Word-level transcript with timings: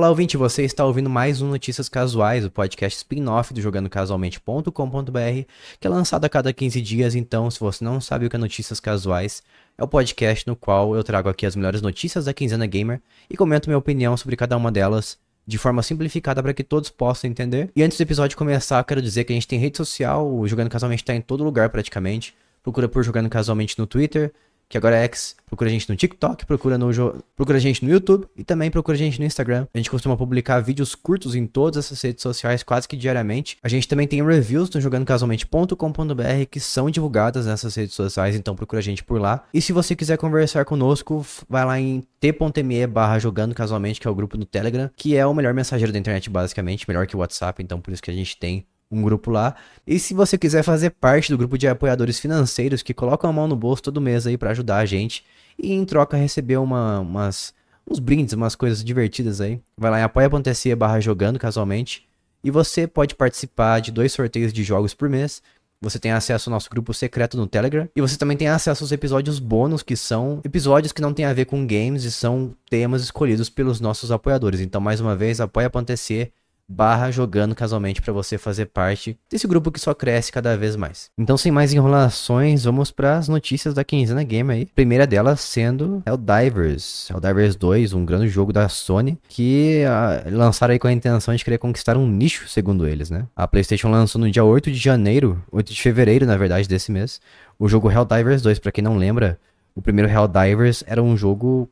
Olá, 0.00 0.08
ouvinte, 0.08 0.34
você 0.34 0.62
está 0.62 0.82
ouvindo 0.86 1.10
mais 1.10 1.42
um 1.42 1.50
Notícias 1.50 1.86
Casuais, 1.86 2.42
o 2.42 2.50
podcast 2.50 2.96
spin-off 2.96 3.52
do 3.52 3.60
jogandocasualmente.com.br, 3.60 5.44
que 5.78 5.86
é 5.86 5.90
lançado 5.90 6.24
a 6.24 6.28
cada 6.30 6.54
15 6.54 6.80
dias, 6.80 7.14
então, 7.14 7.50
se 7.50 7.60
você 7.60 7.84
não 7.84 8.00
sabe 8.00 8.24
o 8.24 8.30
que 8.30 8.34
é 8.34 8.38
Notícias 8.38 8.80
Casuais, 8.80 9.42
é 9.76 9.84
o 9.84 9.86
podcast 9.86 10.46
no 10.46 10.56
qual 10.56 10.96
eu 10.96 11.04
trago 11.04 11.28
aqui 11.28 11.44
as 11.44 11.54
melhores 11.54 11.82
notícias 11.82 12.24
da 12.24 12.32
quinzena 12.32 12.64
gamer 12.64 13.02
e 13.28 13.36
comento 13.36 13.68
minha 13.68 13.76
opinião 13.76 14.16
sobre 14.16 14.36
cada 14.36 14.56
uma 14.56 14.72
delas 14.72 15.18
de 15.46 15.58
forma 15.58 15.82
simplificada 15.82 16.42
para 16.42 16.54
que 16.54 16.64
todos 16.64 16.88
possam 16.88 17.28
entender. 17.28 17.70
E 17.76 17.82
antes 17.82 17.98
do 17.98 18.02
episódio 18.02 18.38
começar, 18.38 18.82
quero 18.84 19.02
dizer 19.02 19.24
que 19.24 19.34
a 19.34 19.36
gente 19.36 19.46
tem 19.46 19.58
rede 19.58 19.76
social, 19.76 20.26
o 20.26 20.48
Jogando 20.48 20.70
Casualmente 20.70 21.02
está 21.02 21.14
em 21.14 21.20
todo 21.20 21.44
lugar 21.44 21.68
praticamente. 21.68 22.34
Procura 22.62 22.88
por 22.88 23.02
Jogando 23.02 23.28
Casualmente 23.28 23.78
no 23.78 23.86
Twitter, 23.86 24.32
que 24.70 24.78
agora 24.78 24.96
é 24.96 25.04
X. 25.04 25.34
Procura 25.44 25.68
a 25.68 25.72
gente 25.72 25.90
no 25.90 25.96
TikTok, 25.96 26.46
procura, 26.46 26.78
no, 26.78 26.88
procura 27.34 27.58
a 27.58 27.60
gente 27.60 27.84
no 27.84 27.90
YouTube 27.90 28.28
e 28.36 28.44
também 28.44 28.70
procura 28.70 28.94
a 28.94 28.98
gente 28.98 29.18
no 29.18 29.26
Instagram. 29.26 29.66
A 29.74 29.78
gente 29.78 29.90
costuma 29.90 30.16
publicar 30.16 30.60
vídeos 30.60 30.94
curtos 30.94 31.34
em 31.34 31.44
todas 31.44 31.86
essas 31.86 32.00
redes 32.00 32.22
sociais 32.22 32.62
quase 32.62 32.86
que 32.86 32.96
diariamente. 32.96 33.58
A 33.64 33.68
gente 33.68 33.88
também 33.88 34.06
tem 34.06 34.24
reviews 34.24 34.70
no 34.70 34.80
jogandocasualmente.com.br 34.80 36.46
que 36.48 36.60
são 36.60 36.88
divulgadas 36.88 37.46
nessas 37.46 37.74
redes 37.74 37.96
sociais, 37.96 38.36
então 38.36 38.54
procura 38.54 38.78
a 38.78 38.82
gente 38.82 39.02
por 39.02 39.20
lá. 39.20 39.42
E 39.52 39.60
se 39.60 39.72
você 39.72 39.96
quiser 39.96 40.16
conversar 40.16 40.64
conosco, 40.64 41.26
vai 41.48 41.64
lá 41.64 41.80
em 41.80 42.04
t.me 42.20 42.86
barra 42.86 43.18
que 43.18 44.06
é 44.06 44.10
o 44.10 44.14
grupo 44.14 44.38
no 44.38 44.44
Telegram, 44.44 44.88
que 44.94 45.16
é 45.16 45.26
o 45.26 45.34
melhor 45.34 45.52
mensageiro 45.52 45.92
da 45.92 45.98
internet 45.98 46.30
basicamente, 46.30 46.84
melhor 46.86 47.08
que 47.08 47.16
o 47.16 47.18
WhatsApp, 47.18 47.60
então 47.60 47.80
por 47.80 47.92
isso 47.92 48.02
que 48.02 48.10
a 48.10 48.14
gente 48.14 48.38
tem 48.38 48.64
um 48.90 49.02
grupo 49.02 49.30
lá. 49.30 49.54
E 49.86 49.98
se 49.98 50.12
você 50.12 50.36
quiser 50.36 50.62
fazer 50.62 50.90
parte 50.90 51.30
do 51.30 51.38
grupo 51.38 51.56
de 51.56 51.68
apoiadores 51.68 52.18
financeiros 52.18 52.82
que 52.82 52.92
colocam 52.92 53.30
a 53.30 53.32
mão 53.32 53.46
no 53.46 53.56
bolso 53.56 53.82
todo 53.82 54.00
mês 54.00 54.26
aí 54.26 54.36
para 54.36 54.50
ajudar 54.50 54.78
a 54.78 54.86
gente 54.86 55.24
e 55.58 55.72
em 55.72 55.84
troca 55.84 56.16
receber 56.16 56.56
uma, 56.56 57.00
umas, 57.00 57.54
uns 57.88 57.98
brindes, 57.98 58.34
umas 58.34 58.54
coisas 58.54 58.82
divertidas 58.82 59.40
aí, 59.40 59.60
vai 59.76 59.90
lá 59.90 60.00
em 60.00 60.02
apoia.se 60.02 60.74
barra 60.74 61.00
jogando 61.00 61.38
casualmente 61.38 62.08
e 62.42 62.50
você 62.50 62.86
pode 62.86 63.14
participar 63.14 63.80
de 63.80 63.92
dois 63.92 64.12
sorteios 64.12 64.52
de 64.52 64.64
jogos 64.64 64.94
por 64.94 65.08
mês. 65.08 65.42
Você 65.82 65.98
tem 65.98 66.12
acesso 66.12 66.50
ao 66.50 66.52
nosso 66.52 66.68
grupo 66.68 66.92
secreto 66.92 67.38
no 67.38 67.46
Telegram. 67.46 67.88
E 67.96 68.00
você 68.02 68.16
também 68.18 68.36
tem 68.36 68.48
acesso 68.48 68.84
aos 68.84 68.92
episódios 68.92 69.38
bônus, 69.38 69.82
que 69.82 69.96
são 69.96 70.40
episódios 70.44 70.92
que 70.92 71.00
não 71.00 71.14
tem 71.14 71.24
a 71.24 71.32
ver 71.32 71.46
com 71.46 71.66
games 71.66 72.04
e 72.04 72.12
são 72.12 72.54
temas 72.68 73.02
escolhidos 73.02 73.48
pelos 73.48 73.80
nossos 73.80 74.10
apoiadores. 74.10 74.60
Então, 74.60 74.80
mais 74.80 75.00
uma 75.00 75.16
vez, 75.16 75.40
apoia.se 75.40 76.30
barra 76.70 77.10
jogando 77.10 77.52
casualmente 77.52 78.00
para 78.00 78.12
você 78.12 78.38
fazer 78.38 78.66
parte 78.66 79.18
desse 79.28 79.46
grupo 79.48 79.72
que 79.72 79.80
só 79.80 79.92
cresce 79.92 80.30
cada 80.30 80.56
vez 80.56 80.76
mais. 80.76 81.10
Então, 81.18 81.36
sem 81.36 81.50
mais 81.50 81.72
enrolações, 81.72 82.62
vamos 82.62 82.92
para 82.92 83.16
as 83.16 83.26
notícias 83.26 83.74
da 83.74 83.82
quinzena 83.82 84.22
game 84.22 84.52
aí. 84.52 84.66
primeira 84.66 85.04
delas 85.04 85.40
sendo 85.40 86.00
Helldivers. 86.06 87.10
Helldivers 87.10 87.56
2, 87.56 87.92
um 87.92 88.04
grande 88.04 88.28
jogo 88.28 88.52
da 88.52 88.68
Sony 88.68 89.18
que 89.28 89.82
uh, 89.84 90.30
lançaram 90.36 90.72
aí 90.72 90.78
com 90.78 90.86
a 90.86 90.92
intenção 90.92 91.34
de 91.34 91.44
querer 91.44 91.58
conquistar 91.58 91.96
um 91.96 92.06
nicho, 92.06 92.48
segundo 92.48 92.86
eles, 92.86 93.10
né? 93.10 93.26
A 93.34 93.48
PlayStation 93.48 93.90
lançou 93.90 94.20
no 94.20 94.30
dia 94.30 94.44
8 94.44 94.70
de 94.70 94.78
janeiro, 94.78 95.42
8 95.50 95.74
de 95.74 95.82
fevereiro, 95.82 96.24
na 96.24 96.36
verdade, 96.36 96.68
desse 96.68 96.92
mês, 96.92 97.20
o 97.58 97.68
jogo 97.68 97.90
Helldivers 97.90 98.42
2, 98.42 98.60
para 98.60 98.70
quem 98.70 98.84
não 98.84 98.96
lembra, 98.96 99.40
o 99.74 99.82
primeiro 99.82 100.08
Helldivers 100.08 100.84
era 100.86 101.02
um 101.02 101.16
jogo 101.16 101.68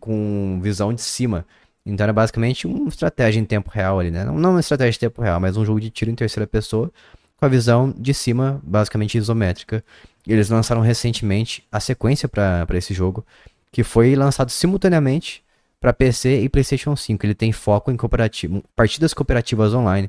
com 0.00 0.58
visão 0.62 0.92
de 0.92 1.02
cima, 1.02 1.44
então 1.84 2.04
era 2.04 2.12
basicamente 2.12 2.66
uma 2.66 2.88
estratégia 2.88 3.40
em 3.40 3.44
tempo 3.44 3.70
real 3.70 3.98
ali, 3.98 4.10
né? 4.10 4.24
Não, 4.24 4.38
não 4.38 4.50
uma 4.50 4.60
estratégia 4.60 4.96
em 4.96 5.00
tempo 5.00 5.20
real, 5.20 5.40
mas 5.40 5.56
um 5.56 5.64
jogo 5.64 5.80
de 5.80 5.90
tiro 5.90 6.10
em 6.10 6.14
terceira 6.14 6.46
pessoa 6.46 6.92
com 7.36 7.46
a 7.46 7.48
visão 7.48 7.92
de 7.98 8.14
cima, 8.14 8.60
basicamente 8.62 9.18
isométrica. 9.18 9.84
E 10.24 10.32
eles 10.32 10.48
lançaram 10.48 10.80
recentemente 10.80 11.64
a 11.72 11.80
sequência 11.80 12.28
para 12.28 12.64
esse 12.74 12.94
jogo, 12.94 13.26
que 13.72 13.82
foi 13.82 14.14
lançado 14.14 14.50
simultaneamente 14.50 15.42
para 15.80 15.92
PC 15.92 16.42
e 16.42 16.48
PlayStation 16.48 16.94
5. 16.94 17.26
Ele 17.26 17.34
tem 17.34 17.50
foco 17.50 17.90
em 17.90 17.96
cooperativo, 17.96 18.62
partidas 18.76 19.12
cooperativas 19.12 19.74
online. 19.74 20.08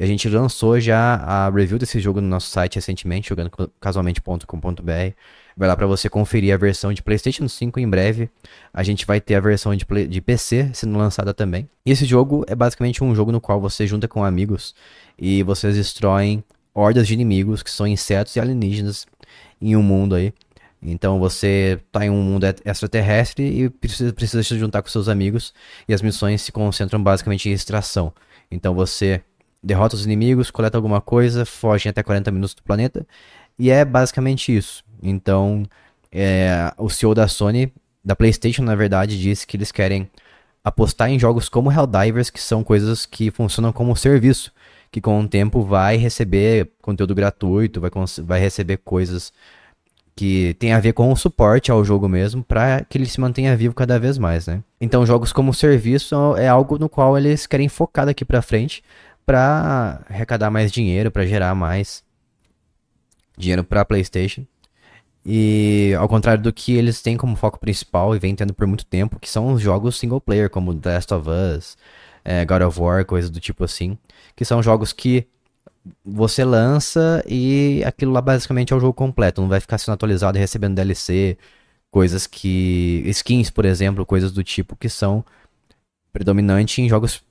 A 0.00 0.06
gente 0.06 0.28
lançou 0.28 0.80
já 0.80 1.14
a 1.14 1.48
review 1.48 1.78
desse 1.78 2.00
jogo 2.00 2.20
no 2.20 2.26
nosso 2.26 2.50
site 2.50 2.74
recentemente, 2.74 3.28
jogando 3.28 3.50
casualmente.com.br. 3.80 5.14
Vai 5.56 5.68
lá 5.68 5.76
para 5.76 5.86
você 5.86 6.10
conferir 6.10 6.52
a 6.52 6.56
versão 6.56 6.92
de 6.92 7.00
PlayStation 7.00 7.46
5 7.46 7.78
em 7.78 7.88
breve. 7.88 8.28
A 8.72 8.82
gente 8.82 9.06
vai 9.06 9.20
ter 9.20 9.36
a 9.36 9.40
versão 9.40 9.74
de, 9.76 9.86
play, 9.86 10.08
de 10.08 10.20
PC 10.20 10.70
sendo 10.74 10.98
lançada 10.98 11.32
também. 11.32 11.68
E 11.86 11.92
esse 11.92 12.04
jogo 12.06 12.44
é 12.48 12.56
basicamente 12.56 13.04
um 13.04 13.14
jogo 13.14 13.30
no 13.30 13.40
qual 13.40 13.60
você 13.60 13.86
junta 13.86 14.08
com 14.08 14.24
amigos 14.24 14.74
e 15.16 15.44
vocês 15.44 15.76
destroem 15.76 16.42
hordas 16.74 17.06
de 17.06 17.14
inimigos 17.14 17.62
que 17.62 17.70
são 17.70 17.86
insetos 17.86 18.34
e 18.34 18.40
alienígenas 18.40 19.06
em 19.62 19.76
um 19.76 19.82
mundo 19.82 20.16
aí. 20.16 20.34
Então 20.82 21.20
você 21.20 21.80
tá 21.92 22.04
em 22.04 22.10
um 22.10 22.20
mundo 22.20 22.44
extraterrestre 22.64 23.44
e 23.44 23.70
precisa, 23.70 24.12
precisa 24.12 24.42
se 24.42 24.58
juntar 24.58 24.82
com 24.82 24.88
seus 24.88 25.08
amigos. 25.08 25.54
E 25.86 25.94
as 25.94 26.02
missões 26.02 26.42
se 26.42 26.50
concentram 26.50 27.00
basicamente 27.00 27.48
em 27.48 27.52
extração. 27.52 28.12
Então 28.50 28.74
você 28.74 29.22
derrota 29.64 29.96
os 29.96 30.04
inimigos, 30.04 30.50
coleta 30.50 30.76
alguma 30.76 31.00
coisa, 31.00 31.44
foge 31.44 31.88
até 31.88 32.02
40 32.02 32.30
minutos 32.30 32.54
do 32.54 32.62
planeta. 32.62 33.06
E 33.58 33.70
é 33.70 33.84
basicamente 33.84 34.54
isso. 34.54 34.84
Então, 35.02 35.64
é, 36.12 36.72
o 36.76 36.90
CEO 36.90 37.14
da 37.14 37.26
Sony, 37.26 37.72
da 38.04 38.14
PlayStation, 38.14 38.62
na 38.62 38.74
verdade, 38.74 39.20
disse 39.20 39.46
que 39.46 39.56
eles 39.56 39.72
querem 39.72 40.08
apostar 40.62 41.10
em 41.10 41.18
jogos 41.18 41.48
como 41.48 41.72
Helldivers, 41.72 42.30
que 42.30 42.40
são 42.40 42.62
coisas 42.62 43.06
que 43.06 43.30
funcionam 43.30 43.72
como 43.72 43.96
serviço, 43.96 44.52
que 44.90 45.00
com 45.00 45.20
o 45.20 45.28
tempo 45.28 45.62
vai 45.62 45.96
receber 45.96 46.70
conteúdo 46.80 47.14
gratuito, 47.14 47.80
vai, 47.80 47.90
vai 48.22 48.40
receber 48.40 48.78
coisas 48.78 49.32
que 50.16 50.54
tem 50.54 50.72
a 50.72 50.78
ver 50.78 50.92
com 50.92 51.10
o 51.10 51.16
suporte 51.16 51.72
ao 51.72 51.84
jogo 51.84 52.08
mesmo, 52.08 52.44
para 52.44 52.84
que 52.84 52.96
ele 52.96 53.06
se 53.06 53.20
mantenha 53.20 53.56
vivo 53.56 53.74
cada 53.74 53.98
vez 53.98 54.16
mais, 54.16 54.46
né? 54.46 54.62
Então, 54.80 55.04
jogos 55.04 55.32
como 55.32 55.52
serviço 55.52 56.14
é 56.36 56.46
algo 56.46 56.78
no 56.78 56.88
qual 56.88 57.18
eles 57.18 57.46
querem 57.46 57.68
focar 57.68 58.06
daqui 58.06 58.24
para 58.24 58.40
frente 58.40 58.82
para 59.24 60.02
arrecadar 60.08 60.50
mais 60.50 60.70
dinheiro, 60.72 61.10
para 61.10 61.26
gerar 61.26 61.54
mais 61.54 62.04
dinheiro 63.36 63.64
para 63.64 63.84
PlayStation. 63.84 64.46
E 65.24 65.94
ao 65.98 66.08
contrário 66.08 66.42
do 66.42 66.52
que 66.52 66.74
eles 66.74 67.00
têm 67.00 67.16
como 67.16 67.34
foco 67.36 67.58
principal 67.58 68.14
e 68.14 68.18
vem 68.18 68.34
tendo 68.34 68.52
por 68.52 68.66
muito 68.66 68.84
tempo, 68.84 69.18
que 69.18 69.28
são 69.28 69.52
os 69.52 69.62
jogos 69.62 69.98
single 69.98 70.20
player, 70.20 70.50
como 70.50 70.74
The 70.74 70.94
Last 70.94 71.14
of 71.14 71.28
Us, 71.30 71.76
é, 72.24 72.44
God 72.44 72.62
of 72.62 72.80
War, 72.80 73.04
coisas 73.06 73.30
do 73.30 73.40
tipo 73.40 73.64
assim, 73.64 73.96
que 74.36 74.44
são 74.44 74.62
jogos 74.62 74.92
que 74.92 75.26
você 76.04 76.44
lança 76.44 77.22
e 77.26 77.82
aquilo 77.84 78.12
lá 78.12 78.20
basicamente 78.20 78.72
é 78.72 78.76
o 78.76 78.80
jogo 78.80 78.94
completo, 78.94 79.40
não 79.40 79.48
vai 79.48 79.60
ficar 79.60 79.78
sendo 79.78 79.94
atualizado 79.94 80.38
e 80.38 80.40
recebendo 80.40 80.74
DLC, 80.74 81.38
coisas 81.90 82.26
que. 82.26 83.02
skins, 83.06 83.50
por 83.50 83.64
exemplo, 83.64 84.04
coisas 84.06 84.32
do 84.32 84.42
tipo 84.42 84.76
que 84.76 84.88
são 84.88 85.24
predominantes 86.12 86.78
em 86.78 86.88
jogos 86.88 87.22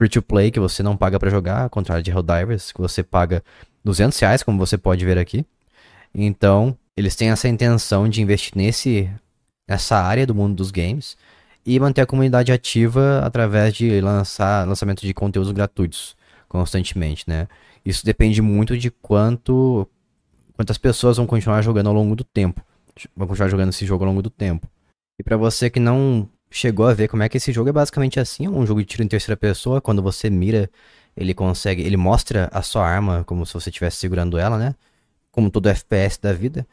free 0.00 0.08
to 0.08 0.22
play 0.22 0.50
que 0.50 0.58
você 0.58 0.82
não 0.82 0.96
paga 0.96 1.20
para 1.20 1.28
jogar, 1.28 1.64
ao 1.64 1.70
contrário 1.70 2.02
de 2.02 2.10
Helldivers, 2.10 2.72
que 2.72 2.80
você 2.80 3.02
paga 3.02 3.44
200 3.84 4.18
reais, 4.18 4.42
como 4.42 4.58
você 4.58 4.78
pode 4.78 5.04
ver 5.04 5.18
aqui. 5.18 5.44
Então, 6.14 6.74
eles 6.96 7.14
têm 7.14 7.28
essa 7.28 7.46
intenção 7.46 8.08
de 8.08 8.22
investir 8.22 8.52
nesse, 8.56 9.10
nessa 9.68 9.98
área 9.98 10.26
do 10.26 10.34
mundo 10.34 10.54
dos 10.54 10.70
games 10.70 11.18
e 11.66 11.78
manter 11.78 12.00
a 12.00 12.06
comunidade 12.06 12.50
ativa 12.50 13.20
através 13.22 13.74
de 13.74 14.00
lançar 14.00 14.66
lançamento 14.66 15.02
de 15.02 15.12
conteúdos 15.12 15.52
gratuitos 15.52 16.16
constantemente, 16.48 17.24
né? 17.28 17.46
Isso 17.84 18.04
depende 18.04 18.40
muito 18.40 18.78
de 18.78 18.90
quanto 18.90 19.86
quantas 20.54 20.78
pessoas 20.78 21.18
vão 21.18 21.26
continuar 21.26 21.60
jogando 21.60 21.88
ao 21.88 21.94
longo 21.94 22.16
do 22.16 22.24
tempo, 22.24 22.62
vão 23.14 23.28
continuar 23.28 23.50
jogando 23.50 23.68
esse 23.68 23.84
jogo 23.84 24.02
ao 24.02 24.08
longo 24.08 24.22
do 24.22 24.30
tempo. 24.30 24.66
E 25.18 25.22
para 25.22 25.36
você 25.36 25.68
que 25.68 25.78
não 25.78 26.26
chegou 26.50 26.86
a 26.86 26.94
ver 26.94 27.08
como 27.08 27.22
é 27.22 27.28
que 27.28 27.36
esse 27.36 27.52
jogo 27.52 27.68
é 27.68 27.72
basicamente 27.72 28.18
assim, 28.18 28.46
é 28.46 28.50
um 28.50 28.66
jogo 28.66 28.80
de 28.80 28.86
tiro 28.86 29.02
em 29.02 29.08
terceira 29.08 29.36
pessoa, 29.36 29.80
quando 29.80 30.02
você 30.02 30.28
mira, 30.28 30.70
ele 31.16 31.32
consegue, 31.34 31.82
ele 31.82 31.96
mostra 31.96 32.48
a 32.52 32.62
sua 32.62 32.86
arma 32.86 33.24
como 33.24 33.46
se 33.46 33.54
você 33.54 33.70
estivesse 33.70 33.98
segurando 33.98 34.38
ela, 34.38 34.58
né? 34.58 34.74
Como 35.30 35.50
todo 35.50 35.68
FPS 35.68 36.18
da 36.20 36.32
vida. 36.32 36.66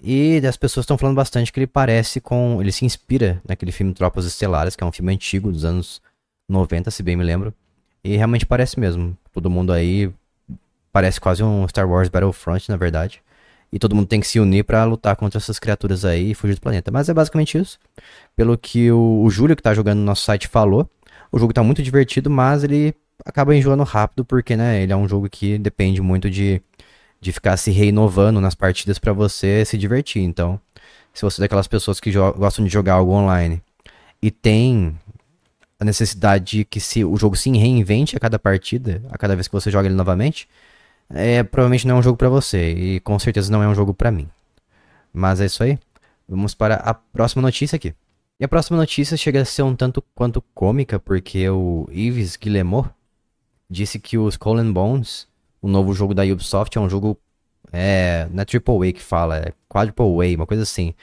E 0.00 0.40
as 0.46 0.56
pessoas 0.56 0.84
estão 0.84 0.98
falando 0.98 1.16
bastante 1.16 1.52
que 1.52 1.58
ele 1.58 1.66
parece 1.66 2.20
com. 2.20 2.60
Ele 2.60 2.70
se 2.70 2.84
inspira 2.84 3.40
naquele 3.46 3.72
filme 3.72 3.94
Tropas 3.94 4.24
Estelares, 4.24 4.76
que 4.76 4.84
é 4.84 4.86
um 4.86 4.92
filme 4.92 5.12
antigo 5.12 5.50
dos 5.50 5.64
anos 5.64 6.02
90, 6.48 6.90
se 6.90 7.02
bem 7.02 7.16
me 7.16 7.24
lembro. 7.24 7.54
E 8.02 8.16
realmente 8.16 8.44
parece 8.44 8.78
mesmo. 8.78 9.16
Todo 9.32 9.50
mundo 9.50 9.72
aí 9.72 10.12
parece 10.92 11.20
quase 11.20 11.42
um 11.42 11.66
Star 11.66 11.88
Wars 11.88 12.08
Battlefront, 12.08 12.68
na 12.68 12.76
verdade. 12.76 13.22
E 13.74 13.78
todo 13.80 13.92
mundo 13.92 14.06
tem 14.06 14.20
que 14.20 14.26
se 14.28 14.38
unir 14.38 14.62
para 14.62 14.84
lutar 14.84 15.16
contra 15.16 15.36
essas 15.36 15.58
criaturas 15.58 16.04
aí 16.04 16.30
e 16.30 16.34
fugir 16.34 16.54
do 16.54 16.60
planeta. 16.60 16.92
Mas 16.92 17.08
é 17.08 17.12
basicamente 17.12 17.58
isso. 17.58 17.76
Pelo 18.36 18.56
que 18.56 18.88
o, 18.92 19.20
o 19.24 19.28
Júlio, 19.28 19.56
que 19.56 19.62
tá 19.62 19.74
jogando 19.74 19.98
no 19.98 20.04
nosso 20.04 20.22
site, 20.22 20.46
falou. 20.46 20.88
O 21.32 21.40
jogo 21.40 21.52
tá 21.52 21.60
muito 21.60 21.82
divertido, 21.82 22.30
mas 22.30 22.62
ele 22.62 22.94
acaba 23.24 23.52
enjoando 23.52 23.82
rápido, 23.82 24.24
porque, 24.24 24.56
né, 24.56 24.80
ele 24.80 24.92
é 24.92 24.96
um 24.96 25.08
jogo 25.08 25.28
que 25.28 25.58
depende 25.58 26.00
muito 26.00 26.30
de, 26.30 26.62
de 27.20 27.32
ficar 27.32 27.56
se 27.56 27.72
reinovando 27.72 28.40
nas 28.40 28.54
partidas 28.54 29.00
para 29.00 29.12
você 29.12 29.64
se 29.64 29.76
divertir. 29.76 30.22
Então, 30.22 30.60
se 31.12 31.22
você 31.22 31.40
é 31.40 31.42
daquelas 31.42 31.66
pessoas 31.66 31.98
que 31.98 32.12
gostam 32.12 32.64
de 32.64 32.70
jogar 32.72 32.94
algo 32.94 33.10
online 33.10 33.60
e 34.22 34.30
tem 34.30 34.96
a 35.80 35.84
necessidade 35.84 36.58
de 36.58 36.64
que 36.64 36.78
se 36.78 37.04
o 37.04 37.16
jogo 37.16 37.34
se 37.34 37.50
reinvente 37.50 38.16
a 38.16 38.20
cada 38.20 38.38
partida, 38.38 39.02
a 39.10 39.18
cada 39.18 39.34
vez 39.34 39.48
que 39.48 39.52
você 39.52 39.68
joga 39.68 39.88
ele 39.88 39.96
novamente, 39.96 40.48
é, 41.10 41.42
provavelmente 41.42 41.86
não 41.86 41.96
é 41.96 41.98
um 41.98 42.02
jogo 42.02 42.16
para 42.16 42.28
você 42.28 42.72
e 42.72 43.00
com 43.00 43.18
certeza 43.18 43.50
não 43.50 43.62
é 43.62 43.68
um 43.68 43.74
jogo 43.74 43.92
para 43.94 44.10
mim. 44.10 44.28
Mas 45.12 45.40
é 45.40 45.46
isso 45.46 45.62
aí. 45.62 45.78
Vamos 46.28 46.54
para 46.54 46.76
a 46.76 46.94
próxima 46.94 47.42
notícia 47.42 47.76
aqui. 47.76 47.94
E 48.40 48.44
a 48.44 48.48
próxima 48.48 48.76
notícia 48.76 49.16
chega 49.16 49.42
a 49.42 49.44
ser 49.44 49.62
um 49.62 49.76
tanto 49.76 50.02
quanto 50.14 50.42
cômica, 50.54 50.98
porque 50.98 51.48
o 51.48 51.88
Yves 51.90 52.36
Guillemot 52.36 52.88
disse 53.70 53.98
que 53.98 54.18
o 54.18 54.28
Skull 54.28 54.58
and 54.58 54.72
Bones, 54.72 55.28
o 55.62 55.68
novo 55.68 55.94
jogo 55.94 56.14
da 56.14 56.24
Ubisoft, 56.24 56.76
é 56.76 56.80
um 56.80 56.88
jogo. 56.88 57.16
É, 57.72 58.28
não 58.32 58.42
é 58.42 58.44
Triple 58.44 58.88
A 58.88 58.92
que 58.92 59.02
fala, 59.02 59.38
é 59.38 59.52
Quadruple 59.68 60.04
A, 60.04 60.36
uma 60.36 60.46
coisa 60.46 60.62
assim. 60.62 60.94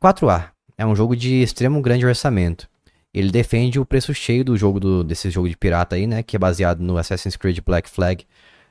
4A. 0.00 0.50
É 0.76 0.86
um 0.86 0.94
jogo 0.94 1.16
de 1.16 1.42
extremo 1.42 1.80
grande 1.80 2.06
orçamento. 2.06 2.68
Ele 3.12 3.30
defende 3.30 3.80
o 3.80 3.84
preço 3.84 4.14
cheio 4.14 4.44
do 4.44 4.56
jogo 4.56 4.78
do, 4.78 5.02
desse 5.02 5.30
jogo 5.30 5.48
de 5.48 5.56
pirata 5.56 5.96
aí, 5.96 6.06
né? 6.06 6.22
Que 6.22 6.36
é 6.36 6.38
baseado 6.38 6.80
no 6.80 6.96
Assassin's 6.96 7.36
Creed 7.36 7.58
Black 7.64 7.88
Flag, 7.90 8.24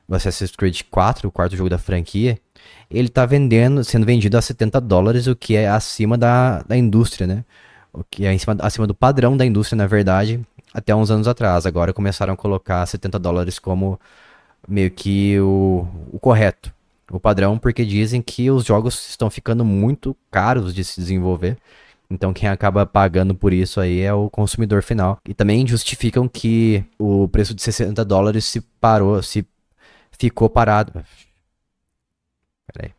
o 0.08 0.16
Assassin's 0.16 0.52
Creed 0.52 0.82
4, 0.90 1.28
o 1.28 1.32
quarto 1.32 1.56
jogo 1.56 1.70
da 1.70 1.78
franquia. 1.78 2.40
Ele 2.90 3.10
tá 3.10 3.26
vendendo, 3.26 3.84
sendo 3.84 4.06
vendido 4.06 4.38
a 4.38 4.42
70 4.42 4.80
dólares, 4.80 5.28
o 5.28 5.36
que 5.36 5.56
é 5.56 5.68
acima 5.68 6.18
da, 6.18 6.62
da 6.64 6.78
indústria, 6.78 7.28
né? 7.28 7.44
O 7.92 8.04
que 8.04 8.26
é 8.26 8.34
acima, 8.34 8.56
acima 8.60 8.88
do 8.88 8.94
padrão 8.94 9.36
da 9.36 9.46
indústria, 9.46 9.76
na 9.78 9.88
verdade, 9.88 10.40
até 10.74 10.96
uns 10.96 11.12
anos 11.12 11.28
atrás. 11.28 11.66
Agora 11.66 11.94
começaram 11.94 12.34
a 12.34 12.38
colocar 12.38 12.86
70 12.86 13.20
dólares 13.20 13.60
como 13.60 14.00
meio 14.68 14.92
que 14.92 15.40
o, 15.40 15.88
o 16.12 16.20
correto, 16.20 16.74
o 17.12 17.20
padrão, 17.20 17.58
porque 17.58 17.86
dizem 17.86 18.22
que 18.22 18.50
os 18.52 18.66
jogos 18.66 19.10
estão 19.10 19.30
ficando 19.30 19.66
muito 19.66 20.16
caros 20.32 20.74
de 20.74 20.84
se 20.84 21.00
desenvolver. 21.00 21.58
Então 22.10 22.34
quem 22.34 22.48
acaba 22.48 22.86
pagando 22.86 23.36
por 23.36 23.52
isso 23.52 23.82
aí 23.82 24.00
é 24.02 24.14
o 24.14 24.30
consumidor 24.30 24.82
final. 24.82 25.18
E 25.28 25.34
também 25.34 25.68
justificam 25.68 26.28
que 26.28 26.84
o 26.98 27.28
preço 27.28 27.54
de 27.54 27.62
60 27.62 28.04
dólares 28.06 28.46
se 28.46 28.62
parou, 28.62 29.22
se 29.22 29.46
ficou 30.18 30.50
parado. 30.50 30.94
Peraí. 32.74 32.92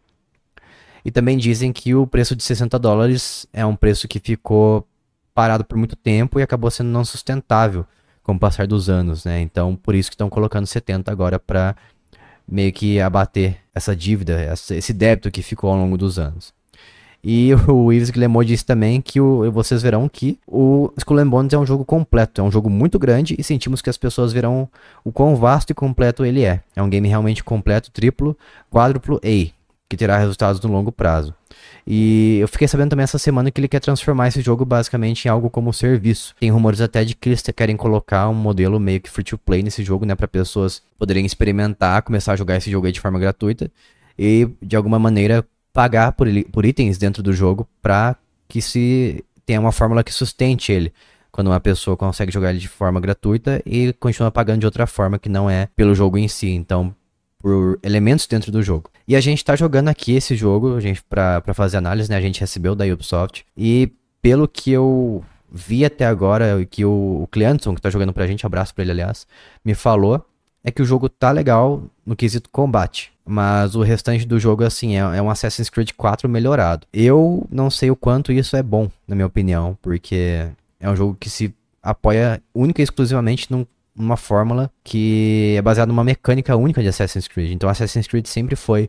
E 1.05 1.11
também 1.11 1.37
dizem 1.37 1.73
que 1.73 1.95
o 1.95 2.07
preço 2.07 2.37
de 2.37 2.43
60 2.43 2.79
dólares 2.79 3.47
é 3.53 3.65
um 3.65 3.77
preço 3.77 4.09
que 4.09 4.19
ficou 4.19 4.87
parado 5.35 5.65
por 5.65 5.79
muito 5.79 5.97
tempo 5.97 6.39
e 6.39 6.43
acabou 6.43 6.71
sendo 6.71 6.91
não 6.91 7.05
sustentável 7.05 7.87
com 8.23 8.33
o 8.35 8.39
passar 8.39 8.67
dos 8.67 8.91
anos, 8.91 9.25
né? 9.25 9.41
Então 9.41 9.77
por 9.77 9.95
isso 9.95 10.11
que 10.11 10.15
estão 10.15 10.29
colocando 10.29 10.67
70 10.67 11.11
agora 11.11 11.39
para 11.39 11.77
meio 12.47 12.73
que 12.73 13.01
abater 13.01 13.59
essa 13.75 13.95
dívida, 13.95 14.53
esse 14.71 14.93
débito 14.93 15.31
que 15.31 15.43
ficou 15.43 15.71
ao 15.71 15.77
longo 15.77 15.97
dos 15.97 16.19
anos. 16.19 16.53
E 17.23 17.51
o 17.69 17.93
Yves 17.93 18.11
Guillemot 18.11 18.47
disse 18.47 18.65
também 18.65 19.01
que 19.01 19.21
o, 19.21 19.51
vocês 19.51 19.83
verão 19.83 20.09
que 20.09 20.39
o 20.47 20.93
Skull 20.97 21.19
and 21.19 21.29
Bones 21.29 21.53
é 21.53 21.59
um 21.59 21.67
jogo 21.67 21.85
completo, 21.85 22.41
é 22.41 22.45
um 22.45 22.51
jogo 22.51 22.71
muito 22.71 22.99
grande 22.99 23.35
e 23.39 23.43
sentimos 23.43 23.83
que 23.83 23.91
as 23.91 23.97
pessoas 23.97 24.33
verão 24.33 24.69
o 25.05 25.13
quão 25.13 25.35
vasto 25.37 25.71
e 25.71 25.75
completo 25.75 26.25
ele 26.25 26.45
é. 26.45 26.61
É 26.75 26.83
um 26.83 26.89
game 26.89 27.09
realmente 27.09 27.43
completo, 27.43 27.91
triplo, 27.91 28.37
quádruplo 28.71 29.17
A, 29.17 29.51
que 29.89 29.97
terá 29.97 30.19
resultados 30.19 30.61
no 30.61 30.71
longo 30.71 30.93
prazo. 30.93 31.35
E 31.87 32.39
eu 32.41 32.49
fiquei 32.49 32.69
sabendo 32.69 32.91
também 32.91 33.05
essa 33.05 33.19
semana 33.19 33.51
que 33.51 33.59
ele 33.59 33.69
quer 33.69 33.81
transformar 33.81 34.29
esse 34.29 34.43
jogo 34.43 34.65
basicamente 34.65 35.25
em 35.25 35.29
algo 35.29 35.49
como 35.49 35.73
serviço. 35.73 36.35
Tem 36.39 36.51
rumores 36.51 36.81
até 36.83 37.03
de 37.03 37.15
que 37.15 37.31
eles 37.31 37.43
querem 37.57 37.77
colocar 37.77 38.29
um 38.29 38.35
modelo 38.35 38.79
meio 38.79 39.01
que 39.01 39.09
free 39.09 39.25
to 39.25 39.39
play 39.39 39.63
nesse 39.63 39.83
jogo, 39.83 40.05
né, 40.05 40.15
para 40.15 40.29
pessoas 40.29 40.83
poderem 40.99 41.25
experimentar, 41.25 42.03
começar 42.03 42.35
a 42.35 42.37
jogar 42.37 42.57
esse 42.57 42.71
jogo 42.71 42.87
aí 42.87 42.93
de 42.93 43.01
forma 43.01 43.19
gratuita 43.19 43.71
e 44.19 44.49
de 44.61 44.77
alguma 44.77 44.99
maneira 44.99 45.45
pagar 45.73 46.13
por, 46.13 46.27
por 46.53 46.65
itens 46.65 46.99
dentro 46.99 47.23
do 47.23 47.33
jogo 47.33 47.69
para 47.81 48.17
que 48.49 48.61
se 48.63 49.25
tenha 49.45 49.61
uma 49.61 49.73
fórmula 49.73 50.03
que 50.03 50.13
sustente 50.13 50.73
ele. 50.73 50.93
Quando 51.31 51.49
uma 51.49 51.61
pessoa 51.61 51.97
consegue 51.97 52.33
jogar 52.33 52.51
ele 52.51 52.59
de 52.59 52.69
forma 52.69 53.01
gratuita 53.01 53.63
e 53.65 53.93
continua 53.95 54.31
pagando 54.31 54.61
de 54.61 54.67
outra 54.67 54.87
forma 54.87 55.19
que 55.19 55.29
não 55.29 55.49
é 55.49 55.69
pelo 55.77 55.95
jogo 55.95 56.19
em 56.19 56.27
si. 56.27 56.51
Então, 56.51 56.95
por 57.39 57.79
elementos 57.83 58.27
dentro 58.27 58.51
do 58.51 58.63
jogo. 58.63 58.91
E 59.07 59.15
a 59.15 59.21
gente 59.21 59.45
tá 59.45 59.55
jogando 59.55 59.89
aqui 59.89 60.15
esse 60.15 60.35
jogo, 60.35 60.75
a 60.75 60.81
gente 60.81 61.03
para 61.03 61.43
fazer 61.55 61.77
análise, 61.77 62.11
né? 62.11 62.17
A 62.17 62.21
gente 62.21 62.41
recebeu 62.41 62.75
da 62.75 62.85
Ubisoft 62.85 63.47
e 63.57 63.93
pelo 64.21 64.49
que 64.49 64.73
eu 64.73 65.25
vi 65.51 65.85
até 65.85 66.05
agora, 66.05 66.67
que 66.67 66.85
o, 66.85 67.23
o 67.23 67.29
Cleanson, 67.31 67.75
que 67.75 67.81
tá 67.81 67.89
jogando 67.89 68.13
pra 68.13 68.27
gente, 68.27 68.45
abraço 68.45 68.75
pra 68.75 68.83
ele, 68.83 68.91
aliás, 68.91 69.27
me 69.65 69.75
falou, 69.75 70.25
é 70.63 70.71
que 70.71 70.83
o 70.83 70.85
jogo 70.85 71.09
tá 71.09 71.31
legal 71.31 71.85
no 72.05 72.17
quesito 72.17 72.51
combate. 72.51 73.13
Mas 73.31 73.75
o 73.75 73.83
restante 73.83 74.27
do 74.27 74.39
jogo, 74.41 74.65
assim, 74.65 74.97
é, 74.97 75.01
é 75.01 75.21
um 75.21 75.29
Assassin's 75.29 75.69
Creed 75.69 75.91
4 75.97 76.29
melhorado. 76.29 76.87
Eu 76.93 77.47
não 77.51 77.69
sei 77.69 77.91
o 77.91 77.97
quanto 77.97 78.33
isso 78.33 78.57
é 78.57 78.63
bom, 78.63 78.91
na 79.07 79.15
minha 79.15 79.27
opinião, 79.27 79.77
porque 79.83 80.47
é 80.81 80.89
um 80.89 80.97
jogo 80.97 81.17
que 81.21 81.29
se 81.29 81.55
apoia 81.83 82.43
única 82.55 82.81
e 82.81 82.85
exclusivamente 82.85 83.51
num, 83.51 83.67
numa 83.95 84.17
fórmula 84.17 84.71
que 84.83 85.55
é 85.59 85.63
baseada 85.63 85.91
numa 85.91 86.05
mecânica 86.05 86.57
única 86.57 86.81
de 86.81 86.89
Assassin's 86.89 87.29
Creed. 87.29 87.53
Então 87.53 87.69
Assassin's 87.69 88.07
Creed 88.07 88.27
sempre 88.27 88.57
foi 88.57 88.89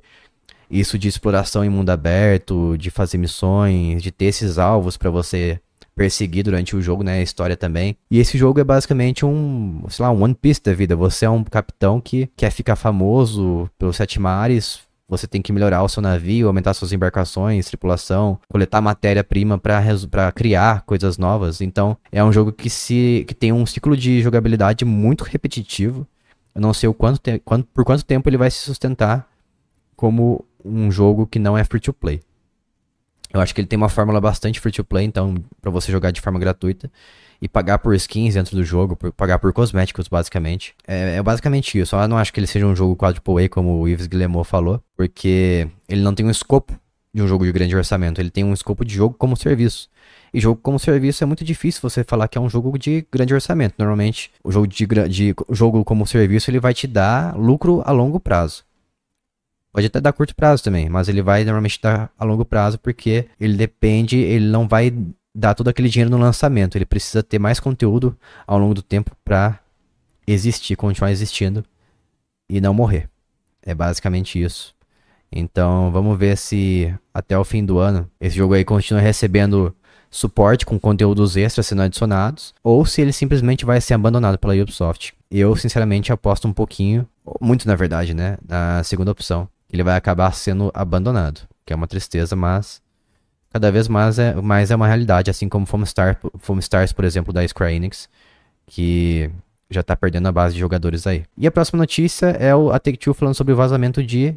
isso 0.69 0.97
de 0.97 1.07
exploração 1.07 1.65
em 1.65 1.69
mundo 1.69 1.89
aberto, 1.89 2.77
de 2.77 2.89
fazer 2.91 3.17
missões, 3.17 4.01
de 4.03 4.11
ter 4.11 4.25
esses 4.25 4.57
alvos 4.57 4.95
para 4.95 5.09
você 5.09 5.59
perseguir 5.99 6.43
durante 6.43 6.77
o 6.77 6.81
jogo, 6.81 7.03
né? 7.03 7.17
A 7.19 7.21
história 7.21 7.57
também. 7.57 7.97
E 8.09 8.19
esse 8.19 8.37
jogo 8.37 8.57
é 8.61 8.63
basicamente 8.63 9.25
um, 9.25 9.83
sei 9.89 10.05
lá, 10.05 10.09
um 10.09 10.23
One 10.23 10.33
Piece 10.33 10.63
da 10.63 10.73
vida. 10.73 10.95
Você 10.95 11.25
é 11.25 11.29
um 11.29 11.43
capitão 11.43 11.99
que 11.99 12.29
quer 12.37 12.51
ficar 12.51 12.77
famoso 12.77 13.69
pelos 13.77 13.97
sete 13.97 14.17
mares. 14.17 14.79
Você 15.09 15.27
tem 15.27 15.41
que 15.41 15.51
melhorar 15.51 15.83
o 15.83 15.89
seu 15.89 16.01
navio, 16.01 16.47
aumentar 16.47 16.73
suas 16.73 16.93
embarcações, 16.93 17.65
tripulação, 17.65 18.39
coletar 18.47 18.79
matéria-prima 18.79 19.57
para 19.57 20.31
criar 20.31 20.83
coisas 20.83 21.17
novas. 21.17 21.59
Então, 21.59 21.97
é 22.13 22.23
um 22.23 22.31
jogo 22.31 22.53
que 22.53 22.69
se 22.69 23.25
que 23.27 23.35
tem 23.35 23.51
um 23.51 23.65
ciclo 23.65 23.97
de 23.97 24.21
jogabilidade 24.21 24.85
muito 24.85 25.25
repetitivo. 25.25 26.07
Eu 26.55 26.61
não 26.61 26.73
sei 26.73 26.87
o 26.87 26.93
quanto, 26.93 27.19
te, 27.19 27.39
quanto 27.39 27.67
por 27.73 27.83
quanto 27.83 28.05
tempo 28.05 28.29
ele 28.29 28.37
vai 28.37 28.49
se 28.49 28.59
sustentar 28.59 29.27
como 29.97 30.45
um 30.63 30.89
jogo 30.89 31.27
que 31.27 31.39
não 31.39 31.57
é 31.57 31.63
free 31.65 31.81
to 31.81 31.91
play. 31.91 32.21
Eu 33.33 33.39
acho 33.41 33.53
que 33.53 33.61
ele 33.61 33.67
tem 33.67 33.77
uma 33.77 33.89
fórmula 33.89 34.19
bastante 34.19 34.59
free 34.59 34.71
to 34.71 34.83
play, 34.83 35.05
então, 35.05 35.35
para 35.61 35.69
você 35.69 35.91
jogar 35.91 36.11
de 36.11 36.19
forma 36.19 36.39
gratuita 36.39 36.91
e 37.41 37.47
pagar 37.47 37.79
por 37.79 37.93
skins 37.95 38.33
dentro 38.33 38.55
do 38.55 38.63
jogo, 38.63 38.95
por, 38.95 39.13
pagar 39.13 39.39
por 39.39 39.53
cosméticos, 39.53 40.07
basicamente. 40.07 40.73
É, 40.87 41.17
é, 41.17 41.23
basicamente 41.23 41.79
isso. 41.79 41.95
Eu 41.95 42.07
não 42.07 42.17
acho 42.17 42.33
que 42.33 42.39
ele 42.39 42.47
seja 42.47 42.65
um 42.65 42.75
jogo 42.75 42.95
quadruple 42.95 43.45
A, 43.45 43.49
como 43.49 43.79
o 43.79 43.87
Yves 43.87 44.07
Guillemot 44.07 44.45
falou, 44.45 44.81
porque 44.97 45.67
ele 45.87 46.01
não 46.01 46.13
tem 46.13 46.25
um 46.25 46.31
escopo 46.31 46.77
de 47.13 47.21
um 47.21 47.27
jogo 47.27 47.45
de 47.45 47.51
grande 47.51 47.75
orçamento, 47.75 48.21
ele 48.21 48.29
tem 48.29 48.43
um 48.43 48.53
escopo 48.53 48.85
de 48.85 48.93
jogo 48.93 49.15
como 49.17 49.35
serviço. 49.35 49.89
E 50.33 50.39
jogo 50.39 50.59
como 50.61 50.77
serviço 50.77 51.23
é 51.23 51.27
muito 51.27 51.43
difícil 51.43 51.81
você 51.81 52.03
falar 52.03 52.27
que 52.27 52.37
é 52.37 52.41
um 52.41 52.49
jogo 52.49 52.77
de 52.77 53.05
grande 53.11 53.33
orçamento. 53.33 53.75
Normalmente, 53.79 54.31
o 54.43 54.51
jogo 54.51 54.67
de, 54.67 54.85
de 54.85 55.35
jogo 55.49 55.83
como 55.83 56.05
serviço 56.05 56.51
ele 56.51 56.59
vai 56.59 56.73
te 56.73 56.85
dar 56.85 57.35
lucro 57.35 57.81
a 57.83 57.91
longo 57.91 58.19
prazo. 58.19 58.63
Pode 59.71 59.85
até 59.85 60.01
dar 60.01 60.13
curto 60.13 60.35
prazo 60.35 60.63
também, 60.63 60.89
mas 60.89 61.07
ele 61.07 61.21
vai 61.21 61.43
normalmente 61.43 61.79
dar 61.81 62.11
a 62.17 62.25
longo 62.25 62.43
prazo 62.43 62.79
porque 62.79 63.27
ele 63.39 63.55
depende, 63.55 64.17
ele 64.17 64.47
não 64.47 64.67
vai 64.67 64.91
dar 65.33 65.53
todo 65.53 65.67
aquele 65.67 65.89
dinheiro 65.89 66.09
no 66.09 66.17
lançamento. 66.17 66.75
Ele 66.75 66.85
precisa 66.85 67.21
ter 67.21 67.37
mais 67.37 67.59
conteúdo 67.59 68.17
ao 68.47 68.57
longo 68.57 68.73
do 68.73 68.81
tempo 68.81 69.11
para 69.23 69.59
existir, 70.25 70.75
continuar 70.75 71.11
existindo 71.11 71.63
e 72.49 72.59
não 72.59 72.73
morrer. 72.73 73.09
É 73.61 73.75
basicamente 73.75 74.41
isso. 74.41 74.73
Então 75.31 75.91
vamos 75.91 76.17
ver 76.17 76.35
se 76.35 76.91
até 77.13 77.37
o 77.37 77.43
fim 77.43 77.63
do 77.63 77.77
ano 77.77 78.09
esse 78.19 78.35
jogo 78.35 78.55
aí 78.55 78.65
continua 78.65 79.01
recebendo 79.01 79.75
suporte 80.09 80.65
com 80.65 80.79
conteúdos 80.79 81.37
extras 81.37 81.67
sendo 81.67 81.83
adicionados, 81.83 82.55
ou 82.63 82.83
se 82.83 82.99
ele 82.99 83.13
simplesmente 83.13 83.63
vai 83.63 83.79
ser 83.79 83.93
abandonado 83.93 84.39
pela 84.39 84.55
Ubisoft. 84.55 85.13
Eu, 85.29 85.55
sinceramente, 85.55 86.11
aposto 86.11 86.47
um 86.47 86.53
pouquinho, 86.53 87.07
muito 87.39 87.67
na 87.67 87.75
verdade, 87.75 88.15
né, 88.15 88.35
na 88.47 88.83
segunda 88.83 89.11
opção 89.11 89.47
ele 89.71 89.83
vai 89.83 89.95
acabar 89.95 90.31
sendo 90.33 90.71
abandonado, 90.73 91.41
que 91.65 91.73
é 91.73 91.75
uma 91.75 91.87
tristeza, 91.87 92.35
mas 92.35 92.81
cada 93.51 93.71
vez 93.71 93.87
mais 93.87 94.19
é, 94.19 94.33
mais 94.35 94.71
é 94.71 94.75
uma 94.75 94.87
realidade, 94.87 95.29
assim 95.29 95.47
como 95.47 95.65
Foam, 95.65 95.85
Star, 95.85 96.19
Foam 96.39 96.59
Stars, 96.59 96.93
por 96.93 97.05
exemplo, 97.05 97.33
da 97.33 97.47
Square 97.47 97.73
Enix, 97.73 98.09
que 98.65 99.29
já 99.69 99.83
tá 99.83 99.95
perdendo 99.95 100.27
a 100.27 100.31
base 100.31 100.53
de 100.55 100.59
jogadores 100.59 101.05
aí. 101.05 101.23
E 101.37 101.45
a 101.45 101.51
próxima 101.51 101.77
notícia 101.77 102.27
é 102.27 102.55
o, 102.55 102.71
a 102.71 102.79
Take-Two 102.79 103.13
falando 103.13 103.35
sobre 103.35 103.53
o 103.53 103.55
vazamento 103.55 104.03
de 104.03 104.35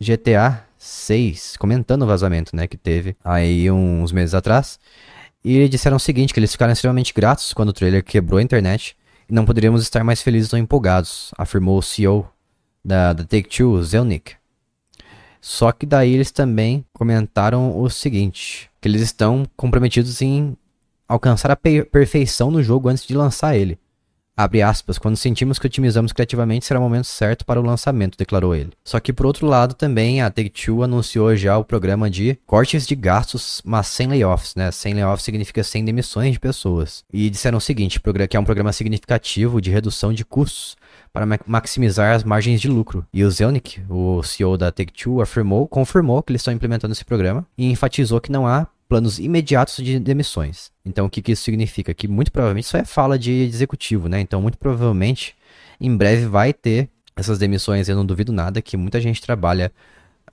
GTA 0.00 0.64
6, 0.78 1.56
comentando 1.56 2.02
o 2.02 2.06
vazamento, 2.06 2.54
né, 2.54 2.66
que 2.66 2.76
teve 2.76 3.16
aí 3.24 3.70
uns 3.70 4.12
meses 4.12 4.34
atrás. 4.34 4.78
E 5.44 5.68
disseram 5.68 5.96
o 5.96 6.00
seguinte, 6.00 6.34
que 6.34 6.40
eles 6.40 6.50
ficaram 6.50 6.72
extremamente 6.72 7.14
gratos 7.14 7.52
quando 7.52 7.68
o 7.68 7.72
trailer 7.72 8.02
quebrou 8.02 8.38
a 8.38 8.42
internet 8.42 8.96
e 9.28 9.32
não 9.32 9.44
poderíamos 9.44 9.82
estar 9.82 10.02
mais 10.02 10.20
felizes 10.20 10.52
ou 10.52 10.58
empolgados, 10.58 11.32
afirmou 11.38 11.78
o 11.78 11.82
CEO 11.82 12.28
da, 12.84 13.12
da 13.12 13.22
Take-Two, 13.24 13.82
Zelnick. 13.82 14.34
Só 15.48 15.70
que 15.70 15.86
daí 15.86 16.12
eles 16.12 16.32
também 16.32 16.84
comentaram 16.92 17.80
o 17.80 17.88
seguinte: 17.88 18.68
que 18.80 18.88
eles 18.88 19.00
estão 19.00 19.46
comprometidos 19.56 20.20
em 20.20 20.56
alcançar 21.06 21.52
a 21.52 21.56
perfeição 21.56 22.50
no 22.50 22.60
jogo 22.64 22.88
antes 22.88 23.06
de 23.06 23.14
lançar 23.14 23.56
ele. 23.56 23.78
Abre 24.36 24.60
aspas, 24.60 24.98
quando 24.98 25.16
sentimos 25.16 25.58
que 25.58 25.66
otimizamos 25.66 26.12
criativamente 26.12 26.66
será 26.66 26.80
o 26.80 26.82
momento 26.82 27.06
certo 27.06 27.46
para 27.46 27.60
o 27.60 27.64
lançamento, 27.64 28.18
declarou 28.18 28.56
ele. 28.56 28.72
Só 28.84 28.98
que 28.98 29.12
por 29.12 29.24
outro 29.24 29.46
lado 29.46 29.74
também 29.74 30.20
a 30.20 30.28
Take-Two 30.30 30.82
anunciou 30.82 31.34
já 31.36 31.56
o 31.56 31.64
programa 31.64 32.10
de 32.10 32.36
cortes 32.44 32.84
de 32.84 32.96
gastos, 32.96 33.62
mas 33.64 33.86
sem 33.86 34.08
layoffs, 34.08 34.56
né? 34.56 34.72
Sem 34.72 34.94
layoffs 34.94 35.24
significa 35.24 35.62
sem 35.62 35.84
demissões 35.84 36.32
de 36.32 36.40
pessoas. 36.40 37.04
E 37.12 37.30
disseram 37.30 37.58
o 37.58 37.60
seguinte, 37.60 38.00
que 38.28 38.36
é 38.36 38.40
um 38.40 38.44
programa 38.44 38.72
significativo 38.72 39.60
de 39.60 39.70
redução 39.70 40.12
de 40.12 40.24
custos 40.24 40.76
para 41.16 41.40
maximizar 41.46 42.14
as 42.14 42.22
margens 42.22 42.60
de 42.60 42.68
lucro. 42.68 43.06
E 43.10 43.24
o 43.24 43.30
Zelnick, 43.30 43.82
o 43.88 44.22
CEO 44.22 44.58
da 44.58 44.70
Take-Two, 44.70 45.22
afirmou, 45.22 45.66
confirmou 45.66 46.22
que 46.22 46.30
eles 46.30 46.40
estão 46.40 46.52
implementando 46.52 46.92
esse 46.92 47.04
programa 47.04 47.46
e 47.56 47.70
enfatizou 47.70 48.20
que 48.20 48.30
não 48.30 48.46
há 48.46 48.66
planos 48.86 49.18
imediatos 49.18 49.76
de 49.76 49.98
demissões. 49.98 50.70
Então, 50.84 51.06
o 51.06 51.10
que, 51.10 51.22
que 51.22 51.32
isso 51.32 51.42
significa? 51.42 51.94
Que 51.94 52.06
muito 52.06 52.30
provavelmente 52.30 52.66
isso 52.66 52.76
é 52.76 52.84
fala 52.84 53.18
de 53.18 53.32
executivo, 53.32 54.10
né? 54.10 54.20
Então, 54.20 54.42
muito 54.42 54.58
provavelmente, 54.58 55.34
em 55.80 55.96
breve 55.96 56.26
vai 56.26 56.52
ter 56.52 56.90
essas 57.16 57.38
demissões. 57.38 57.88
Eu 57.88 57.96
não 57.96 58.04
duvido 58.04 58.30
nada 58.30 58.60
que 58.60 58.76
muita 58.76 59.00
gente 59.00 59.22
trabalha, 59.22 59.72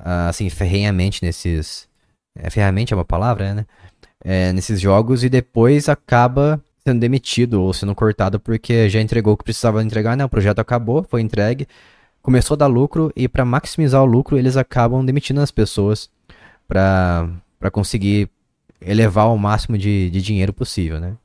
uh, 0.02 0.28
assim, 0.28 0.50
ferrenhamente 0.50 1.24
nesses. 1.24 1.88
É, 2.38 2.50
ferrenhamente 2.50 2.92
é 2.92 2.98
uma 2.98 3.06
palavra, 3.06 3.54
né? 3.54 3.66
É, 4.22 4.52
nesses 4.52 4.82
jogos 4.82 5.24
e 5.24 5.30
depois 5.30 5.88
acaba 5.88 6.62
sendo 6.86 7.00
demitido 7.00 7.62
ou 7.62 7.74
sendo 7.74 7.96
cortado 7.96 8.40
porque 8.40 8.90
já 8.90 9.02
entregou 9.02 9.34
o 9.34 9.38
que 9.38 9.44
precisava 9.44 9.84
entregar, 9.84 10.18
né? 10.18 10.26
O 10.26 10.30
projeto 10.30 10.60
acabou, 10.60 11.04
foi 11.04 11.22
entregue, 11.22 11.68
começou 12.22 12.56
a 12.56 12.58
dar 12.58 12.68
lucro 12.68 13.12
e 13.16 13.28
para 13.28 13.46
maximizar 13.46 14.02
o 14.02 14.06
lucro 14.06 14.38
eles 14.38 14.58
acabam 14.58 15.06
demitindo 15.06 15.42
as 15.42 15.52
pessoas 15.52 16.10
para 16.68 17.72
conseguir 17.72 18.30
elevar 18.82 19.28
o 19.28 19.38
máximo 19.38 19.78
de, 19.78 20.10
de 20.10 20.22
dinheiro 20.22 20.52
possível, 20.54 21.00
né? 21.00 21.16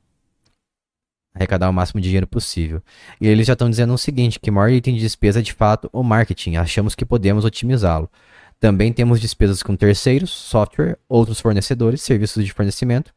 Arrecadar 1.35 1.69
o 1.69 1.73
máximo 1.73 2.01
de 2.01 2.09
dinheiro 2.09 2.27
possível. 2.27 2.83
E 3.21 3.27
eles 3.27 3.47
já 3.47 3.53
estão 3.53 3.71
dizendo 3.71 3.93
o 3.95 3.99
seguinte, 3.99 4.41
que 4.41 4.51
maior 4.51 4.71
item 4.71 4.95
de 4.95 5.01
despesa 5.01 5.41
é 5.41 5.43
de 5.43 5.53
fato 5.53 5.89
o 5.93 6.03
marketing. 6.03 6.57
Achamos 6.57 6.95
que 6.95 7.05
podemos 7.05 7.45
otimizá-lo. 7.45 8.11
Também 8.59 8.93
temos 8.93 9.21
despesas 9.21 9.63
com 9.63 9.77
terceiros, 9.77 10.31
software, 10.31 10.99
outros 11.09 11.41
fornecedores, 11.41 12.03
serviços 12.03 12.45
de 12.45 12.53
fornecimento. 12.53 13.13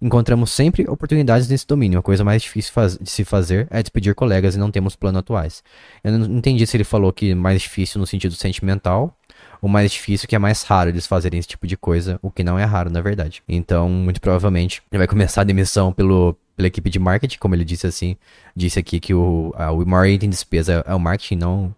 Encontramos 0.00 0.50
sempre 0.50 0.88
oportunidades 0.88 1.48
nesse 1.48 1.66
domínio. 1.66 1.98
A 1.98 2.02
coisa 2.02 2.24
mais 2.24 2.42
difícil 2.42 2.72
faz 2.72 2.96
de 2.96 3.10
se 3.10 3.24
fazer 3.24 3.66
é 3.70 3.82
despedir 3.82 4.14
colegas 4.14 4.54
e 4.54 4.58
não 4.58 4.70
temos 4.70 4.96
plano 4.96 5.18
atuais. 5.18 5.62
Eu 6.02 6.18
não 6.18 6.38
entendi 6.38 6.66
se 6.66 6.76
ele 6.76 6.84
falou 6.84 7.12
que 7.12 7.34
mais 7.34 7.62
difícil 7.62 8.00
no 8.00 8.06
sentido 8.06 8.34
sentimental 8.34 9.16
o 9.60 9.68
mais 9.68 9.92
difícil, 9.92 10.26
que 10.26 10.34
é 10.34 10.38
mais 10.38 10.62
raro 10.62 10.90
eles 10.90 11.06
fazerem 11.06 11.38
esse 11.38 11.48
tipo 11.48 11.66
de 11.66 11.76
coisa, 11.76 12.18
o 12.22 12.30
que 12.30 12.42
não 12.42 12.58
é 12.58 12.64
raro, 12.64 12.90
na 12.90 13.00
verdade. 13.00 13.42
Então, 13.48 13.88
muito 13.90 14.20
provavelmente, 14.20 14.82
ele 14.90 14.98
vai 14.98 15.06
começar 15.06 15.42
a 15.42 15.44
demissão 15.44 15.92
pelo, 15.92 16.36
pela 16.56 16.68
equipe 16.68 16.88
de 16.88 16.98
marketing, 16.98 17.38
como 17.38 17.54
ele 17.54 17.64
disse 17.64 17.86
assim, 17.86 18.16
disse 18.56 18.78
aqui 18.78 18.98
que 18.98 19.12
o, 19.12 19.52
a, 19.56 19.70
o 19.70 19.86
maior 19.86 20.06
item 20.06 20.30
de 20.30 20.34
despesa 20.34 20.84
é 20.86 20.94
o 20.94 21.00
marketing, 21.00 21.36
não. 21.36 21.74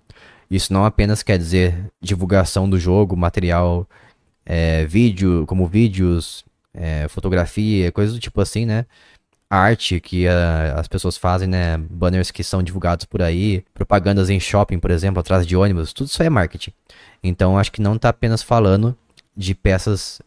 Isso 0.50 0.72
não 0.72 0.84
apenas 0.84 1.22
quer 1.22 1.38
dizer 1.38 1.90
divulgação 2.00 2.68
do 2.68 2.78
jogo, 2.78 3.16
material, 3.16 3.88
é, 4.44 4.84
vídeo, 4.86 5.44
como 5.46 5.66
vídeos, 5.66 6.44
é, 6.75 7.07
fotografia, 7.09 7.93
coisas 7.93 8.14
do 8.14 8.21
tipo 8.21 8.41
assim, 8.41 8.67
né? 8.67 8.87
arte 9.52 10.00
que 10.00 10.26
uh, 10.26 10.79
as 10.79 10.88
pessoas 10.88 11.19
fazem, 11.19 11.47
né? 11.47 11.76
Banners 11.76 12.31
que 12.31 12.43
são 12.43 12.62
divulgados 12.62 13.05
por 13.05 13.21
aí, 13.21 13.62
propagandas 13.75 14.31
em 14.31 14.41
shopping, 14.41 14.79
por 14.79 14.91
exemplo, 14.91 15.21
atrás 15.21 15.47
de 15.47 15.55
ônibus, 15.55 15.93
tudo 15.93 16.07
isso 16.07 16.23
é 16.23 16.31
marketing. 16.31 16.73
Então 17.23 17.59
acho 17.59 17.71
que 17.71 17.83
não 17.83 17.97
está 17.97 18.09
apenas 18.09 18.43
falando 18.43 18.97
de 19.37 19.55
peças 19.55 20.23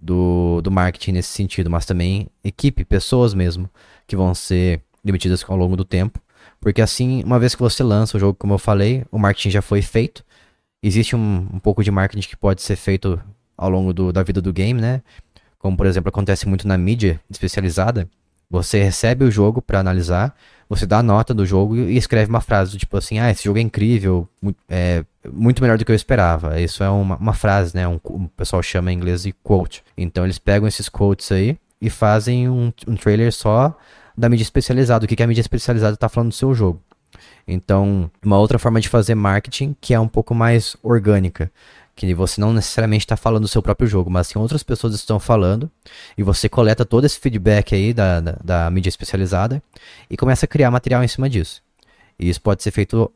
do, 0.00 0.62
do 0.62 0.70
marketing 0.70 1.12
nesse 1.12 1.30
sentido, 1.30 1.68
mas 1.68 1.84
também 1.84 2.28
equipe, 2.42 2.84
pessoas 2.84 3.34
mesmo, 3.34 3.68
que 4.06 4.16
vão 4.16 4.34
ser 4.34 4.80
demitidas 5.04 5.44
ao 5.46 5.56
longo 5.56 5.76
do 5.76 5.84
tempo. 5.84 6.18
Porque 6.60 6.80
assim, 6.80 7.22
uma 7.24 7.38
vez 7.38 7.54
que 7.54 7.60
você 7.60 7.82
lança 7.82 8.16
o 8.16 8.20
jogo, 8.20 8.38
como 8.38 8.54
eu 8.54 8.58
falei, 8.58 9.04
o 9.10 9.18
marketing 9.18 9.50
já 9.50 9.60
foi 9.60 9.82
feito. 9.82 10.24
Existe 10.82 11.14
um, 11.14 11.48
um 11.52 11.58
pouco 11.58 11.84
de 11.84 11.90
marketing 11.90 12.26
que 12.26 12.36
pode 12.36 12.62
ser 12.62 12.76
feito 12.76 13.20
ao 13.56 13.68
longo 13.68 13.92
do, 13.92 14.12
da 14.12 14.22
vida 14.22 14.40
do 14.40 14.52
game, 14.52 14.80
né? 14.80 15.02
Como 15.64 15.78
por 15.78 15.86
exemplo 15.86 16.10
acontece 16.10 16.46
muito 16.46 16.68
na 16.68 16.76
mídia 16.76 17.18
especializada, 17.30 18.06
você 18.50 18.82
recebe 18.82 19.24
o 19.24 19.30
jogo 19.30 19.62
para 19.62 19.80
analisar, 19.80 20.36
você 20.68 20.84
dá 20.84 20.98
a 20.98 21.02
nota 21.02 21.32
do 21.32 21.46
jogo 21.46 21.74
e 21.74 21.96
escreve 21.96 22.28
uma 22.28 22.42
frase 22.42 22.76
tipo 22.76 22.94
assim, 22.98 23.18
ah, 23.18 23.30
esse 23.30 23.44
jogo 23.44 23.58
é 23.58 23.62
incrível, 23.62 24.28
é 24.68 25.02
muito 25.32 25.62
melhor 25.62 25.78
do 25.78 25.84
que 25.86 25.90
eu 25.90 25.96
esperava. 25.96 26.60
Isso 26.60 26.84
é 26.84 26.90
uma, 26.90 27.16
uma 27.16 27.32
frase, 27.32 27.74
né? 27.74 27.88
Um, 27.88 27.98
o 28.04 28.28
pessoal 28.36 28.62
chama 28.62 28.92
em 28.92 28.96
inglês 28.96 29.22
de 29.22 29.32
quote. 29.32 29.82
Então 29.96 30.24
eles 30.24 30.38
pegam 30.38 30.68
esses 30.68 30.86
quotes 30.86 31.32
aí 31.32 31.56
e 31.80 31.88
fazem 31.88 32.46
um, 32.46 32.70
um 32.86 32.94
trailer 32.94 33.32
só 33.32 33.74
da 34.14 34.28
mídia 34.28 34.42
especializada, 34.42 35.06
o 35.06 35.08
que, 35.08 35.16
que 35.16 35.22
a 35.22 35.26
mídia 35.26 35.40
especializada 35.40 35.94
está 35.94 36.10
falando 36.10 36.28
do 36.28 36.34
seu 36.34 36.52
jogo. 36.54 36.78
Então, 37.48 38.10
uma 38.22 38.38
outra 38.38 38.58
forma 38.58 38.82
de 38.82 38.88
fazer 38.90 39.14
marketing 39.14 39.74
que 39.80 39.94
é 39.94 40.00
um 40.00 40.08
pouco 40.08 40.34
mais 40.34 40.76
orgânica 40.82 41.50
que 41.94 42.12
você 42.14 42.40
não 42.40 42.52
necessariamente 42.52 43.04
está 43.04 43.16
falando 43.16 43.42
do 43.42 43.48
seu 43.48 43.62
próprio 43.62 43.86
jogo, 43.86 44.10
mas 44.10 44.26
sim 44.26 44.38
outras 44.38 44.62
pessoas 44.62 44.94
estão 44.94 45.20
falando, 45.20 45.70
e 46.18 46.22
você 46.22 46.48
coleta 46.48 46.84
todo 46.84 47.04
esse 47.04 47.18
feedback 47.18 47.74
aí 47.74 47.92
da, 47.94 48.20
da, 48.20 48.36
da, 48.42 48.70
mídia 48.70 48.88
especializada 48.88 49.62
e 50.10 50.16
começa 50.16 50.44
a 50.44 50.48
criar 50.48 50.70
material 50.70 51.04
em 51.04 51.08
cima 51.08 51.30
disso. 51.30 51.62
E 52.18 52.28
isso 52.28 52.40
pode 52.40 52.62
ser 52.62 52.70
feito 52.70 53.10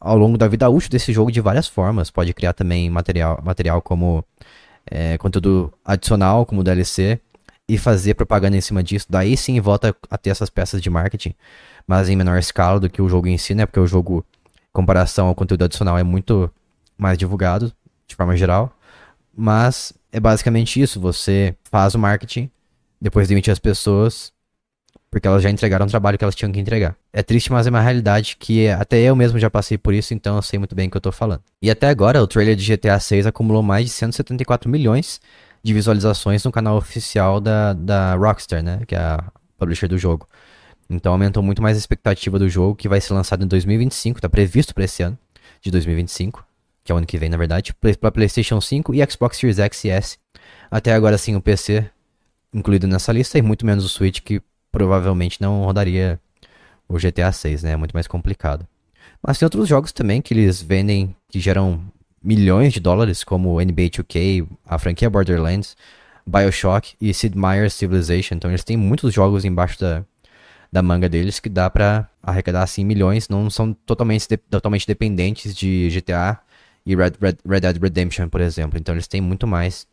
ao 0.00 0.16
longo 0.16 0.38
da 0.38 0.48
vida 0.48 0.68
útil 0.68 0.90
desse 0.90 1.12
jogo 1.12 1.30
de 1.30 1.40
várias 1.40 1.66
formas. 1.66 2.10
Pode 2.10 2.32
criar 2.32 2.52
também 2.52 2.88
material, 2.88 3.40
material 3.42 3.82
como 3.82 4.24
é, 4.90 5.18
conteúdo 5.18 5.72
adicional, 5.84 6.46
como 6.46 6.62
DLC, 6.64 7.20
e 7.68 7.76
fazer 7.76 8.14
propaganda 8.14 8.56
em 8.56 8.60
cima 8.60 8.82
disso. 8.82 9.06
Daí 9.10 9.36
sim 9.36 9.60
volta 9.60 9.94
a 10.10 10.16
ter 10.16 10.30
essas 10.30 10.48
peças 10.48 10.80
de 10.80 10.88
marketing, 10.88 11.34
mas 11.86 12.08
em 12.08 12.16
menor 12.16 12.38
escala 12.38 12.80
do 12.80 12.88
que 12.88 13.02
o 13.02 13.08
jogo 13.08 13.26
em 13.26 13.36
si, 13.38 13.54
né? 13.54 13.66
Porque 13.66 13.80
o 13.80 13.86
jogo, 13.86 14.24
em 14.46 14.72
comparação 14.72 15.26
ao 15.28 15.34
conteúdo 15.34 15.64
adicional, 15.64 15.98
é 15.98 16.02
muito 16.02 16.50
mais 16.96 17.18
divulgado 17.18 17.72
de 18.06 18.14
forma 18.14 18.36
geral. 18.36 18.72
Mas 19.36 19.92
é 20.12 20.18
basicamente 20.18 20.80
isso. 20.80 21.00
Você 21.00 21.54
faz 21.70 21.94
o 21.94 21.98
marketing, 21.98 22.50
depois 23.00 23.28
demite 23.28 23.50
as 23.50 23.58
pessoas, 23.58 24.32
porque 25.10 25.28
elas 25.28 25.42
já 25.42 25.50
entregaram 25.50 25.86
o 25.86 25.88
trabalho 25.88 26.16
que 26.16 26.24
elas 26.24 26.34
tinham 26.34 26.50
que 26.50 26.58
entregar. 26.58 26.96
É 27.12 27.22
triste, 27.22 27.52
mas 27.52 27.66
é 27.66 27.70
uma 27.70 27.80
realidade 27.80 28.36
que 28.38 28.68
até 28.68 28.98
eu 29.00 29.14
mesmo 29.14 29.38
já 29.38 29.50
passei 29.50 29.76
por 29.76 29.92
isso, 29.92 30.14
então 30.14 30.36
eu 30.36 30.42
sei 30.42 30.58
muito 30.58 30.74
bem 30.74 30.88
o 30.88 30.90
que 30.90 30.96
eu 30.96 31.00
tô 31.00 31.12
falando. 31.12 31.42
E 31.60 31.70
até 31.70 31.88
agora, 31.88 32.22
o 32.22 32.26
trailer 32.26 32.56
de 32.56 32.76
GTA 32.76 32.98
6 32.98 33.26
acumulou 33.26 33.62
mais 33.62 33.84
de 33.86 33.90
174 33.90 34.70
milhões 34.70 35.20
de 35.62 35.74
visualizações 35.74 36.44
no 36.44 36.52
canal 36.52 36.76
oficial 36.76 37.40
da, 37.40 37.72
da 37.72 38.14
Rockstar, 38.14 38.62
né? 38.62 38.80
Que 38.86 38.94
é 38.94 38.98
a 38.98 39.24
publisher 39.58 39.88
do 39.88 39.98
jogo. 39.98 40.28
Então 40.88 41.12
aumentou 41.12 41.42
muito 41.42 41.60
mais 41.60 41.76
a 41.76 41.80
expectativa 41.80 42.38
do 42.38 42.48
jogo, 42.48 42.76
que 42.76 42.88
vai 42.88 43.00
ser 43.00 43.12
lançado 43.12 43.44
em 43.44 43.48
2025, 43.48 44.20
tá 44.20 44.28
previsto 44.28 44.72
para 44.72 44.84
esse 44.84 45.02
ano 45.02 45.18
de 45.60 45.70
2025 45.70 46.45
que 46.86 46.92
é 46.92 46.94
o 46.94 46.98
ano 46.98 47.06
que 47.06 47.18
vem, 47.18 47.28
na 47.28 47.36
verdade, 47.36 47.74
para 48.00 48.12
PlayStation 48.12 48.60
5 48.60 48.94
e 48.94 49.10
Xbox 49.10 49.36
Series 49.36 49.58
X 49.58 49.84
e 49.84 49.90
S. 49.90 50.18
Até 50.70 50.94
agora 50.94 51.18
sim 51.18 51.34
o 51.34 51.40
PC 51.40 51.90
incluído 52.54 52.86
nessa 52.86 53.12
lista 53.12 53.36
e 53.36 53.42
muito 53.42 53.66
menos 53.66 53.84
o 53.84 53.88
Switch 53.88 54.20
que 54.20 54.40
provavelmente 54.70 55.40
não 55.40 55.64
rodaria 55.64 56.18
o 56.88 56.96
GTA 56.96 57.32
6, 57.32 57.64
né? 57.64 57.72
É 57.72 57.76
muito 57.76 57.92
mais 57.92 58.06
complicado. 58.06 58.66
Mas 59.20 59.38
tem 59.38 59.46
outros 59.46 59.68
jogos 59.68 59.92
também 59.92 60.22
que 60.22 60.32
eles 60.32 60.62
vendem 60.62 61.14
que 61.28 61.40
geram 61.40 61.82
milhões 62.22 62.72
de 62.72 62.80
dólares, 62.80 63.24
como 63.24 63.60
NBA 63.60 63.90
2K, 63.90 64.46
a 64.64 64.78
franquia 64.78 65.10
Borderlands, 65.10 65.76
BioShock 66.26 66.94
e 67.00 67.12
Sid 67.12 67.36
Meier's 67.36 67.74
Civilization. 67.74 68.36
Então 68.36 68.50
eles 68.50 68.64
têm 68.64 68.76
muitos 68.76 69.12
jogos 69.12 69.44
embaixo 69.44 69.80
da, 69.80 70.04
da 70.72 70.82
manga 70.82 71.08
deles 71.08 71.40
que 71.40 71.48
dá 71.48 71.68
para 71.68 72.08
arrecadar 72.22 72.62
assim 72.62 72.84
milhões, 72.84 73.28
não 73.28 73.50
são 73.50 73.72
totalmente, 73.72 74.36
totalmente 74.36 74.86
dependentes 74.86 75.54
de 75.54 75.88
GTA 75.90 76.38
e 76.86 76.94
Red, 76.94 77.12
Red, 77.20 77.36
Red 77.46 77.60
Dead 77.60 77.82
Redemption, 77.82 78.28
por 78.28 78.40
exemplo. 78.40 78.78
Então 78.78 78.94
eles 78.94 79.08
têm 79.08 79.20
muito 79.20 79.46
mais 79.46 79.86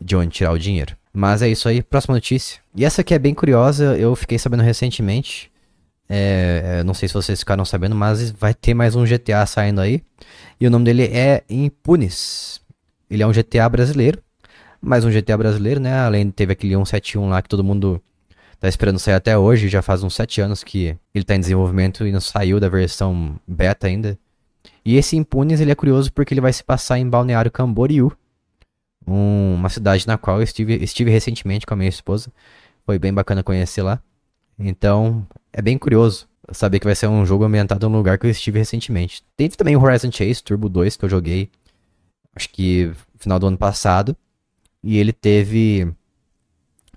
de 0.00 0.16
onde 0.16 0.30
tirar 0.30 0.52
o 0.52 0.58
dinheiro. 0.58 0.96
Mas 1.12 1.42
é 1.42 1.48
isso 1.48 1.68
aí, 1.68 1.80
próxima 1.82 2.14
notícia. 2.14 2.60
E 2.74 2.84
essa 2.84 3.02
aqui 3.02 3.14
é 3.14 3.18
bem 3.18 3.32
curiosa, 3.32 3.96
eu 3.96 4.14
fiquei 4.16 4.38
sabendo 4.38 4.62
recentemente. 4.62 5.50
É, 6.08 6.78
é 6.80 6.84
não 6.84 6.92
sei 6.92 7.08
se 7.08 7.14
vocês 7.14 7.38
ficaram 7.38 7.64
sabendo, 7.64 7.94
mas 7.94 8.32
vai 8.32 8.52
ter 8.52 8.74
mais 8.74 8.96
um 8.96 9.04
GTA 9.04 9.46
saindo 9.46 9.80
aí. 9.80 10.02
E 10.60 10.66
o 10.66 10.70
nome 10.70 10.84
dele 10.84 11.04
é 11.04 11.44
Impunes. 11.48 12.60
Ele 13.08 13.22
é 13.22 13.26
um 13.26 13.32
GTA 13.32 13.68
brasileiro. 13.68 14.20
Mais 14.80 15.04
um 15.04 15.10
GTA 15.10 15.36
brasileiro, 15.36 15.78
né? 15.78 16.00
Além 16.00 16.30
teve 16.30 16.52
aquele 16.52 16.74
171 16.74 17.28
lá 17.28 17.42
que 17.42 17.48
todo 17.48 17.62
mundo 17.62 18.02
tá 18.58 18.68
esperando 18.68 18.98
sair 18.98 19.14
até 19.14 19.36
hoje. 19.36 19.68
Já 19.68 19.82
faz 19.82 20.02
uns 20.02 20.14
7 20.14 20.40
anos 20.40 20.64
que 20.64 20.96
ele 21.14 21.24
tá 21.24 21.36
em 21.36 21.40
desenvolvimento 21.40 22.06
e 22.06 22.12
não 22.12 22.20
saiu 22.20 22.58
da 22.58 22.68
versão 22.68 23.36
beta 23.46 23.86
ainda. 23.86 24.18
E 24.84 24.96
esse 24.96 25.16
Impunes 25.16 25.60
ele 25.60 25.70
é 25.70 25.74
curioso 25.74 26.12
porque 26.12 26.32
ele 26.34 26.40
vai 26.40 26.52
se 26.52 26.64
passar 26.64 26.98
em 26.98 27.08
Balneário 27.08 27.50
Camboriú, 27.50 28.12
um, 29.06 29.54
uma 29.54 29.68
cidade 29.68 30.06
na 30.06 30.16
qual 30.16 30.38
eu 30.38 30.42
estive, 30.42 30.74
estive 30.82 31.10
recentemente 31.10 31.66
com 31.66 31.74
a 31.74 31.76
minha 31.76 31.88
esposa. 31.88 32.32
Foi 32.84 32.98
bem 32.98 33.12
bacana 33.12 33.42
conhecer 33.42 33.82
lá. 33.82 34.02
Então, 34.58 35.26
é 35.52 35.62
bem 35.62 35.78
curioso 35.78 36.28
saber 36.52 36.80
que 36.80 36.86
vai 36.86 36.94
ser 36.94 37.06
um 37.06 37.24
jogo 37.24 37.44
ambientado 37.44 37.88
num 37.88 37.96
lugar 37.96 38.18
que 38.18 38.26
eu 38.26 38.30
estive 38.30 38.58
recentemente. 38.58 39.22
Teve 39.36 39.56
também 39.56 39.76
o 39.76 39.82
Horizon 39.82 40.10
Chase 40.10 40.42
Turbo 40.42 40.68
2 40.68 40.96
que 40.96 41.04
eu 41.04 41.08
joguei, 41.08 41.50
acho 42.34 42.48
que 42.50 42.86
no 42.86 43.18
final 43.18 43.38
do 43.38 43.46
ano 43.46 43.58
passado. 43.58 44.16
E 44.82 44.98
ele 44.98 45.12
teve 45.12 45.92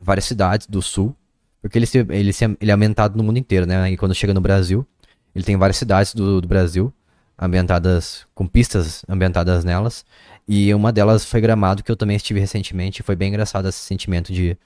várias 0.01 0.25
cidades 0.25 0.67
do 0.67 0.82
sul, 0.82 1.15
porque 1.62 1.77
ele, 1.77 1.88
ele, 2.10 2.32
ele 2.60 2.72
é 2.72 2.74
ambientado 2.74 3.17
no 3.17 3.24
mundo 3.24 3.38
inteiro, 3.38 3.65
né? 3.65 3.91
E 3.91 3.98
quando 3.98 4.15
chega 4.15 4.34
no 4.34 4.41
Brasil, 4.41 4.88
ele 5.36 5.43
tem 5.43 5.58
várias 5.58 5.77
cidades 5.77 6.13
do, 6.13 6.39
do 6.39 6.48
Brasil 6.48 6.93
ambientadas 7.38 8.25
com 8.34 8.48
pistas 8.48 9.04
ambientadas 9.08 9.63
nelas. 9.63 10.06
E 10.48 10.74
uma 10.74 10.92
delas 10.92 11.24
foi 11.25 11.42
Gramado, 11.42 11.84
que 11.84 11.92
eu 11.92 11.96
também 11.96 12.16
estive 12.16 12.40
recentemente. 12.40 13.04
Foi 13.04 13.16
bem 13.16 13.30
engraçado 13.30 13.68
esse 13.68 13.80
sentimento 13.80 14.34
de 14.34 14.58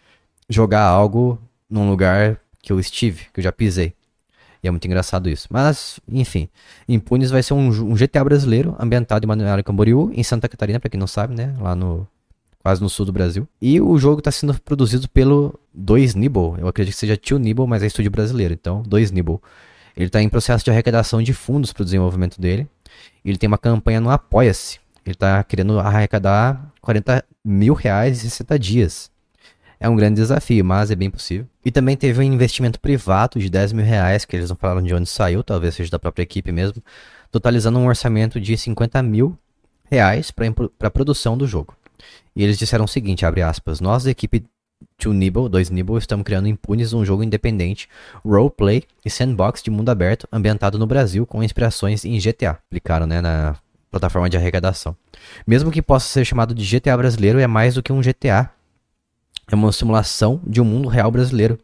jogar 0.50 0.84
algo 0.84 1.40
num 1.70 1.90
lugar 1.90 2.40
que 2.62 2.72
eu 2.72 2.80
estive, 2.80 3.26
que 3.34 3.40
eu 3.40 3.44
já 3.44 3.52
pisei. 3.52 3.94
E 4.64 4.68
é 4.68 4.72
muito 4.72 4.86
engraçado 4.86 5.30
isso. 5.30 5.48
Mas, 5.52 6.00
enfim, 6.12 6.50
Impunes 6.88 7.30
vai 7.30 7.44
ser 7.44 7.54
um, 7.54 7.68
um 7.68 7.96
GTA 7.96 8.24
brasileiro 8.24 8.76
ambientado 8.80 9.26
em 9.26 9.28
Manoel 9.28 9.64
Camboriú, 9.64 10.12
em 10.14 10.24
Santa 10.24 10.50
Catarina, 10.50 10.80
para 10.80 10.90
quem 10.90 11.00
não 11.00 11.08
sabe, 11.08 11.36
né? 11.36 11.56
Lá 11.60 11.76
no 11.76 12.08
quase 12.68 12.82
no 12.82 12.90
sul 12.90 13.06
do 13.06 13.14
Brasil. 13.14 13.48
E 13.62 13.80
o 13.80 13.98
jogo 13.98 14.20
está 14.20 14.30
sendo 14.30 14.60
produzido 14.60 15.08
pelo 15.08 15.58
2 15.74 16.16
Nibble. 16.16 16.56
Eu 16.58 16.68
acredito 16.68 16.94
que 16.96 17.00
seja 17.00 17.16
Tio 17.16 17.40
Nibble, 17.40 17.66
mas 17.66 17.82
é 17.82 17.88
estúdio 17.88 18.12
brasileiro, 18.12 18.54
então 18.54 18.82
2 18.82 19.12
Nibble. 19.12 19.40
Ele 19.98 20.06
está 20.06 20.22
em 20.22 20.30
processo 20.30 20.64
de 20.64 20.70
arrecadação 20.70 21.24
de 21.24 21.34
fundos 21.34 21.74
para 21.74 21.82
o 21.82 21.86
desenvolvimento 21.86 22.40
dele. 22.40 22.68
Ele 23.26 23.36
tem 23.36 23.48
uma 23.48 23.58
campanha 23.58 24.00
no 24.00 24.12
Apoia-se. 24.12 24.80
Ele 25.04 25.16
está 25.16 25.44
querendo 25.44 25.80
arrecadar 25.80 26.72
40 26.82 27.26
mil 27.44 27.74
reais 27.74 28.24
em 28.24 28.30
60 28.30 28.60
dias. 28.60 29.12
É 29.80 29.90
um 29.90 29.96
grande 29.96 30.22
desafio, 30.22 30.64
mas 30.64 30.92
é 30.92 30.96
bem 30.96 31.10
possível. 31.10 31.48
E 31.66 31.72
também 31.72 31.98
teve 31.98 32.20
um 32.20 32.24
investimento 32.24 32.80
privado 32.80 33.40
de 33.40 33.50
10 33.50 33.74
mil 33.74 33.86
reais, 33.86 34.24
que 34.24 34.36
eles 34.36 34.50
não 34.50 34.56
falaram 34.56 34.84
de 34.84 34.94
onde 34.94 35.10
saiu, 35.10 35.44
talvez 35.44 35.74
seja 35.74 35.90
da 35.90 35.98
própria 35.98 36.24
equipe 36.24 36.52
mesmo, 36.52 36.82
totalizando 37.32 37.80
um 37.80 37.88
orçamento 37.88 38.40
de 38.40 38.56
50 38.56 39.02
mil 39.02 39.36
reais 39.90 40.30
para 40.30 40.46
a 40.82 40.92
produção 40.92 41.36
do 41.36 41.48
jogo. 41.48 41.76
E 42.36 42.44
eles 42.44 42.58
disseram 42.58 42.86
o 42.86 42.88
seguinte, 42.88 43.26
abre 43.26 43.42
aspas, 43.42 43.82
nós 43.82 44.04
da 44.04 44.12
equipe 44.12 44.46
2 45.00 45.16
Nibble, 45.16 45.48
2 45.48 45.70
Nibble, 45.70 45.98
estamos 45.98 46.24
criando 46.26 46.48
Impunes 46.48 46.92
um 46.92 47.06
jogo 47.06 47.24
independente, 47.24 47.88
roleplay 48.26 48.84
e 49.06 49.10
sandbox 49.10 49.62
de 49.62 49.70
mundo 49.70 49.90
aberto 49.90 50.28
ambientado 50.32 50.78
no 50.78 50.88
Brasil 50.88 51.26
com 51.26 51.44
inspirações 51.44 52.04
em 52.04 52.20
GTA. 52.20 52.60
Aplicaram, 52.68 53.06
né, 53.06 53.22
na 53.22 53.56
plataforma 53.90 54.30
de 54.30 54.38
arrecadação. 54.38 54.96
Mesmo 55.46 55.72
que 55.72 55.82
possa 55.82 56.08
ser 56.08 56.26
chamado 56.26 56.54
de 56.54 56.66
GTA 56.66 56.98
brasileiro, 56.98 57.40
é 57.40 57.48
mais 57.48 57.76
do 57.76 57.84
que 57.84 57.94
um 57.94 58.02
GTA. 58.02 58.50
É 59.50 59.56
uma 59.56 59.72
simulação 59.72 60.42
de 60.46 60.60
um 60.60 60.66
mundo 60.66 60.90
real 60.90 61.10
brasileiro, 61.10 61.58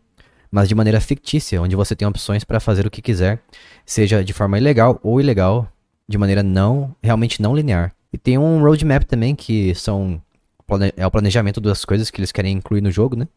mas 0.49 0.69
de 0.69 0.75
maneira 0.75 1.01
fictícia, 1.01 1.61
onde 1.61 1.75
você 1.75 1.95
tem 1.95 2.07
opções 2.07 2.43
para 2.43 2.59
fazer 2.59 2.87
o 2.87 2.91
que 2.91 3.01
quiser, 3.01 3.41
seja 3.85 4.23
de 4.23 4.31
forma 4.31 4.57
ilegal 4.57 4.99
ou 5.03 5.19
ilegal, 5.19 5.67
de 6.07 6.17
maneira 6.17 6.41
não 6.41 6.95
realmente 7.01 7.41
não 7.41 7.55
linear. 7.55 7.93
E 8.11 8.17
tem 8.17 8.37
um 8.37 8.61
roadmap 8.61 9.03
também 9.03 9.35
que 9.35 9.73
são 9.75 10.21
é 10.95 11.05
o 11.05 11.11
planejamento 11.11 11.59
das 11.61 11.85
coisas 11.85 12.09
que 12.09 12.19
eles 12.19 12.31
querem 12.31 12.53
incluir 12.53 12.81
no 12.81 12.91
jogo, 12.91 13.15
né? 13.15 13.27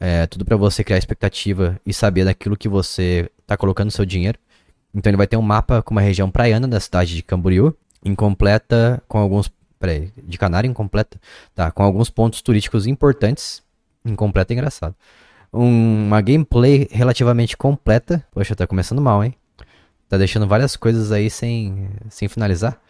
É 0.00 0.26
tudo 0.26 0.44
para 0.44 0.56
você 0.56 0.84
criar 0.84 0.98
expectativa 0.98 1.80
e 1.84 1.92
saber 1.92 2.24
daquilo 2.24 2.56
que 2.56 2.68
você 2.68 3.30
tá 3.46 3.56
colocando 3.56 3.90
seu 3.90 4.04
dinheiro. 4.04 4.38
Então 4.94 5.10
ele 5.10 5.16
vai 5.16 5.26
ter 5.26 5.36
um 5.36 5.42
mapa 5.42 5.82
com 5.82 5.92
uma 5.92 6.00
região 6.00 6.30
praiana 6.30 6.68
da 6.68 6.78
cidade 6.78 7.14
de 7.14 7.22
Camboriú, 7.22 7.74
incompleta 8.04 9.02
com 9.08 9.18
alguns, 9.18 9.50
peraí, 9.78 10.12
de 10.22 10.38
Canário 10.38 10.70
incompleta, 10.70 11.20
tá, 11.54 11.70
com 11.70 11.82
alguns 11.82 12.10
pontos 12.10 12.42
turísticos 12.42 12.86
importantes. 12.86 13.62
Incompleta 14.04 14.52
é 14.52 14.54
engraçado. 14.54 14.94
Um, 15.52 16.06
uma 16.06 16.20
gameplay 16.20 16.88
relativamente 16.90 17.56
completa. 17.56 18.24
Poxa, 18.32 18.54
tá 18.54 18.66
começando 18.66 19.00
mal, 19.00 19.24
hein? 19.24 19.34
Tá 20.08 20.16
deixando 20.16 20.46
várias 20.46 20.76
coisas 20.76 21.12
aí 21.12 21.28
sem, 21.28 21.88
sem 22.08 22.28
finalizar. 22.28 22.80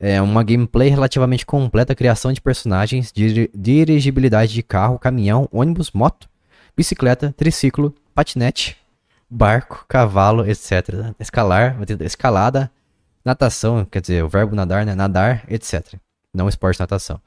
É 0.00 0.22
uma 0.22 0.44
gameplay 0.44 0.88
relativamente 0.88 1.44
completa, 1.44 1.94
criação 1.94 2.32
de 2.32 2.40
personagens, 2.40 3.10
dir 3.12 3.50
dirigibilidade 3.52 4.52
de 4.52 4.62
carro, 4.62 4.98
caminhão, 4.98 5.48
ônibus, 5.50 5.90
moto, 5.90 6.28
bicicleta, 6.76 7.34
triciclo, 7.36 7.92
patinete, 8.14 8.76
barco, 9.28 9.84
cavalo, 9.88 10.48
etc. 10.48 11.14
Escalar, 11.18 11.76
escalada, 12.00 12.70
natação, 13.24 13.84
quer 13.84 14.00
dizer, 14.00 14.22
o 14.22 14.28
verbo 14.28 14.54
nadar, 14.54 14.86
né? 14.86 14.94
Nadar, 14.94 15.44
etc. 15.48 15.94
Não 16.32 16.48
esporte 16.48 16.78
natação. 16.78 17.20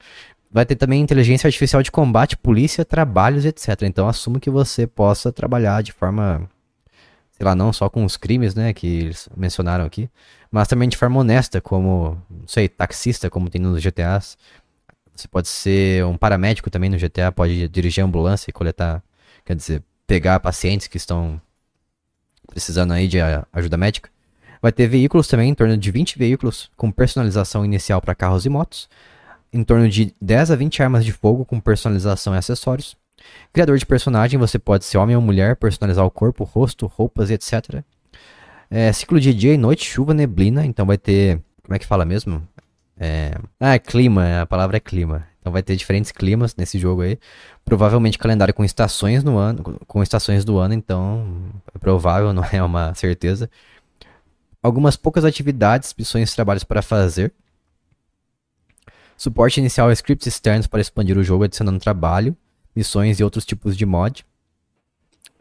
Vai 0.50 0.64
ter 0.64 0.76
também 0.76 1.00
inteligência 1.00 1.46
artificial 1.48 1.82
de 1.82 1.90
combate, 1.90 2.36
polícia, 2.36 2.84
trabalhos, 2.84 3.44
etc. 3.44 3.82
Então 3.82 4.08
assumo 4.08 4.40
que 4.40 4.50
você 4.50 4.86
possa 4.86 5.30
trabalhar 5.30 5.82
de 5.82 5.92
forma 5.92 6.48
sei 7.32 7.44
lá, 7.44 7.56
não 7.56 7.72
só 7.72 7.88
com 7.88 8.04
os 8.04 8.16
crimes, 8.16 8.54
né, 8.54 8.72
que 8.72 8.86
eles 8.86 9.28
mencionaram 9.36 9.84
aqui, 9.84 10.08
mas 10.52 10.68
também 10.68 10.88
de 10.88 10.96
forma 10.96 11.18
honesta, 11.18 11.60
como, 11.60 12.20
não 12.30 12.46
sei, 12.46 12.68
taxista, 12.68 13.30
como 13.30 13.48
tem 13.48 13.60
nos 13.60 13.82
GTAs. 13.82 14.36
Você 15.14 15.26
pode 15.26 15.48
ser 15.48 16.04
um 16.04 16.16
paramédico 16.16 16.70
também 16.70 16.90
no 16.90 16.98
GTA, 16.98 17.32
pode 17.32 17.68
dirigir 17.68 18.04
ambulância 18.04 18.50
e 18.50 18.52
coletar, 18.52 19.02
quer 19.44 19.56
dizer, 19.56 19.82
pegar 20.06 20.38
pacientes 20.40 20.86
que 20.86 20.96
estão 20.96 21.40
precisando 22.46 22.92
aí 22.92 23.08
de 23.08 23.18
ajuda 23.52 23.76
médica. 23.76 24.10
Vai 24.60 24.70
ter 24.70 24.86
veículos 24.86 25.26
também, 25.26 25.50
em 25.50 25.54
torno 25.54 25.76
de 25.76 25.90
20 25.90 26.18
veículos 26.18 26.70
com 26.76 26.92
personalização 26.92 27.64
inicial 27.64 28.00
para 28.00 28.14
carros 28.14 28.44
e 28.44 28.48
motos, 28.48 28.88
em 29.52 29.64
torno 29.64 29.88
de 29.88 30.14
10 30.20 30.50
a 30.50 30.56
20 30.56 30.82
armas 30.82 31.04
de 31.04 31.12
fogo 31.12 31.44
com 31.44 31.58
personalização 31.58 32.34
e 32.34 32.38
acessórios, 32.38 32.96
Criador 33.52 33.78
de 33.78 33.86
personagem, 33.86 34.38
você 34.38 34.58
pode 34.58 34.84
ser 34.84 34.98
homem 34.98 35.16
ou 35.16 35.22
mulher, 35.22 35.56
personalizar 35.56 36.04
o 36.04 36.10
corpo, 36.10 36.44
rosto, 36.44 36.86
roupas 36.86 37.30
e 37.30 37.34
etc. 37.34 37.82
É, 38.74 38.90
ciclo 38.90 39.20
de 39.20 39.34
dia 39.34 39.52
e 39.52 39.58
noite, 39.58 39.84
chuva, 39.84 40.14
neblina, 40.14 40.64
então 40.64 40.86
vai 40.86 40.96
ter. 40.96 41.42
Como 41.62 41.76
é 41.76 41.78
que 41.78 41.86
fala 41.86 42.06
mesmo? 42.06 42.48
É, 42.96 43.32
ah, 43.60 43.74
é 43.74 43.78
clima, 43.78 44.40
a 44.40 44.46
palavra 44.46 44.78
é 44.78 44.80
clima. 44.80 45.26
Então 45.38 45.52
vai 45.52 45.62
ter 45.62 45.76
diferentes 45.76 46.10
climas 46.10 46.56
nesse 46.56 46.78
jogo 46.78 47.02
aí. 47.02 47.18
Provavelmente 47.66 48.16
calendário 48.18 48.54
com 48.54 48.64
estações 48.64 49.22
no 49.22 49.36
ano, 49.36 49.78
com 49.86 50.02
estações 50.02 50.42
do 50.42 50.56
ano, 50.56 50.72
então 50.72 51.52
é 51.74 51.78
provável, 51.78 52.32
não 52.34 52.44
é 52.50 52.62
uma 52.62 52.94
certeza. 52.94 53.50
Algumas 54.62 54.96
poucas 54.96 55.26
atividades, 55.26 55.94
missões 55.98 56.32
e 56.32 56.34
trabalhos 56.34 56.64
para 56.64 56.80
fazer. 56.80 57.30
Suporte 59.18 59.60
inicial 59.60 59.90
a 59.90 59.92
scripts 59.92 60.26
externos 60.26 60.66
para 60.66 60.80
expandir 60.80 61.18
o 61.18 61.22
jogo 61.22 61.44
adicionando 61.44 61.78
trabalho 61.78 62.34
missões 62.74 63.20
e 63.20 63.24
outros 63.24 63.44
tipos 63.44 63.76
de 63.76 63.84
mod. 63.84 64.24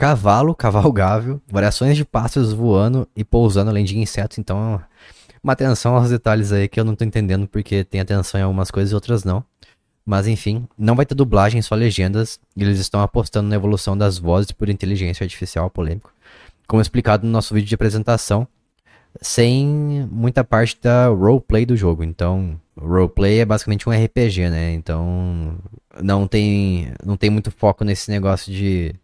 Cavalo, 0.02 0.56
cavalgável, 0.56 1.40
variações 1.48 1.96
de 1.96 2.04
pássaros 2.04 2.52
voando 2.52 3.08
e 3.16 3.24
pousando 3.24 3.70
além 3.70 3.86
de 3.86 4.00
insetos, 4.00 4.40
então 4.40 4.82
uma 5.44 5.54
atenção 5.54 5.96
aos 5.96 6.10
detalhes 6.10 6.52
aí 6.52 6.68
que 6.68 6.80
eu 6.80 6.84
não 6.84 6.96
tô 6.96 7.06
entendendo 7.06 7.48
porque 7.48 7.84
tem 7.84 8.02
atenção 8.02 8.40
em 8.40 8.44
algumas 8.44 8.72
coisas 8.72 8.92
e 8.92 8.96
outras 8.96 9.24
não. 9.24 9.46
Mas 10.04 10.26
enfim, 10.26 10.68
não 10.76 10.96
vai 10.96 11.06
ter 11.06 11.14
dublagem, 11.14 11.62
só 11.62 11.76
legendas. 11.76 12.40
Eles 12.58 12.80
estão 12.80 13.00
apostando 13.00 13.48
na 13.48 13.56
evolução 13.56 13.96
das 13.96 14.18
vozes 14.18 14.52
por 14.52 14.70
inteligência 14.70 15.24
artificial 15.24 15.70
polêmico. 15.70 16.12
Como 16.68 16.82
explicado 16.82 17.24
no 17.24 17.32
nosso 17.32 17.54
vídeo 17.54 17.68
de 17.68 17.76
apresentação, 17.76 18.48
sem 19.22 20.10
muita 20.12 20.44
parte 20.44 20.80
da 20.82 21.10
roleplay 21.10 21.64
do 21.64 21.78
jogo. 21.78 22.04
Então, 22.04 22.60
roleplay 22.76 23.42
é 23.42 23.46
basicamente 23.46 23.88
um 23.88 23.92
RPG, 23.92 24.50
né? 24.50 24.74
Então, 24.74 25.60
não 26.02 26.26
tem, 26.26 26.92
não 27.06 27.16
tem 27.16 27.30
muito 27.30 27.52
foco 27.52 27.84
nesse 27.84 28.10
negócio 28.10 28.52
de 28.52 28.96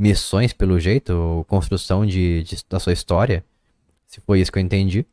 missões, 0.00 0.52
pelo 0.54 0.80
jeito, 0.80 1.12
ou 1.12 1.44
construção 1.44 2.06
de, 2.06 2.42
de, 2.42 2.56
da 2.68 2.80
sua 2.80 2.92
história. 2.92 3.44
Se 4.06 4.20
foi 4.20 4.40
isso 4.40 4.50
que 4.50 4.58
eu 4.58 4.62
entendi. 4.62 5.04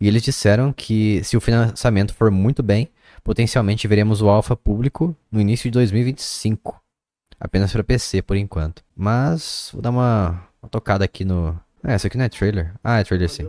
E 0.00 0.08
eles 0.08 0.22
disseram 0.22 0.72
que 0.72 1.22
se 1.22 1.36
o 1.36 1.40
financiamento 1.40 2.14
for 2.14 2.30
muito 2.30 2.62
bem, 2.62 2.88
potencialmente 3.22 3.86
veremos 3.86 4.22
o 4.22 4.28
alpha 4.28 4.56
público 4.56 5.14
no 5.30 5.40
início 5.40 5.70
de 5.70 5.72
2025. 5.72 6.80
Apenas 7.38 7.72
para 7.72 7.84
PC 7.84 8.22
por 8.22 8.36
enquanto. 8.36 8.82
Mas 8.96 9.68
vou 9.72 9.82
dar 9.82 9.90
uma, 9.90 10.48
uma 10.62 10.68
tocada 10.68 11.04
aqui 11.04 11.24
no, 11.24 11.58
é, 11.84 11.92
essa 11.92 12.06
aqui 12.06 12.16
não 12.16 12.24
é 12.24 12.28
trailer. 12.30 12.72
Ah, 12.82 13.00
é 13.00 13.04
trailer 13.04 13.28
sim. 13.28 13.46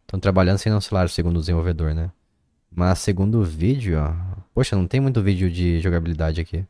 Estão 0.00 0.18
trabalhando 0.18 0.58
sem 0.58 0.70
nenhum 0.70 0.80
salário, 0.80 1.10
segundo 1.10 1.36
o 1.36 1.40
desenvolvedor, 1.40 1.94
né? 1.94 2.10
Mas 2.70 3.00
segundo 3.00 3.40
o 3.40 3.44
vídeo, 3.44 3.98
ó. 3.98 4.14
Poxa, 4.54 4.74
não 4.74 4.86
tem 4.86 5.00
muito 5.00 5.20
vídeo 5.20 5.50
de 5.50 5.80
jogabilidade 5.80 6.40
aqui. 6.40 6.64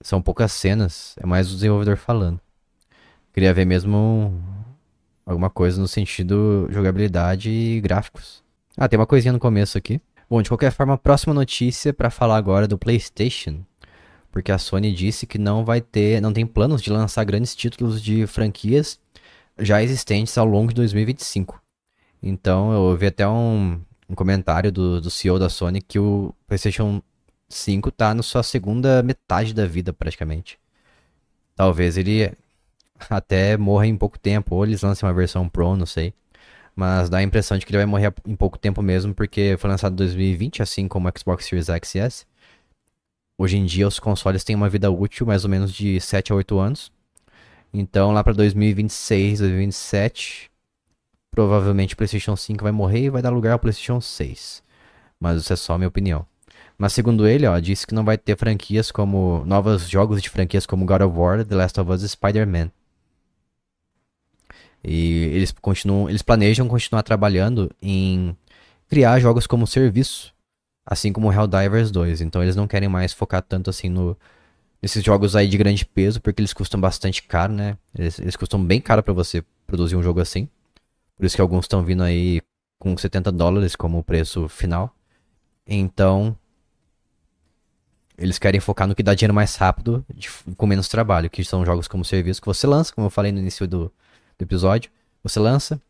São 0.00 0.20
poucas 0.20 0.52
cenas, 0.52 1.14
é 1.18 1.26
mais 1.26 1.50
o 1.50 1.54
desenvolvedor 1.54 1.96
falando. 1.96 2.40
Queria 3.32 3.54
ver 3.54 3.64
mesmo 3.64 4.40
alguma 5.26 5.50
coisa 5.50 5.80
no 5.80 5.88
sentido 5.88 6.68
jogabilidade 6.70 7.50
e 7.50 7.80
gráficos. 7.80 8.42
Ah, 8.76 8.88
tem 8.88 8.98
uma 8.98 9.06
coisinha 9.06 9.32
no 9.32 9.38
começo 9.38 9.78
aqui. 9.78 10.00
Bom, 10.28 10.42
de 10.42 10.48
qualquer 10.48 10.72
forma, 10.72 10.98
próxima 10.98 11.34
notícia 11.34 11.92
para 11.92 12.10
falar 12.10 12.36
agora 12.36 12.66
do 12.66 12.78
PlayStation, 12.78 13.64
porque 14.30 14.50
a 14.50 14.58
Sony 14.58 14.92
disse 14.92 15.26
que 15.26 15.38
não 15.38 15.64
vai 15.64 15.80
ter, 15.80 16.20
não 16.20 16.32
tem 16.32 16.46
planos 16.46 16.82
de 16.82 16.90
lançar 16.90 17.24
grandes 17.24 17.54
títulos 17.54 18.02
de 18.02 18.26
franquias 18.26 18.98
já 19.58 19.82
existentes 19.82 20.36
ao 20.36 20.46
longo 20.46 20.68
de 20.68 20.76
2025. 20.76 21.62
Então 22.22 22.72
eu 22.72 22.80
ouvi 22.80 23.06
até 23.06 23.28
um, 23.28 23.80
um 24.08 24.14
comentário 24.14 24.72
do, 24.72 25.00
do 25.00 25.10
CEO 25.10 25.38
da 25.38 25.48
Sony 25.48 25.80
que 25.80 25.98
o 25.98 26.34
PlayStation 26.46 27.02
5 27.54 27.88
está 27.88 28.14
na 28.14 28.22
sua 28.22 28.42
segunda 28.42 29.02
metade 29.02 29.54
da 29.54 29.66
vida 29.66 29.92
praticamente. 29.92 30.58
Talvez 31.54 31.96
ele 31.96 32.32
até 33.08 33.56
morra 33.56 33.86
em 33.86 33.96
pouco 33.96 34.18
tempo, 34.18 34.54
ou 34.56 34.64
eles 34.64 34.82
lancem 34.82 35.06
uma 35.06 35.14
versão 35.14 35.48
Pro, 35.48 35.76
não 35.76 35.86
sei. 35.86 36.12
Mas 36.74 37.08
dá 37.08 37.18
a 37.18 37.22
impressão 37.22 37.56
de 37.56 37.64
que 37.64 37.70
ele 37.70 37.78
vai 37.78 37.86
morrer 37.86 38.12
em 38.26 38.34
pouco 38.34 38.58
tempo 38.58 38.82
mesmo, 38.82 39.14
porque 39.14 39.56
foi 39.58 39.70
lançado 39.70 39.92
em 39.92 39.96
2020, 39.96 40.62
assim 40.62 40.88
como 40.88 41.08
o 41.08 41.12
Xbox 41.16 41.46
Series 41.46 41.68
X 41.68 41.94
e 41.94 41.98
S. 42.00 42.26
Hoje 43.38 43.56
em 43.56 43.64
dia 43.64 43.86
os 43.86 44.00
consoles 44.00 44.44
têm 44.44 44.56
uma 44.56 44.68
vida 44.68 44.90
útil 44.90 45.26
mais 45.26 45.44
ou 45.44 45.50
menos 45.50 45.72
de 45.72 46.00
7 46.00 46.32
a 46.32 46.36
8 46.36 46.58
anos. 46.58 46.92
Então, 47.72 48.12
lá 48.12 48.22
para 48.22 48.32
2026, 48.32 49.40
2027, 49.40 50.50
provavelmente 51.30 51.94
o 51.94 51.96
PlayStation 51.96 52.36
5 52.36 52.62
vai 52.62 52.72
morrer 52.72 53.04
e 53.04 53.10
vai 53.10 53.22
dar 53.22 53.30
lugar 53.30 53.52
ao 53.52 53.58
PlayStation 53.58 54.00
6. 54.00 54.62
Mas 55.20 55.42
isso 55.42 55.52
é 55.52 55.56
só 55.56 55.76
minha 55.78 55.88
opinião. 55.88 56.26
Mas 56.76 56.92
segundo 56.92 57.26
ele, 57.26 57.46
ó, 57.46 57.58
disse 57.58 57.86
que 57.86 57.94
não 57.94 58.04
vai 58.04 58.18
ter 58.18 58.36
franquias 58.36 58.90
como 58.90 59.44
novos 59.46 59.88
jogos 59.88 60.20
de 60.20 60.28
franquias 60.28 60.66
como 60.66 60.84
God 60.84 61.02
of 61.02 61.16
War, 61.16 61.44
The 61.44 61.54
Last 61.54 61.80
of 61.80 61.90
Us 61.90 62.02
e 62.02 62.08
Spider-Man. 62.08 62.70
E 64.82 65.30
eles 65.32 65.52
continuam, 65.52 66.10
eles 66.10 66.22
planejam 66.22 66.68
continuar 66.68 67.02
trabalhando 67.02 67.70
em 67.80 68.36
criar 68.88 69.18
jogos 69.18 69.46
como 69.46 69.66
serviço 69.66 70.34
Assim 70.86 71.12
como 71.12 71.32
Helldivers 71.32 71.90
2. 71.90 72.20
Então 72.20 72.42
eles 72.42 72.56
não 72.56 72.66
querem 72.66 72.88
mais 72.88 73.12
focar 73.12 73.42
tanto 73.42 73.70
assim 73.70 73.88
no, 73.88 74.16
nesses 74.82 75.02
jogos 75.02 75.34
aí 75.34 75.48
de 75.48 75.56
grande 75.56 75.84
peso, 75.84 76.20
porque 76.20 76.40
eles 76.40 76.52
custam 76.52 76.80
bastante 76.80 77.22
caro, 77.22 77.52
né? 77.52 77.78
Eles, 77.96 78.18
eles 78.18 78.36
custam 78.36 78.62
bem 78.62 78.80
caro 78.80 79.02
para 79.02 79.14
você 79.14 79.42
produzir 79.66 79.96
um 79.96 80.02
jogo 80.02 80.20
assim. 80.20 80.48
Por 81.16 81.24
isso 81.24 81.36
que 81.36 81.40
alguns 81.40 81.64
estão 81.64 81.82
vindo 81.82 82.02
aí 82.02 82.42
com 82.78 82.96
70 82.96 83.32
dólares 83.32 83.74
como 83.74 84.04
preço 84.04 84.48
final. 84.48 84.94
Então, 85.66 86.36
eles 88.16 88.38
querem 88.38 88.60
focar 88.60 88.86
no 88.86 88.94
que 88.94 89.02
dá 89.02 89.14
dinheiro 89.14 89.34
mais 89.34 89.56
rápido, 89.56 90.04
de, 90.14 90.30
com 90.56 90.66
menos 90.66 90.88
trabalho, 90.88 91.28
que 91.28 91.44
são 91.44 91.64
jogos 91.64 91.88
como 91.88 92.04
serviço 92.04 92.40
que 92.40 92.46
você 92.46 92.66
lança, 92.66 92.92
como 92.92 93.06
eu 93.06 93.10
falei 93.10 93.32
no 93.32 93.38
início 93.38 93.66
do, 93.66 93.92
do 94.38 94.42
episódio. 94.42 94.90
Você 95.22 95.40
lança, 95.40 95.80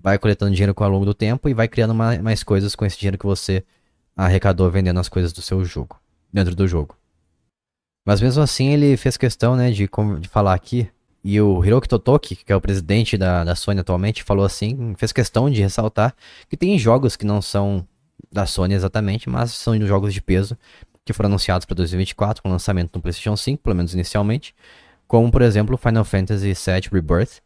vai 0.00 0.18
coletando 0.18 0.52
dinheiro 0.52 0.74
ao 0.76 0.88
longo 0.90 1.04
do 1.04 1.14
tempo 1.14 1.48
e 1.48 1.54
vai 1.54 1.68
criando 1.68 1.94
mais, 1.94 2.20
mais 2.20 2.42
coisas 2.42 2.74
com 2.74 2.84
esse 2.84 2.98
dinheiro 2.98 3.18
que 3.18 3.26
você 3.26 3.64
arrecadou 4.16 4.70
vendendo 4.70 5.00
as 5.00 5.08
coisas 5.08 5.32
do 5.32 5.40
seu 5.40 5.64
jogo, 5.64 5.98
dentro 6.32 6.54
do 6.54 6.68
jogo. 6.68 6.96
Mas 8.04 8.20
mesmo 8.20 8.42
assim 8.42 8.68
ele 8.68 8.96
fez 8.96 9.16
questão 9.16 9.56
né, 9.56 9.70
de, 9.70 9.88
de 10.20 10.28
falar 10.28 10.54
aqui, 10.54 10.90
e 11.24 11.40
o 11.40 11.64
Hiroki 11.64 11.88
Totoki, 11.88 12.34
que 12.34 12.52
é 12.52 12.56
o 12.56 12.60
presidente 12.60 13.16
da, 13.16 13.44
da 13.44 13.54
Sony 13.54 13.80
atualmente, 13.80 14.24
falou 14.24 14.44
assim, 14.44 14.92
fez 14.96 15.12
questão 15.12 15.48
de 15.48 15.62
ressaltar 15.62 16.14
que 16.50 16.56
tem 16.56 16.76
jogos 16.76 17.14
que 17.14 17.24
não 17.24 17.40
são 17.40 17.86
da 18.30 18.44
Sony 18.44 18.74
exatamente, 18.74 19.30
mas 19.30 19.52
são 19.52 19.80
jogos 19.86 20.12
de 20.12 20.20
peso 20.20 20.58
que 21.04 21.12
foram 21.12 21.28
anunciados 21.28 21.64
para 21.64 21.74
2024 21.74 22.42
com 22.42 22.48
lançamento 22.48 22.90
no 22.94 23.02
PlayStation 23.02 23.36
5, 23.36 23.62
pelo 23.62 23.76
menos 23.76 23.92
inicialmente, 23.94 24.54
como 25.06 25.30
por 25.30 25.42
exemplo 25.42 25.76
Final 25.76 26.04
Fantasy 26.04 26.54
VII 26.54 26.88
Rebirth, 26.92 27.40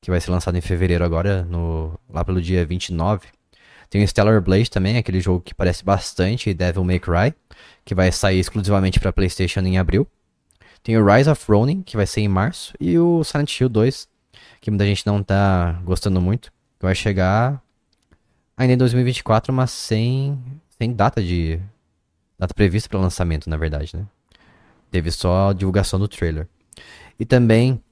que 0.00 0.10
vai 0.10 0.20
ser 0.20 0.30
lançado 0.30 0.56
em 0.56 0.60
fevereiro 0.60 1.04
agora, 1.04 1.42
no, 1.44 1.98
lá 2.08 2.24
pelo 2.24 2.40
dia 2.40 2.64
29. 2.64 3.28
Tem 3.90 4.02
o 4.02 4.08
Stellar 4.08 4.40
Blade 4.42 4.70
também, 4.70 4.98
aquele 4.98 5.20
jogo 5.20 5.40
que 5.40 5.54
parece 5.54 5.84
bastante 5.84 6.52
Devil 6.52 6.84
May 6.84 6.98
Cry, 6.98 7.34
que 7.84 7.94
vai 7.94 8.12
sair 8.12 8.38
exclusivamente 8.38 9.00
para 9.00 9.12
PlayStation 9.12 9.60
em 9.60 9.78
abril. 9.78 10.06
Tem 10.82 10.96
o 10.96 11.04
Rise 11.04 11.30
of 11.30 11.44
Ronin, 11.50 11.82
que 11.82 11.96
vai 11.96 12.06
ser 12.06 12.20
em 12.20 12.28
março, 12.28 12.74
e 12.78 12.98
o 12.98 13.24
Silent 13.24 13.58
Hill 13.58 13.68
2, 13.68 14.08
que 14.60 14.70
muita 14.70 14.84
gente 14.84 15.06
não 15.06 15.22
tá 15.22 15.80
gostando 15.84 16.20
muito, 16.20 16.52
que 16.78 16.84
vai 16.84 16.94
chegar 16.94 17.62
ainda 18.56 18.74
em 18.74 18.76
2024, 18.76 19.52
mas 19.52 19.70
sem, 19.70 20.38
sem 20.78 20.92
data 20.92 21.22
de 21.22 21.58
data 22.38 22.54
prevista 22.54 22.88
para 22.88 22.98
lançamento, 22.98 23.50
na 23.50 23.56
verdade, 23.56 23.96
né? 23.96 24.06
Teve 24.90 25.10
só 25.10 25.50
a 25.50 25.52
divulgação 25.52 25.98
do 25.98 26.08
trailer. 26.08 26.48
E 27.18 27.24
também 27.24 27.82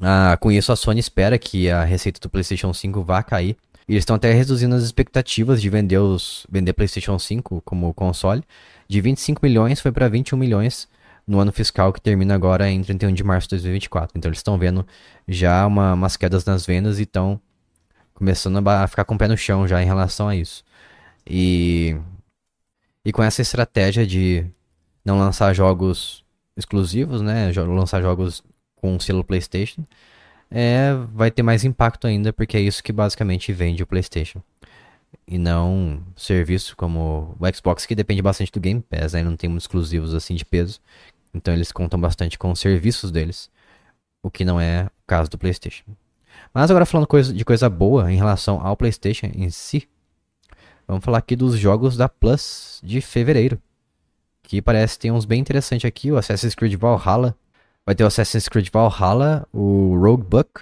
ah, 0.00 0.36
com 0.40 0.50
isso, 0.52 0.70
a 0.70 0.76
Sony 0.76 1.00
espera 1.00 1.38
que 1.38 1.68
a 1.70 1.82
receita 1.84 2.20
do 2.20 2.30
PlayStation 2.30 2.72
5 2.72 3.02
vá 3.02 3.22
cair. 3.22 3.56
E 3.88 3.92
eles 3.92 4.02
estão 4.02 4.16
até 4.16 4.32
reduzindo 4.32 4.74
as 4.74 4.82
expectativas 4.82 5.60
de 5.60 5.68
vender 5.70 5.98
os 5.98 6.46
vender 6.50 6.72
PlayStation 6.72 7.18
5 7.18 7.62
como 7.64 7.92
console. 7.94 8.44
De 8.86 9.00
25 9.00 9.40
milhões 9.42 9.80
foi 9.80 9.90
para 9.90 10.08
21 10.08 10.36
milhões 10.36 10.88
no 11.26 11.40
ano 11.40 11.52
fiscal 11.52 11.92
que 11.92 12.00
termina 12.00 12.34
agora 12.34 12.70
em 12.70 12.82
31 12.82 13.12
de 13.12 13.24
março 13.24 13.48
de 13.48 13.56
2024. 13.56 14.16
Então 14.16 14.28
eles 14.28 14.38
estão 14.38 14.58
vendo 14.58 14.86
já 15.26 15.66
uma, 15.66 15.94
umas 15.94 16.16
quedas 16.16 16.44
nas 16.44 16.64
vendas 16.64 16.98
e 16.98 17.02
estão 17.02 17.40
começando 18.14 18.66
a 18.68 18.86
ficar 18.86 19.04
com 19.04 19.14
o 19.14 19.18
pé 19.18 19.26
no 19.26 19.36
chão 19.36 19.66
já 19.66 19.82
em 19.82 19.86
relação 19.86 20.28
a 20.28 20.36
isso. 20.36 20.64
E, 21.26 21.96
e 23.08 23.12
com 23.12 23.22
essa 23.22 23.40
estratégia 23.40 24.06
de 24.06 24.44
não 25.02 25.18
lançar 25.18 25.54
jogos 25.54 26.22
exclusivos, 26.54 27.22
né? 27.22 27.50
Lançar 27.52 28.02
jogos 28.02 28.44
com 28.76 28.96
o 28.96 29.00
selo 29.00 29.24
PlayStation, 29.24 29.82
é, 30.50 30.92
vai 31.14 31.30
ter 31.30 31.42
mais 31.42 31.64
impacto 31.64 32.06
ainda, 32.06 32.34
porque 32.34 32.58
é 32.58 32.60
isso 32.60 32.82
que 32.82 32.92
basicamente 32.92 33.50
vende 33.50 33.82
o 33.82 33.86
PlayStation. 33.86 34.42
E 35.26 35.38
não 35.38 36.02
serviço 36.18 36.76
como 36.76 37.34
o 37.40 37.56
Xbox, 37.56 37.86
que 37.86 37.94
depende 37.94 38.20
bastante 38.20 38.52
do 38.52 38.60
Game 38.60 38.82
Pass, 38.82 39.14
né? 39.14 39.22
não 39.22 39.38
tem 39.38 39.48
muitos 39.48 39.64
exclusivos 39.64 40.14
assim 40.14 40.34
de 40.34 40.44
peso. 40.44 40.78
Então 41.32 41.54
eles 41.54 41.72
contam 41.72 41.98
bastante 41.98 42.38
com 42.38 42.52
os 42.52 42.60
serviços 42.60 43.10
deles, 43.10 43.50
o 44.22 44.30
que 44.30 44.44
não 44.44 44.60
é 44.60 44.84
o 44.84 45.06
caso 45.06 45.30
do 45.30 45.38
PlayStation. 45.38 45.84
Mas 46.52 46.70
agora 46.70 46.84
falando 46.84 47.08
de 47.32 47.44
coisa 47.46 47.70
boa 47.70 48.12
em 48.12 48.16
relação 48.16 48.60
ao 48.60 48.76
PlayStation 48.76 49.30
em 49.34 49.48
si, 49.48 49.88
vamos 50.88 51.04
falar 51.04 51.18
aqui 51.18 51.36
dos 51.36 51.56
jogos 51.56 51.96
da 51.96 52.08
Plus 52.08 52.80
de 52.82 53.00
fevereiro. 53.00 53.60
Que 54.42 54.60
parece 54.60 54.98
ter 54.98 55.10
uns 55.10 55.24
bem 55.24 55.40
interessantes 55.40 55.86
aqui, 55.86 56.10
o 56.10 56.16
Assassin's 56.16 56.54
Creed 56.54 56.74
Valhalla, 56.74 57.36
Vai 57.88 57.94
ter 57.94 58.04
o 58.04 58.06
Assassin's 58.06 58.50
Creed 58.50 58.68
Valhalla, 58.70 59.48
o 59.50 59.96
Rogue 59.98 60.22
Book, 60.22 60.60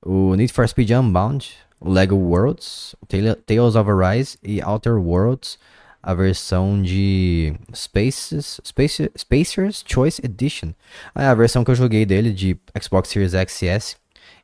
o 0.00 0.36
Need 0.36 0.52
for 0.52 0.68
Speed 0.68 0.88
Unbound, 0.92 1.52
o 1.80 1.90
Lego 1.90 2.14
Worlds, 2.14 2.94
o 3.02 3.06
Tales 3.06 3.74
of 3.74 3.90
Arise 3.90 4.38
e 4.40 4.62
Outer 4.62 4.96
Worlds, 4.96 5.58
a 6.00 6.14
versão 6.14 6.80
de 6.80 7.56
Spaces, 7.74 8.60
Space, 8.64 9.10
Spacers 9.18 9.82
Choice 9.84 10.24
Edition. 10.24 10.74
Ah, 11.12 11.24
é 11.24 11.26
a 11.26 11.34
versão 11.34 11.64
que 11.64 11.72
eu 11.72 11.74
joguei 11.74 12.06
dele 12.06 12.32
de 12.32 12.56
Xbox 12.80 13.08
Series 13.08 13.34
X 13.34 13.62
e 13.62 13.66
S 13.66 13.96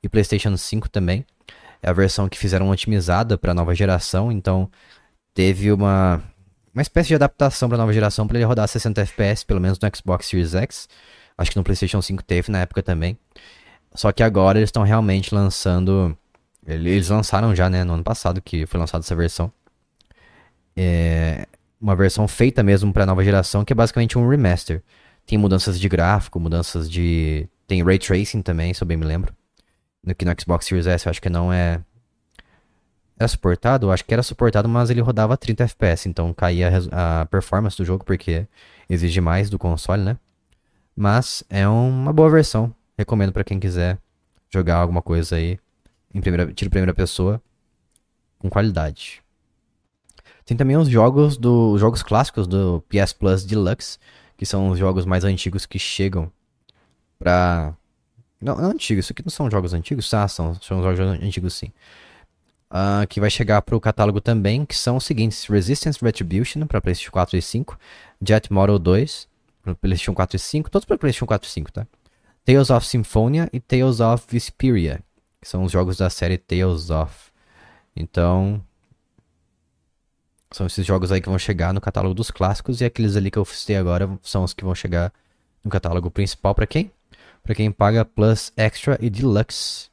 e 0.02 0.08
PlayStation 0.08 0.56
5 0.56 0.88
também. 0.88 1.24
É 1.80 1.90
a 1.90 1.92
versão 1.92 2.28
que 2.28 2.36
fizeram 2.36 2.70
otimizada 2.70 3.38
para 3.38 3.52
a 3.52 3.54
nova 3.54 3.72
geração, 3.72 4.32
então 4.32 4.68
teve 5.34 5.72
uma 5.72 6.22
uma 6.72 6.82
espécie 6.82 7.08
de 7.08 7.14
adaptação 7.16 7.68
para 7.68 7.78
nova 7.78 7.92
geração 7.92 8.26
para 8.26 8.38
ele 8.38 8.44
rodar 8.44 8.66
60 8.66 9.00
FPS, 9.00 9.44
pelo 9.44 9.60
menos 9.60 9.78
no 9.78 9.88
Xbox 9.94 10.26
Series 10.26 10.54
X. 10.54 10.88
Acho 11.36 11.50
que 11.50 11.56
no 11.56 11.64
PlayStation 11.64 12.00
5 12.00 12.22
teve 12.22 12.50
na 12.52 12.60
época 12.60 12.82
também. 12.82 13.18
Só 13.94 14.12
que 14.12 14.22
agora 14.22 14.58
eles 14.58 14.68
estão 14.68 14.82
realmente 14.82 15.34
lançando. 15.34 16.16
Eles 16.66 17.08
lançaram 17.08 17.54
já, 17.54 17.68
né, 17.68 17.82
no 17.82 17.94
ano 17.94 18.04
passado 18.04 18.40
que 18.40 18.66
foi 18.66 18.78
lançada 18.78 19.02
essa 19.02 19.16
versão. 19.16 19.52
É 20.76 21.46
uma 21.80 21.96
versão 21.96 22.28
feita 22.28 22.62
mesmo 22.62 22.92
para 22.92 23.06
nova 23.06 23.24
geração, 23.24 23.64
que 23.64 23.72
é 23.72 23.76
basicamente 23.76 24.18
um 24.18 24.28
remaster. 24.28 24.82
Tem 25.26 25.38
mudanças 25.38 25.80
de 25.80 25.88
gráfico, 25.88 26.38
mudanças 26.38 26.90
de. 26.90 27.48
Tem 27.66 27.82
ray 27.82 27.98
tracing 27.98 28.42
também, 28.42 28.74
se 28.74 28.82
eu 28.82 28.86
bem 28.86 28.96
me 28.96 29.04
lembro. 29.04 29.34
No 30.04 30.14
que 30.14 30.24
no 30.24 30.34
Xbox 30.38 30.66
Series 30.66 30.86
S 30.86 31.06
eu 31.06 31.10
acho 31.10 31.22
que 31.22 31.30
não 31.30 31.52
é. 31.52 31.80
Era 33.20 33.28
suportado? 33.28 33.86
Eu 33.86 33.92
acho 33.92 34.02
que 34.02 34.14
era 34.14 34.22
suportado, 34.22 34.66
mas 34.66 34.88
ele 34.88 35.02
rodava 35.02 35.36
30 35.36 35.64
FPS, 35.64 36.08
então 36.08 36.32
caía 36.32 36.70
a 36.90 37.26
performance 37.26 37.76
do 37.76 37.84
jogo, 37.84 38.02
porque 38.02 38.46
exige 38.88 39.20
mais 39.20 39.50
do 39.50 39.58
console, 39.58 40.02
né? 40.02 40.18
Mas 40.96 41.44
é 41.50 41.68
uma 41.68 42.14
boa 42.14 42.30
versão. 42.30 42.74
Recomendo 42.96 43.30
para 43.30 43.44
quem 43.44 43.60
quiser 43.60 43.98
jogar 44.48 44.76
alguma 44.76 45.02
coisa 45.02 45.36
aí 45.36 45.58
em 46.14 46.20
primeira, 46.22 46.50
tiro 46.54 46.70
primeira 46.70 46.94
pessoa 46.94 47.42
com 48.38 48.48
qualidade. 48.48 49.22
Tem 50.46 50.56
também 50.56 50.78
os 50.78 50.88
jogos 50.88 51.36
do 51.36 51.72
os 51.72 51.80
jogos 51.80 52.02
clássicos 52.02 52.46
do 52.46 52.82
PS 52.88 53.12
Plus 53.12 53.44
Deluxe, 53.44 53.98
que 54.34 54.46
são 54.46 54.70
os 54.70 54.78
jogos 54.78 55.04
mais 55.04 55.24
antigos 55.24 55.66
que 55.66 55.78
chegam 55.78 56.32
pra 57.18 57.76
não, 58.40 58.56
não 58.56 58.70
antigos, 58.70 59.04
isso 59.04 59.12
aqui 59.12 59.22
não 59.22 59.30
são 59.30 59.50
jogos 59.50 59.74
antigos, 59.74 60.12
ah, 60.14 60.26
são, 60.26 60.54
são 60.54 60.82
jogos 60.82 61.00
antigos 61.22 61.52
sim. 61.52 61.70
Uh, 62.70 63.04
que 63.08 63.18
vai 63.18 63.28
chegar 63.28 63.60
para 63.62 63.74
o 63.74 63.80
catálogo 63.80 64.20
também, 64.20 64.64
que 64.64 64.76
são 64.76 64.96
os 64.96 65.04
seguintes: 65.04 65.44
Resistance 65.46 65.98
Retribution 66.00 66.66
para 66.66 66.80
PlayStation 66.80 67.10
4 67.10 67.36
e 67.36 67.42
5, 67.42 67.78
Jet 68.22 68.52
Model 68.52 68.78
2, 68.78 69.28
para 69.62 69.74
PlayStation 69.74 70.14
4 70.14 70.36
e 70.36 70.38
5, 70.38 70.70
todos 70.70 70.86
para 70.86 70.96
PlayStation 70.96 71.26
4 71.26 71.48
e 71.48 71.50
5, 71.50 71.72
tá? 71.72 71.86
Tales 72.44 72.70
of 72.70 72.86
Symphonia 72.86 73.48
e 73.52 73.58
Tales 73.58 73.98
of 74.00 74.24
Vesperia, 74.28 75.02
que 75.40 75.48
são 75.48 75.64
os 75.64 75.72
jogos 75.72 75.96
da 75.96 76.08
série 76.08 76.38
Tales 76.38 76.90
of. 76.90 77.30
Então, 77.94 78.64
são 80.52 80.66
esses 80.66 80.84
jogos 80.84 81.12
aí 81.12 81.20
que 81.20 81.28
vão 81.28 81.38
chegar 81.38 81.72
no 81.72 81.80
catálogo 81.80 82.14
dos 82.14 82.30
clássicos 82.30 82.80
e 82.80 82.84
aqueles 82.84 83.16
ali 83.16 83.30
que 83.30 83.38
eu 83.38 83.44
citei 83.44 83.76
agora 83.76 84.18
são 84.22 84.42
os 84.42 84.52
que 84.52 84.64
vão 84.64 84.74
chegar 84.74 85.12
no 85.62 85.70
catálogo 85.70 86.10
principal 86.10 86.54
para 86.54 86.66
quem? 86.66 86.90
Para 87.42 87.54
quem 87.54 87.70
paga 87.70 88.04
Plus 88.04 88.52
Extra 88.56 88.98
e 89.00 89.08
Deluxe, 89.08 89.90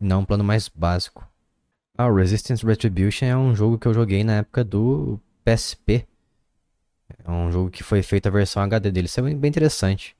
não 0.00 0.20
um 0.20 0.24
plano 0.24 0.44
mais 0.44 0.68
básico. 0.68 1.26
Ah, 1.98 2.12
Resistance 2.12 2.64
Retribution 2.64 3.24
é 3.24 3.36
um 3.36 3.54
jogo 3.54 3.78
que 3.78 3.86
eu 3.88 3.94
joguei 3.94 4.22
na 4.22 4.34
época 4.38 4.62
do 4.62 5.18
PSP. 5.42 6.06
É 7.24 7.30
um 7.30 7.50
jogo 7.50 7.70
que 7.70 7.82
foi 7.82 8.02
feita 8.02 8.28
a 8.28 8.32
versão 8.32 8.62
HD 8.62 8.90
dele. 8.90 9.06
Isso 9.06 9.18
é 9.18 9.22
bem 9.22 9.48
interessante. 9.48 10.14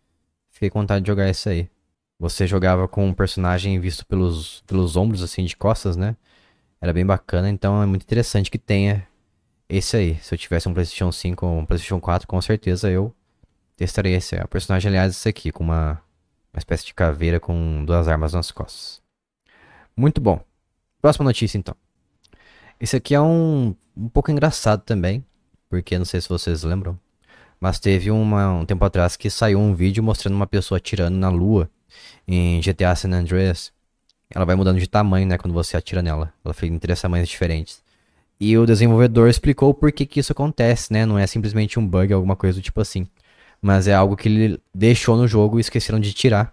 Fiquei 0.51 0.71
com 0.71 0.81
vontade 0.81 1.05
de 1.05 1.09
jogar 1.09 1.29
isso 1.29 1.51
aí. 1.51 1.69
Você 2.19 2.47
jogava 2.47 2.89
com 2.89 3.07
um 3.07 3.13
personagem 3.13 3.79
visto 3.79 4.07
pelos, 4.07 4.63
pelos 4.67 4.97
ombros, 4.97 5.23
assim, 5.23 5.45
de 5.45 5.55
costas, 5.55 5.97
né? 5.97 6.17
Era 6.81 6.95
bem 6.95 7.05
bacana, 7.05 7.51
então 7.51 7.83
é 7.83 7.87
muito 7.87 8.05
interessante 8.05 8.51
que 8.51 8.59
tenha 8.59 9.07
esse 9.69 9.97
aí. 9.99 10.19
Se 10.23 10.35
eu 10.35 10.39
tivesse 10.39 10.69
um 10.69 10.73
PlayStation 10.73 11.13
5 11.13 11.45
ou 11.47 11.59
um 11.59 11.67
PlayStation 11.67 12.01
4, 12.01 12.27
com 12.27 12.41
certeza 12.41 12.91
eu 12.91 13.15
testaria 13.77 14.17
esse. 14.17 14.35
O 14.37 14.49
personagem, 14.49 14.89
aliás, 14.89 15.13
esse 15.13 15.29
aqui, 15.29 15.53
com 15.53 15.63
uma, 15.63 16.01
uma 16.55 16.59
espécie 16.59 16.87
de 16.87 16.95
caveira 16.95 17.39
com 17.39 17.85
duas 17.85 18.09
armas 18.09 18.33
nas 18.33 18.51
costas. 18.51 19.03
Muito 19.95 20.23
bom. 20.23 20.43
Próxima 21.07 21.27
notícia, 21.27 21.57
então. 21.57 21.77
Esse 22.81 22.97
aqui 22.97 23.15
é 23.15 23.21
um, 23.21 23.77
um 23.97 24.09
pouco 24.09 24.29
engraçado 24.29 24.83
também 24.83 25.25
porque 25.71 25.97
não 25.97 26.05
sei 26.05 26.21
se 26.21 26.29
vocês 26.29 26.65
lembram, 26.65 26.99
mas 27.61 27.79
teve 27.79 28.11
uma, 28.11 28.53
um 28.53 28.67
tempo 28.67 28.85
atrás 28.85 29.15
que 29.15 29.31
saiu 29.31 29.61
um 29.61 29.73
vídeo 29.73 30.03
mostrando 30.03 30.35
uma 30.35 30.49
pessoa 30.49 30.79
atirando 30.79 31.17
na 31.17 31.29
lua 31.29 31.71
em 32.27 32.61
GTA 32.61 32.97
San 32.97 33.13
Andreas. 33.13 33.73
Ela 34.35 34.45
vai 34.45 34.57
mudando 34.57 34.81
de 34.81 34.89
tamanho, 34.89 35.29
né, 35.29 35.39
quando 35.39 35.55
você 35.55 35.77
atira 35.77 36.03
nela. 36.03 36.35
Ela 36.45 36.53
fica 36.53 36.75
em 36.75 36.79
três 36.81 37.01
tamanhos 37.01 37.29
diferentes. 37.29 37.81
E 38.41 38.59
o 38.59 38.67
desenvolvedor 38.67 39.29
explicou 39.29 39.73
por 39.73 39.93
que, 39.93 40.07
que 40.07 40.19
isso 40.19 40.33
acontece, 40.33 40.93
né? 40.93 41.07
Não 41.07 41.17
é 41.17 41.25
simplesmente 41.29 41.79
um 41.79 41.87
bug, 41.87 42.13
alguma 42.13 42.35
coisa 42.35 42.59
do 42.59 42.63
tipo 42.65 42.81
assim. 42.81 43.07
Mas 43.63 43.87
é 43.87 43.95
algo 43.95 44.17
que 44.17 44.29
ele 44.29 44.61
deixou 44.75 45.17
no 45.17 45.29
jogo 45.29 45.57
e 45.57 45.61
esqueceram 45.61 46.01
de 46.01 46.13
tirar. 46.13 46.53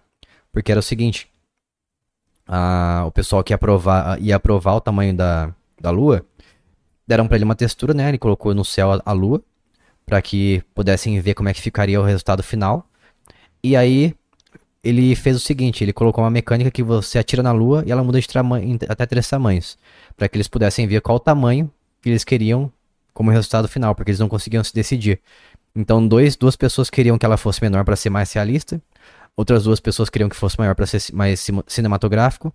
Porque 0.52 0.70
era 0.70 0.78
o 0.78 0.82
seguinte: 0.82 1.28
a, 2.46 3.04
o 3.06 3.10
pessoal 3.10 3.42
que 3.42 3.52
ia 3.52 3.56
aprovar, 3.56 4.20
ia 4.20 4.36
aprovar 4.36 4.74
o 4.74 4.80
tamanho 4.80 5.14
da, 5.14 5.54
da 5.80 5.90
lua, 5.90 6.24
deram 7.06 7.26
para 7.26 7.36
ele 7.36 7.44
uma 7.44 7.54
textura, 7.54 7.94
né? 7.94 8.08
Ele 8.08 8.18
colocou 8.18 8.54
no 8.54 8.64
céu 8.64 8.92
a, 8.92 9.02
a 9.04 9.12
lua, 9.12 9.42
para 10.06 10.20
que 10.20 10.62
pudessem 10.74 11.18
ver 11.20 11.34
como 11.34 11.48
é 11.48 11.54
que 11.54 11.60
ficaria 11.60 12.00
o 12.00 12.04
resultado 12.04 12.42
final. 12.42 12.86
E 13.62 13.76
aí 13.76 14.14
ele 14.82 15.16
fez 15.16 15.36
o 15.36 15.40
seguinte, 15.40 15.82
ele 15.82 15.92
colocou 15.92 16.22
uma 16.22 16.30
mecânica 16.30 16.70
que 16.70 16.82
você 16.82 17.18
atira 17.18 17.42
na 17.42 17.52
lua 17.52 17.82
e 17.86 17.90
ela 17.90 18.04
muda 18.04 18.20
de 18.20 18.28
tamanho, 18.28 18.78
até 18.86 19.06
três 19.06 19.26
tamanhos, 19.26 19.78
para 20.14 20.28
que 20.28 20.36
eles 20.36 20.46
pudessem 20.46 20.86
ver 20.86 21.00
qual 21.00 21.16
o 21.16 21.20
tamanho 21.20 21.70
que 22.02 22.10
eles 22.10 22.22
queriam 22.22 22.70
como 23.14 23.30
resultado 23.30 23.66
final, 23.66 23.94
porque 23.94 24.10
eles 24.10 24.20
não 24.20 24.28
conseguiam 24.28 24.62
se 24.62 24.74
decidir. 24.74 25.20
Então, 25.74 26.06
dois, 26.06 26.36
duas 26.36 26.54
pessoas 26.54 26.90
queriam 26.90 27.16
que 27.16 27.24
ela 27.24 27.36
fosse 27.36 27.62
menor 27.62 27.84
para 27.84 27.96
ser 27.96 28.10
mais 28.10 28.30
realista, 28.32 28.80
outras 29.36 29.64
duas 29.64 29.80
pessoas 29.80 30.08
queriam 30.10 30.28
que 30.28 30.36
fosse 30.36 30.58
maior 30.58 30.74
para 30.74 30.86
ser 30.86 31.00
mais 31.12 31.46
cinematográfico. 31.66 32.52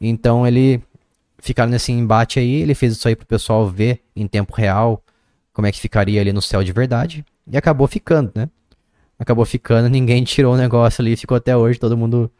Então, 0.00 0.46
ele 0.46 0.82
ficaram 1.38 1.70
nesse 1.70 1.92
embate 1.92 2.38
aí, 2.38 2.56
ele 2.62 2.74
fez 2.74 2.92
isso 2.92 3.08
aí 3.08 3.16
pro 3.16 3.26
pessoal 3.26 3.66
ver 3.68 4.02
em 4.14 4.26
tempo 4.26 4.54
real 4.54 5.02
como 5.52 5.66
é 5.66 5.72
que 5.72 5.80
ficaria 5.80 6.20
ali 6.20 6.32
no 6.32 6.42
céu 6.42 6.62
de 6.62 6.72
verdade, 6.72 7.24
e 7.46 7.56
acabou 7.56 7.86
ficando, 7.88 8.30
né? 8.34 8.48
acabou 9.20 9.44
ficando, 9.44 9.88
ninguém 9.90 10.24
tirou 10.24 10.54
o 10.54 10.56
negócio 10.56 11.02
ali, 11.02 11.14
ficou 11.14 11.36
até 11.36 11.54
hoje, 11.54 11.78
todo 11.78 11.96
mundo 11.96 12.32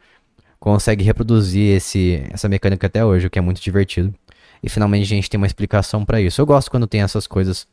consegue 0.58 1.04
reproduzir 1.04 1.76
esse, 1.76 2.24
essa 2.30 2.48
mecânica 2.48 2.86
até 2.86 3.04
hoje, 3.04 3.26
o 3.26 3.30
que 3.30 3.38
é 3.38 3.42
muito 3.42 3.60
divertido. 3.60 4.14
E 4.62 4.68
finalmente 4.68 5.04
a 5.04 5.06
gente 5.06 5.28
tem 5.28 5.38
uma 5.38 5.46
explicação 5.46 6.04
para 6.04 6.20
isso. 6.20 6.40
Eu 6.40 6.46
gosto 6.46 6.70
quando 6.70 6.86
tem 6.86 7.02
essas 7.02 7.26
coisas 7.26 7.68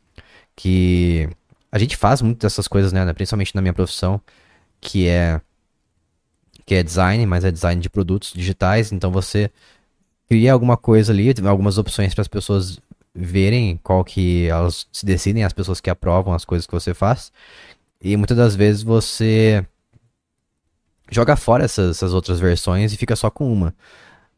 que 0.54 1.28
a 1.72 1.78
gente 1.78 1.96
faz 1.96 2.20
muito 2.20 2.40
dessas 2.40 2.68
coisas, 2.68 2.92
né, 2.92 3.10
principalmente 3.14 3.54
na 3.54 3.62
minha 3.62 3.72
profissão, 3.72 4.20
que 4.80 5.08
é 5.08 5.40
que 6.68 6.74
é 6.74 6.82
design, 6.82 7.24
mas 7.24 7.46
é 7.46 7.50
design 7.50 7.80
de 7.80 7.88
produtos 7.88 8.30
digitais, 8.34 8.92
então 8.92 9.10
você 9.10 9.50
cria 10.28 10.52
alguma 10.52 10.76
coisa 10.76 11.14
ali, 11.14 11.32
algumas 11.46 11.78
opções 11.78 12.12
para 12.12 12.20
as 12.20 12.28
pessoas 12.28 12.78
verem 13.14 13.80
qual 13.82 14.04
que 14.04 14.46
elas 14.48 14.86
se 14.92 15.06
decidem, 15.06 15.44
as 15.44 15.54
pessoas 15.54 15.80
que 15.80 15.88
aprovam 15.88 16.34
as 16.34 16.44
coisas 16.44 16.66
que 16.66 16.72
você 16.74 16.92
faz. 16.92 17.32
E 18.02 18.14
muitas 18.18 18.36
das 18.36 18.54
vezes 18.54 18.82
você 18.82 19.64
joga 21.10 21.36
fora 21.36 21.64
essas, 21.64 21.96
essas 21.96 22.12
outras 22.12 22.38
versões 22.38 22.92
e 22.92 22.98
fica 22.98 23.16
só 23.16 23.30
com 23.30 23.50
uma. 23.50 23.74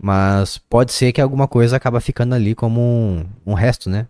Mas 0.01 0.57
pode 0.57 0.93
ser 0.93 1.11
que 1.11 1.21
alguma 1.21 1.49
coisa 1.49 1.77
acaba 1.77 2.01
ficando 2.01 2.37
ali 2.37 2.55
como 2.55 2.81
um, 2.81 3.27
um 3.45 3.55
resto, 3.55 3.91
né? 3.91 4.07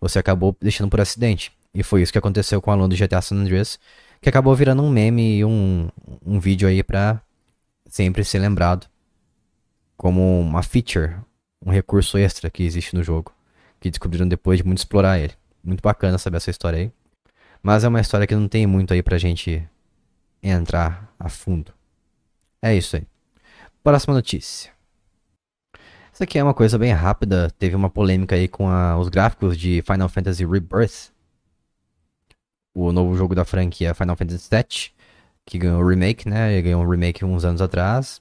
Você 0.00 0.20
acabou 0.20 0.56
deixando 0.60 0.88
por 0.88 1.00
acidente. 1.00 1.50
E 1.74 1.82
foi 1.82 2.02
isso 2.02 2.12
que 2.12 2.18
aconteceu 2.18 2.62
com 2.62 2.70
o 2.70 2.72
aluno 2.72 2.88
do 2.88 2.96
GTA 2.96 3.20
San 3.20 3.34
Andreas, 3.34 3.80
que 4.22 4.28
acabou 4.28 4.54
virando 4.54 4.80
um 4.84 4.90
meme 4.90 5.38
e 5.38 5.44
um, 5.44 5.88
um 6.24 6.38
vídeo 6.38 6.68
aí 6.68 6.80
pra 6.84 7.20
sempre 7.86 8.24
ser 8.24 8.38
lembrado 8.38 8.88
como 9.96 10.40
uma 10.40 10.62
feature, 10.62 11.16
um 11.64 11.70
recurso 11.70 12.18
extra 12.18 12.50
que 12.50 12.62
existe 12.62 12.94
no 12.94 13.02
jogo, 13.02 13.32
que 13.80 13.90
descobriram 13.90 14.28
depois 14.28 14.58
de 14.58 14.64
muito 14.64 14.78
explorar 14.78 15.18
ele. 15.18 15.34
Muito 15.62 15.80
bacana 15.80 16.18
saber 16.18 16.36
essa 16.36 16.50
história 16.50 16.78
aí. 16.78 16.92
Mas 17.62 17.84
é 17.84 17.88
uma 17.88 18.00
história 18.00 18.26
que 18.26 18.34
não 18.34 18.48
tem 18.48 18.66
muito 18.66 18.92
aí 18.92 19.02
pra 19.02 19.16
gente 19.16 19.66
entrar 20.42 21.10
a 21.18 21.28
fundo. 21.28 21.72
É 22.60 22.74
isso 22.74 22.96
aí. 22.96 23.06
Próxima 23.82 24.14
notícia. 24.14 24.70
Essa 26.12 26.24
aqui 26.24 26.38
é 26.38 26.42
uma 26.44 26.54
coisa 26.54 26.78
bem 26.78 26.92
rápida. 26.92 27.50
Teve 27.58 27.74
uma 27.74 27.90
polêmica 27.90 28.36
aí 28.36 28.46
com 28.46 28.68
a, 28.68 28.98
os 28.98 29.08
gráficos 29.08 29.56
de 29.58 29.82
Final 29.82 30.08
Fantasy 30.08 30.44
Rebirth. 30.46 31.12
O 32.74 32.92
novo 32.92 33.16
jogo 33.16 33.34
da 33.34 33.44
franquia 33.44 33.94
Final 33.94 34.16
Fantasy 34.16 34.48
VII. 34.50 34.92
Que 35.46 35.58
ganhou 35.58 35.82
o 35.82 35.88
remake, 35.88 36.28
né? 36.28 36.52
Ele 36.52 36.62
ganhou 36.62 36.82
um 36.82 36.88
remake 36.88 37.24
uns 37.24 37.44
anos 37.44 37.60
atrás. 37.60 38.20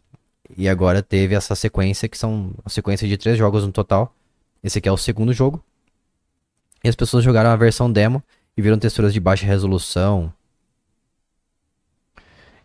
E 0.58 0.68
agora 0.68 1.02
teve 1.02 1.36
essa 1.36 1.56
sequência, 1.56 2.08
que 2.08 2.18
são 2.18 2.54
a 2.64 2.70
sequência 2.70 3.08
de 3.08 3.18
três 3.18 3.38
jogos 3.38 3.66
no 3.66 3.72
total. 3.72 4.14
Esse 4.64 4.80
aqui 4.80 4.90
é 4.90 4.92
o 4.92 4.98
segundo 4.98 5.34
jogo. 5.34 5.64
E 6.84 6.90
as 6.90 6.96
pessoas 6.96 7.24
jogaram 7.24 7.50
a 7.50 7.56
versão 7.56 7.92
demo 7.92 8.22
e 8.56 8.62
viram 8.62 8.78
texturas 8.78 9.14
de 9.14 9.20
baixa 9.20 9.46
resolução. 9.46 10.32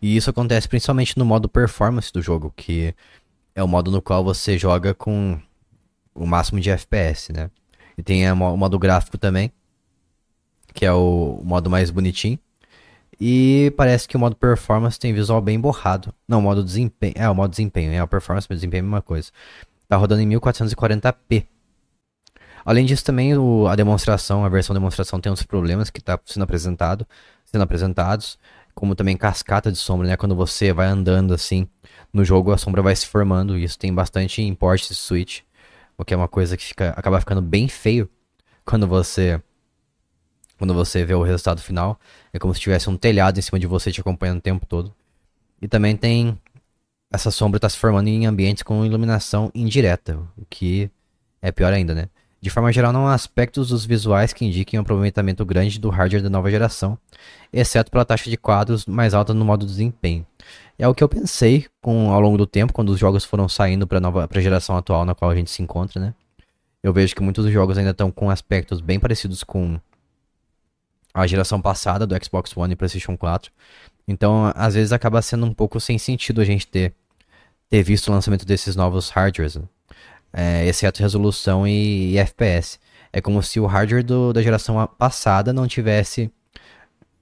E 0.01 0.15
isso 0.15 0.29
acontece 0.29 0.67
principalmente 0.67 1.17
no 1.17 1.25
modo 1.25 1.49
performance 1.49 2.11
do 2.11 2.21
jogo, 2.21 2.53
que 2.55 2.93
é 3.55 3.63
o 3.63 3.67
modo 3.67 3.91
no 3.91 4.01
qual 4.01 4.23
você 4.23 4.57
joga 4.57 4.93
com 4.93 5.41
o 6.13 6.25
máximo 6.25 6.59
de 6.59 6.69
FPS, 6.69 7.33
né? 7.33 7.49
E 7.97 8.03
tem 8.03 8.29
o 8.31 8.35
modo 8.35 8.79
gráfico 8.79 9.17
também, 9.17 9.51
que 10.73 10.85
é 10.85 10.93
o 10.93 11.41
modo 11.43 11.69
mais 11.69 11.89
bonitinho. 11.89 12.39
E 13.19 13.73
parece 13.75 14.07
que 14.07 14.15
o 14.15 14.19
modo 14.19 14.35
performance 14.35 14.97
tem 14.97 15.13
visual 15.13 15.41
bem 15.41 15.59
borrado. 15.59 16.13
Não, 16.27 16.39
o 16.39 16.41
modo 16.41 16.63
desempenho. 16.63 17.13
É, 17.15 17.29
o 17.29 17.35
modo 17.35 17.51
desempenho. 17.51 17.91
É, 17.91 18.01
o 18.01 18.07
performance 18.07 18.47
e 18.49 18.55
desempenho 18.55 18.79
é 18.79 18.81
a 18.81 18.83
mesma 18.83 19.01
coisa. 19.01 19.29
Tá 19.87 19.97
rodando 19.97 20.21
em 20.21 20.29
1440p. 20.29 21.45
Além 22.63 22.85
disso, 22.85 23.03
também 23.03 23.35
o, 23.37 23.67
a 23.67 23.75
demonstração, 23.75 24.45
a 24.45 24.49
versão 24.49 24.73
demonstração 24.73 25.19
tem 25.19 25.31
uns 25.31 25.43
problemas 25.43 25.89
que 25.89 25.99
está 25.99 26.19
sendo 26.25 26.43
apresentado, 26.43 27.05
sendo 27.45 27.63
apresentados, 27.63 28.37
como 28.75 28.95
também 28.95 29.17
cascata 29.17 29.71
de 29.71 29.77
sombra, 29.77 30.07
né? 30.07 30.17
Quando 30.17 30.35
você 30.35 30.71
vai 30.71 30.87
andando 30.87 31.33
assim 31.33 31.67
no 32.13 32.23
jogo, 32.23 32.51
a 32.51 32.57
sombra 32.57 32.81
vai 32.81 32.95
se 32.95 33.07
formando. 33.07 33.57
E 33.57 33.63
isso 33.63 33.77
tem 33.77 33.93
bastante 33.93 34.41
em 34.41 34.53
ports 34.53 34.87
de 34.87 34.95
Switch, 34.95 35.41
o 35.97 36.05
que 36.05 36.13
é 36.13 36.17
uma 36.17 36.27
coisa 36.27 36.55
que 36.55 36.63
fica, 36.63 36.89
acaba 36.91 37.19
ficando 37.19 37.41
bem 37.41 37.67
feio 37.67 38.09
quando 38.63 38.87
você 38.87 39.41
quando 40.59 40.75
você 40.75 41.03
vê 41.03 41.15
o 41.15 41.23
resultado 41.23 41.61
final. 41.61 41.99
É 42.31 42.37
como 42.37 42.53
se 42.53 42.59
tivesse 42.59 42.87
um 42.89 42.95
telhado 42.95 43.39
em 43.39 43.41
cima 43.41 43.57
de 43.57 43.65
você 43.65 43.91
te 43.91 43.99
acompanhando 43.99 44.37
o 44.37 44.41
tempo 44.41 44.65
todo. 44.67 44.93
E 45.59 45.67
também 45.67 45.97
tem 45.97 46.37
essa 47.11 47.31
sombra 47.31 47.57
está 47.57 47.67
se 47.67 47.77
formando 47.77 48.07
em 48.07 48.27
ambientes 48.27 48.61
com 48.61 48.85
iluminação 48.85 49.49
indireta, 49.55 50.19
o 50.37 50.45
que 50.47 50.91
é 51.41 51.51
pior 51.51 51.73
ainda, 51.73 51.95
né? 51.95 52.07
De 52.41 52.49
forma 52.49 52.71
geral, 52.71 52.93
não 52.93 53.07
há 53.07 53.13
aspectos 53.13 53.69
dos 53.69 53.85
visuais 53.85 54.31
que 54.31 54.45
indiquem 54.45 54.79
um 54.79 54.83
aproveitamento 54.83 55.43
grande 55.43 55.79
do 55.79 55.89
hardware 55.89 56.21
da 56.21 56.29
nova 56.29 56.49
geração, 56.49 56.97
exceto 57.51 57.91
pela 57.91 58.05
taxa 58.05 58.29
de 58.29 58.37
quadros 58.37 58.85
mais 58.85 59.13
alta 59.13 59.33
no 59.33 59.43
modo 59.43 59.65
desempenho. 59.65 60.25
É 60.77 60.87
o 60.87 60.95
que 60.95 61.03
eu 61.03 61.09
pensei 61.09 61.65
com, 61.81 62.11
ao 62.11 62.21
longo 62.21 62.37
do 62.37 62.45
tempo, 62.45 62.71
quando 62.71 62.89
os 62.89 62.99
jogos 62.99 63.25
foram 63.25 63.49
saindo 63.49 63.85
para 63.85 63.99
a 63.99 64.41
geração 64.41 64.77
atual 64.77 65.03
na 65.03 65.13
qual 65.13 65.31
a 65.31 65.35
gente 65.35 65.49
se 65.49 65.61
encontra, 65.61 65.99
né? 65.99 66.13
Eu 66.81 66.93
vejo 66.93 67.13
que 67.13 67.21
muitos 67.21 67.43
dos 67.43 67.53
jogos 67.53 67.77
ainda 67.77 67.91
estão 67.91 68.09
com 68.09 68.29
aspectos 68.29 68.79
bem 68.79 68.99
parecidos 68.99 69.43
com 69.43 69.77
a 71.19 71.27
geração 71.27 71.61
passada 71.61 72.07
do 72.07 72.15
Xbox 72.23 72.55
One 72.55 72.73
e 72.73 72.75
PlayStation 72.75 73.17
4. 73.17 73.51
Então, 74.07 74.51
às 74.55 74.73
vezes 74.73 74.91
acaba 74.91 75.21
sendo 75.21 75.45
um 75.45 75.53
pouco 75.53 75.79
sem 75.79 75.97
sentido 75.97 76.41
a 76.41 76.45
gente 76.45 76.67
ter, 76.67 76.93
ter 77.69 77.83
visto 77.83 78.07
o 78.07 78.11
lançamento 78.11 78.45
desses 78.45 78.75
novos 78.75 79.09
hardwares. 79.09 79.55
Né? 79.55 79.63
é, 80.33 80.65
exceto 80.65 81.01
resolução 81.01 81.67
e, 81.67 82.13
e, 82.13 82.17
FPS. 82.17 82.79
É 83.11 83.21
como 83.21 83.41
se 83.41 83.59
o 83.59 83.65
hardware 83.65 84.03
do, 84.03 84.31
da 84.33 84.41
geração 84.41 84.87
passada 84.97 85.51
não 85.51 85.67
tivesse. 85.67 86.31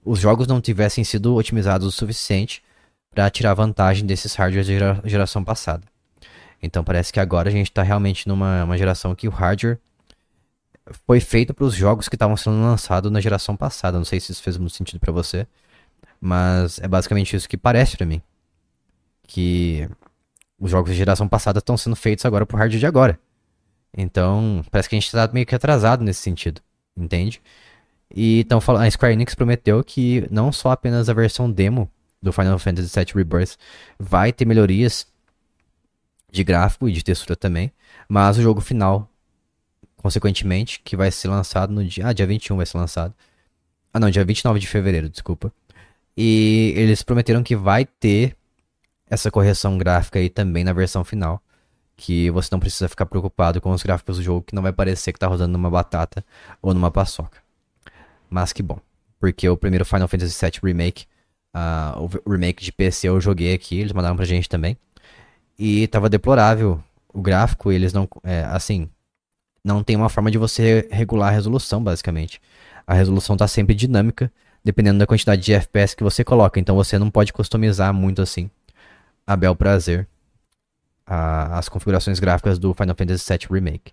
Os 0.04 0.18
jogos 0.18 0.46
não 0.46 0.60
tivessem 0.60 1.04
sido 1.04 1.34
otimizados 1.34 1.86
o 1.86 1.90
suficiente 1.90 2.62
para 3.10 3.28
tirar 3.30 3.54
vantagem 3.54 4.06
desses 4.06 4.34
hardwares 4.34 4.66
da 4.66 4.72
gera, 4.72 5.00
geração 5.04 5.42
passada. 5.42 5.82
Então 6.62 6.84
parece 6.84 7.12
que 7.12 7.20
agora 7.20 7.48
a 7.48 7.52
gente 7.52 7.70
está 7.70 7.82
realmente 7.82 8.28
numa 8.28 8.76
geração 8.76 9.14
que 9.14 9.28
o 9.28 9.30
hardware 9.30 9.78
foi 11.06 11.20
feito 11.20 11.54
para 11.54 11.64
os 11.64 11.74
jogos 11.74 12.08
que 12.08 12.16
estavam 12.16 12.36
sendo 12.36 12.60
lançados 12.60 13.10
na 13.10 13.20
geração 13.20 13.56
passada. 13.56 13.98
Não 13.98 14.04
sei 14.04 14.20
se 14.20 14.32
isso 14.32 14.42
fez 14.42 14.56
muito 14.56 14.74
sentido 14.76 15.00
para 15.00 15.12
você, 15.12 15.46
mas 16.20 16.78
é 16.80 16.88
basicamente 16.88 17.34
isso 17.36 17.48
que 17.48 17.56
parece 17.56 17.96
para 17.96 18.06
mim. 18.06 18.22
Que 19.26 19.88
os 20.58 20.70
jogos 20.70 20.90
da 20.90 20.96
geração 20.96 21.28
passada 21.28 21.58
estão 21.58 21.76
sendo 21.76 21.96
feitos 21.96 22.24
agora 22.24 22.46
pro 22.46 22.56
hardware 22.56 22.80
de 22.80 22.86
agora. 22.86 23.18
Então, 23.96 24.64
parece 24.70 24.88
que 24.88 24.96
a 24.96 25.00
gente 25.00 25.10
tá 25.10 25.28
meio 25.32 25.46
que 25.46 25.54
atrasado 25.54 26.04
nesse 26.04 26.20
sentido, 26.20 26.60
entende? 26.96 27.40
E 28.14 28.40
então 28.40 28.58
a 28.58 28.90
Square 28.90 29.12
Enix 29.12 29.34
prometeu 29.34 29.82
que 29.84 30.26
não 30.30 30.50
só 30.50 30.70
apenas 30.70 31.08
a 31.08 31.14
versão 31.14 31.50
demo 31.50 31.90
do 32.22 32.32
Final 32.32 32.58
Fantasy 32.58 32.90
VII 32.94 33.14
Rebirth 33.14 33.56
vai 33.98 34.32
ter 34.32 34.44
melhorias 34.44 35.06
de 36.30 36.44
gráfico 36.44 36.88
e 36.88 36.92
de 36.92 37.02
textura 37.02 37.36
também, 37.36 37.72
mas 38.08 38.38
o 38.38 38.42
jogo 38.42 38.60
final, 38.60 39.08
consequentemente, 39.98 40.80
que 40.80 40.96
vai 40.96 41.10
ser 41.10 41.28
lançado 41.28 41.72
no 41.72 41.84
dia, 41.84 42.06
ah, 42.06 42.12
dia 42.12 42.26
21 42.26 42.56
vai 42.56 42.66
ser 42.66 42.78
lançado. 42.78 43.14
Ah, 43.92 44.00
não, 44.00 44.10
dia 44.10 44.24
29 44.24 44.58
de 44.60 44.66
fevereiro, 44.66 45.08
desculpa. 45.08 45.52
E 46.16 46.72
eles 46.76 47.02
prometeram 47.02 47.42
que 47.42 47.54
vai 47.54 47.84
ter 47.84 48.36
essa 49.08 49.30
correção 49.30 49.78
gráfica 49.78 50.18
aí 50.18 50.28
também 50.28 50.64
na 50.64 50.72
versão 50.72 51.04
final. 51.04 51.42
Que 51.96 52.30
você 52.30 52.48
não 52.52 52.60
precisa 52.60 52.88
ficar 52.88 53.06
preocupado 53.06 53.60
com 53.60 53.70
os 53.72 53.82
gráficos 53.82 54.18
do 54.18 54.22
jogo, 54.22 54.42
que 54.42 54.54
não 54.54 54.62
vai 54.62 54.72
parecer 54.72 55.12
que 55.12 55.18
tá 55.18 55.26
rodando 55.26 55.52
numa 55.52 55.70
batata 55.70 56.24
ou 56.62 56.72
numa 56.72 56.90
paçoca. 56.90 57.42
Mas 58.30 58.52
que 58.52 58.62
bom. 58.62 58.78
Porque 59.18 59.48
o 59.48 59.56
primeiro 59.56 59.84
Final 59.84 60.06
Fantasy 60.06 60.38
VII 60.40 60.60
Remake, 60.62 61.06
uh, 61.54 62.20
o 62.24 62.30
remake 62.30 62.62
de 62.62 62.72
PC 62.72 63.08
eu 63.08 63.20
joguei 63.20 63.52
aqui, 63.52 63.80
eles 63.80 63.92
mandaram 63.92 64.16
pra 64.16 64.24
gente 64.24 64.48
também. 64.48 64.76
E 65.58 65.88
tava 65.88 66.08
deplorável 66.08 66.82
o 67.12 67.20
gráfico, 67.20 67.72
eles 67.72 67.92
não. 67.92 68.08
É, 68.22 68.44
assim. 68.44 68.88
Não 69.68 69.84
tem 69.84 69.96
uma 69.96 70.08
forma 70.08 70.30
de 70.30 70.38
você 70.38 70.88
regular 70.90 71.28
a 71.28 71.32
resolução, 71.32 71.82
basicamente. 71.82 72.40
A 72.86 72.94
resolução 72.94 73.34
está 73.34 73.46
sempre 73.46 73.74
dinâmica, 73.74 74.32
dependendo 74.64 74.98
da 74.98 75.06
quantidade 75.06 75.42
de 75.42 75.52
FPS 75.52 75.94
que 75.94 76.02
você 76.02 76.24
coloca. 76.24 76.58
Então 76.58 76.74
você 76.74 76.98
não 76.98 77.10
pode 77.10 77.32
customizar 77.32 77.92
muito 77.92 78.22
assim, 78.22 78.50
a 79.26 79.36
bel 79.36 79.54
prazer, 79.54 80.08
a, 81.06 81.58
as 81.58 81.68
configurações 81.68 82.18
gráficas 82.18 82.58
do 82.58 82.72
Final 82.72 82.96
Fantasy 82.96 83.24
VII 83.28 83.48
Remake. 83.50 83.92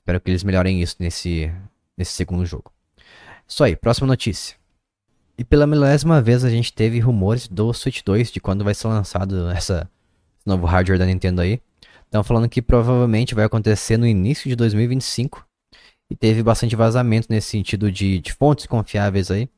Espero 0.00 0.20
que 0.20 0.30
eles 0.30 0.44
melhorem 0.44 0.82
isso 0.82 0.96
nesse, 1.00 1.50
nesse 1.96 2.12
segundo 2.12 2.44
jogo. 2.44 2.70
Isso 3.48 3.64
aí, 3.64 3.74
próxima 3.74 4.06
notícia. 4.06 4.56
E 5.38 5.44
pela 5.44 5.66
milésima 5.66 6.22
vez 6.22 6.44
a 6.44 6.50
gente 6.50 6.72
teve 6.72 6.98
rumores 7.00 7.48
do 7.48 7.72
Switch 7.72 8.02
2, 8.04 8.30
de 8.30 8.40
quando 8.40 8.64
vai 8.64 8.74
ser 8.74 8.88
lançado 8.88 9.50
essa, 9.50 9.88
esse 10.38 10.46
novo 10.46 10.66
hardware 10.66 10.98
da 10.98 11.06
Nintendo 11.06 11.40
aí. 11.40 11.60
Estão 12.06 12.24
falando 12.24 12.48
que 12.48 12.62
provavelmente 12.62 13.34
vai 13.34 13.44
acontecer 13.44 13.96
no 13.96 14.06
início 14.06 14.48
de 14.48 14.56
2025. 14.56 15.46
E 16.08 16.14
teve 16.14 16.42
bastante 16.42 16.76
vazamento 16.76 17.26
nesse 17.28 17.48
sentido 17.48 17.90
de, 17.90 18.20
de 18.20 18.32
fontes 18.32 18.66
confiáveis 18.66 19.30
aí. 19.30 19.48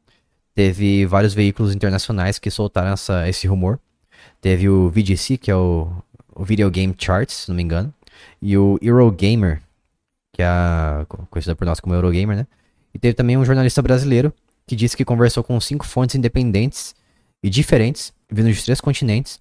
Teve 0.55 1.07
vários 1.07 1.35
veículos 1.35 1.75
internacionais 1.75 2.39
que 2.39 2.51
soltaram 2.51 2.93
essa, 2.93 3.29
esse 3.29 3.47
rumor. 3.47 3.79
Teve 4.41 4.69
o 4.69 4.89
VGC, 4.91 5.37
que 5.37 5.51
é 5.51 5.55
o, 5.55 5.89
o 6.35 6.45
Video 6.45 6.71
Game 6.71 6.95
Charts, 6.99 7.35
se 7.35 7.49
não 7.49 7.57
me 7.57 7.63
engano. 7.63 7.93
E 8.41 8.57
o 8.57 8.79
Eurogamer, 8.81 9.63
que 10.33 10.43
é 10.43 10.47
a, 10.47 11.07
conhecida 11.31 11.55
por 11.55 11.65
nós 11.65 11.81
como 11.81 11.95
Eurogamer, 11.95 12.37
né? 12.37 12.47
E 12.95 12.99
teve 12.99 13.15
também 13.15 13.37
um 13.37 13.45
jornalista 13.45 13.83
brasileiro 13.83 14.33
que 14.67 14.75
disse 14.75 14.97
que 14.97 15.05
conversou 15.05 15.45
com 15.45 15.61
cinco 15.61 15.87
fontes 15.87 16.17
independentes 16.17 16.95
e 17.43 17.49
diferentes, 17.49 18.13
vindo 18.31 18.53
de 18.53 18.65
três 18.65 18.81
continentes. 18.81 19.41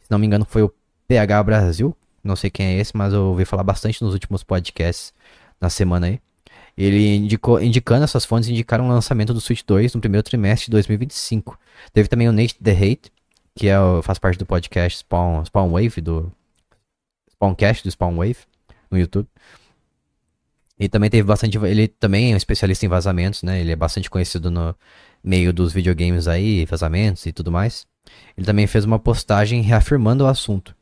Se 0.00 0.10
não 0.10 0.18
me 0.18 0.26
engano, 0.26 0.44
foi 0.44 0.62
o 0.62 0.72
PH 1.06 1.42
Brasil, 1.42 1.96
não 2.26 2.36
sei 2.36 2.50
quem 2.50 2.66
é 2.66 2.78
esse, 2.78 2.96
mas 2.96 3.12
eu 3.12 3.26
ouvi 3.26 3.44
falar 3.44 3.62
bastante 3.62 4.02
nos 4.02 4.12
últimos 4.12 4.42
podcasts 4.42 5.12
na 5.60 5.70
semana 5.70 6.08
aí. 6.08 6.20
Ele 6.76 7.16
indicou, 7.16 7.60
indicando 7.62 8.04
essas 8.04 8.24
fontes, 8.24 8.48
indicaram 8.48 8.84
o 8.86 8.88
lançamento 8.88 9.32
do 9.32 9.40
Switch 9.40 9.62
2 9.66 9.94
no 9.94 10.00
primeiro 10.00 10.22
trimestre 10.22 10.66
de 10.66 10.72
2025. 10.72 11.58
Teve 11.92 12.08
também 12.08 12.28
o 12.28 12.32
Nate 12.32 12.56
The 12.62 12.72
Hate, 12.72 13.12
que 13.54 13.68
é, 13.68 13.76
faz 14.02 14.18
parte 14.18 14.38
do 14.38 14.44
podcast 14.44 14.98
Spawn, 14.98 15.42
Spawn 15.46 15.70
Wave, 15.70 16.00
do 16.02 16.30
Spawncast 17.30 17.82
do 17.82 17.90
Spawn 17.90 18.16
Wave, 18.16 18.36
no 18.90 18.98
YouTube. 18.98 19.26
E 20.78 20.88
também 20.90 21.08
teve 21.08 21.22
bastante. 21.22 21.56
Ele 21.56 21.88
também 21.88 22.32
é 22.32 22.34
um 22.34 22.36
especialista 22.36 22.84
em 22.84 22.88
vazamentos, 22.90 23.42
né? 23.42 23.58
Ele 23.58 23.72
é 23.72 23.76
bastante 23.76 24.10
conhecido 24.10 24.50
no 24.50 24.76
meio 25.24 25.54
dos 25.54 25.72
videogames 25.72 26.28
aí, 26.28 26.66
vazamentos 26.66 27.24
e 27.24 27.32
tudo 27.32 27.50
mais. 27.50 27.86
Ele 28.36 28.46
também 28.46 28.66
fez 28.66 28.84
uma 28.84 28.98
postagem 28.98 29.62
reafirmando 29.62 30.24
o 30.24 30.26
assunto. 30.26 30.75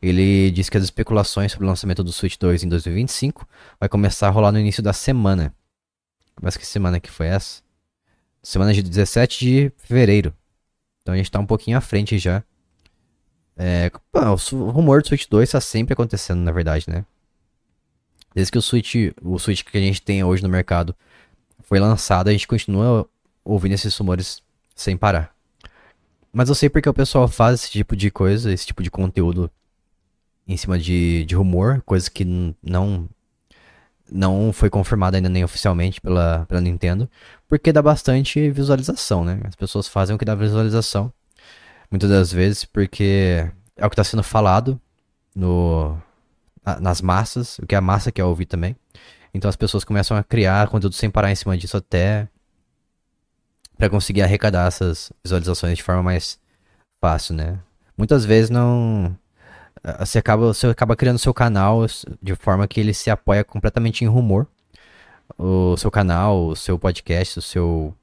Ele 0.00 0.50
disse 0.50 0.70
que 0.70 0.76
as 0.76 0.84
especulações 0.84 1.52
sobre 1.52 1.64
o 1.64 1.68
lançamento 1.68 2.02
do 2.02 2.12
Switch 2.12 2.36
2 2.36 2.64
em 2.64 2.68
2025 2.68 3.46
vai 3.78 3.88
começar 3.88 4.28
a 4.28 4.30
rolar 4.30 4.52
no 4.52 4.58
início 4.58 4.82
da 4.82 4.92
semana. 4.92 5.54
Mas 6.40 6.56
que 6.56 6.66
semana 6.66 6.98
que 6.98 7.10
foi 7.10 7.26
essa? 7.26 7.62
Semana 8.42 8.72
de 8.72 8.82
17 8.82 9.38
de 9.38 9.72
fevereiro. 9.76 10.34
Então 11.00 11.14
a 11.14 11.16
gente 11.16 11.30
tá 11.30 11.38
um 11.38 11.46
pouquinho 11.46 11.78
à 11.78 11.80
frente 11.80 12.18
já. 12.18 12.42
É, 13.56 13.90
o 14.52 14.70
rumor 14.70 15.02
do 15.02 15.08
Switch 15.08 15.28
2 15.28 15.50
tá 15.50 15.60
sempre 15.60 15.92
acontecendo, 15.92 16.40
na 16.40 16.50
verdade, 16.50 16.86
né? 16.88 17.04
Desde 18.34 18.50
que 18.50 18.58
o 18.58 18.62
Switch, 18.62 18.94
o 19.20 19.38
Switch 19.38 19.62
que 19.62 19.76
a 19.76 19.80
gente 19.80 20.00
tem 20.00 20.24
hoje 20.24 20.42
no 20.42 20.48
mercado 20.48 20.96
foi 21.62 21.78
lançado, 21.78 22.28
a 22.28 22.32
gente 22.32 22.48
continua 22.48 23.08
ouvindo 23.44 23.72
esses 23.72 23.96
rumores 23.96 24.42
sem 24.74 24.96
parar. 24.96 25.34
Mas 26.32 26.48
eu 26.48 26.54
sei 26.54 26.68
porque 26.68 26.88
o 26.88 26.94
pessoal 26.94 27.28
faz 27.28 27.60
esse 27.60 27.70
tipo 27.70 27.94
de 27.94 28.10
coisa, 28.10 28.52
esse 28.52 28.66
tipo 28.66 28.82
de 28.82 28.90
conteúdo 28.90 29.50
em 30.46 30.56
cima 30.56 30.78
de, 30.78 31.24
de 31.24 31.34
rumor, 31.34 31.82
coisa 31.84 32.10
que 32.10 32.24
não 32.62 33.08
não 34.10 34.52
foi 34.52 34.68
confirmada 34.68 35.16
ainda 35.16 35.28
nem 35.28 35.42
oficialmente 35.42 35.98
pela, 36.00 36.44
pela 36.46 36.60
Nintendo, 36.60 37.08
porque 37.48 37.72
dá 37.72 37.80
bastante 37.80 38.50
visualização, 38.50 39.24
né? 39.24 39.40
As 39.44 39.54
pessoas 39.54 39.88
fazem 39.88 40.14
o 40.14 40.18
que 40.18 40.24
dá 40.24 40.34
visualização, 40.34 41.10
muitas 41.90 42.10
das 42.10 42.30
vezes, 42.30 42.64
porque 42.64 43.48
é 43.74 43.86
o 43.86 43.88
que 43.88 43.94
está 43.94 44.04
sendo 44.04 44.22
falado 44.22 44.78
no, 45.34 45.96
nas 46.80 47.00
massas, 47.00 47.58
o 47.58 47.66
que 47.66 47.74
a 47.74 47.80
massa 47.80 48.12
quer 48.12 48.24
ouvir 48.24 48.44
também. 48.44 48.76
Então 49.32 49.48
as 49.48 49.56
pessoas 49.56 49.82
começam 49.82 50.14
a 50.16 50.22
criar 50.22 50.68
conteúdo 50.68 50.94
sem 50.94 51.10
parar 51.10 51.30
em 51.30 51.34
cima 51.34 51.56
disso 51.56 51.76
até 51.78 52.28
para 53.76 53.90
conseguir 53.90 54.22
arrecadar 54.22 54.66
essas 54.66 55.12
visualizações 55.24 55.76
de 55.76 55.82
forma 55.82 56.02
mais 56.02 56.38
fácil, 57.00 57.34
né? 57.34 57.58
Muitas 57.96 58.24
vezes 58.24 58.50
não 58.50 59.16
você 59.98 60.18
acaba, 60.18 60.46
você 60.46 60.66
acaba 60.68 60.94
criando 60.94 61.18
seu 61.18 61.34
canal 61.34 61.84
de 62.22 62.34
forma 62.36 62.68
que 62.68 62.78
ele 62.78 62.94
se 62.94 63.10
apoia 63.10 63.42
completamente 63.42 64.04
em 64.04 64.08
rumor. 64.08 64.46
O 65.36 65.76
seu 65.76 65.90
canal, 65.90 66.46
o 66.46 66.56
seu 66.56 66.78
podcast, 66.78 67.38
o 67.38 67.42
seu. 67.42 67.94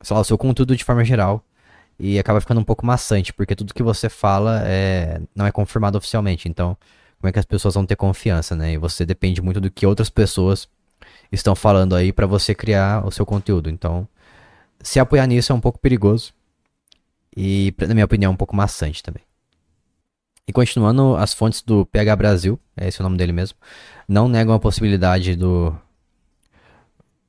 Sei 0.00 0.14
lá, 0.14 0.20
o 0.20 0.24
seu 0.24 0.38
conteúdo 0.38 0.76
de 0.76 0.84
forma 0.84 1.04
geral. 1.04 1.44
E 1.98 2.18
acaba 2.18 2.40
ficando 2.40 2.60
um 2.60 2.64
pouco 2.64 2.84
maçante, 2.86 3.32
porque 3.32 3.54
tudo 3.54 3.74
que 3.74 3.82
você 3.82 4.08
fala 4.08 4.62
é, 4.64 5.20
não 5.34 5.46
é 5.46 5.52
confirmado 5.52 5.98
oficialmente. 5.98 6.48
Então, 6.48 6.76
como 7.20 7.28
é 7.28 7.32
que 7.32 7.38
as 7.38 7.44
pessoas 7.44 7.74
vão 7.74 7.86
ter 7.86 7.96
confiança, 7.96 8.56
né? 8.56 8.72
E 8.72 8.78
você 8.78 9.04
depende 9.06 9.40
muito 9.42 9.60
do 9.60 9.70
que 9.70 9.86
outras 9.86 10.10
pessoas 10.10 10.68
estão 11.30 11.54
falando 11.54 11.94
aí 11.96 12.12
para 12.12 12.26
você 12.26 12.54
criar 12.54 13.06
o 13.06 13.10
seu 13.10 13.26
conteúdo. 13.26 13.70
Então, 13.70 14.06
se 14.82 15.00
apoiar 15.00 15.26
nisso 15.26 15.52
é 15.52 15.54
um 15.54 15.60
pouco 15.60 15.78
perigoso. 15.78 16.32
E, 17.36 17.74
na 17.78 17.94
minha 17.94 18.04
opinião, 18.04 18.30
é 18.30 18.34
um 18.34 18.36
pouco 18.36 18.54
maçante 18.54 19.02
também. 19.02 19.22
E 20.46 20.52
continuando, 20.52 21.16
as 21.16 21.32
fontes 21.32 21.62
do 21.62 21.86
PH 21.86 22.16
Brasil, 22.16 22.60
é 22.76 22.88
esse 22.88 23.00
o 23.00 23.02
nome 23.02 23.16
dele 23.16 23.32
mesmo, 23.32 23.56
não 24.08 24.28
negam 24.28 24.54
a 24.54 24.60
possibilidade 24.60 25.36
do 25.36 25.74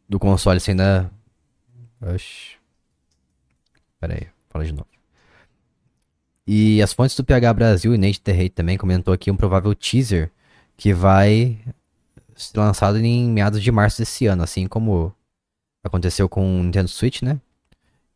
do 0.10 0.20
console 0.20 0.60
ser 0.60 0.72
ainda. 0.72 1.12
Oxi. 2.02 2.58
Pera 4.00 4.16
aí, 4.16 4.28
fala 4.50 4.66
de 4.66 4.74
novo. 4.74 4.88
E 6.46 6.82
as 6.82 6.92
fontes 6.92 7.16
do 7.16 7.24
PH 7.24 7.54
Brasil 7.54 7.96
e 7.96 7.98
Nate 7.98 8.20
The 8.20 8.50
também 8.50 8.78
comentou 8.78 9.14
aqui 9.14 9.32
um 9.32 9.38
provável 9.38 9.74
teaser 9.74 10.30
que 10.76 10.94
vai 10.94 11.58
ser 12.36 12.60
lançado 12.60 12.98
em 13.00 13.30
meados 13.30 13.64
de 13.64 13.72
março 13.72 14.00
desse 14.00 14.26
ano, 14.26 14.44
assim 14.44 14.68
como 14.68 15.16
aconteceu 15.84 16.30
com 16.30 16.60
o 16.60 16.64
Nintendo 16.64 16.88
Switch, 16.88 17.22
né? 17.22 17.40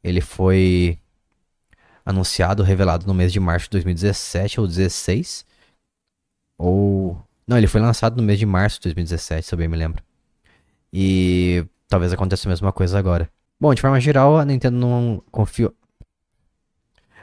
Ele 0.03 0.21
foi 0.21 0.97
anunciado, 2.05 2.63
revelado 2.63 3.05
no 3.05 3.13
mês 3.13 3.33
de 3.33 3.39
março 3.39 3.65
de 3.65 3.71
2017 3.71 4.59
ou 4.59 4.65
2016. 4.65 5.45
Ou. 6.57 7.21
Não, 7.45 7.57
ele 7.57 7.67
foi 7.67 7.81
lançado 7.81 8.17
no 8.17 8.23
mês 8.23 8.39
de 8.39 8.45
março 8.45 8.77
de 8.77 8.83
2017, 8.83 9.45
se 9.45 9.53
eu 9.53 9.57
bem 9.57 9.67
me 9.67 9.77
lembro. 9.77 10.01
E 10.91 11.65
talvez 11.87 12.13
aconteça 12.13 12.47
a 12.47 12.51
mesma 12.51 12.71
coisa 12.71 12.97
agora. 12.97 13.29
Bom, 13.59 13.73
de 13.73 13.81
forma 13.81 13.99
geral, 13.99 14.37
a 14.37 14.45
Nintendo 14.45 14.77
não 14.77 15.21
confiou. 15.31 15.73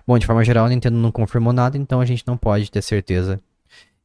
Bom, 0.07 0.19
de 0.19 0.27
forma 0.27 0.45
geral, 0.45 0.67
a 0.67 0.69
Nintendo 0.69 0.97
não 0.97 1.11
confirmou 1.11 1.53
nada, 1.53 1.79
então 1.79 2.01
a 2.01 2.05
gente 2.05 2.27
não 2.27 2.37
pode 2.37 2.71
ter 2.71 2.83
certeza 2.83 3.41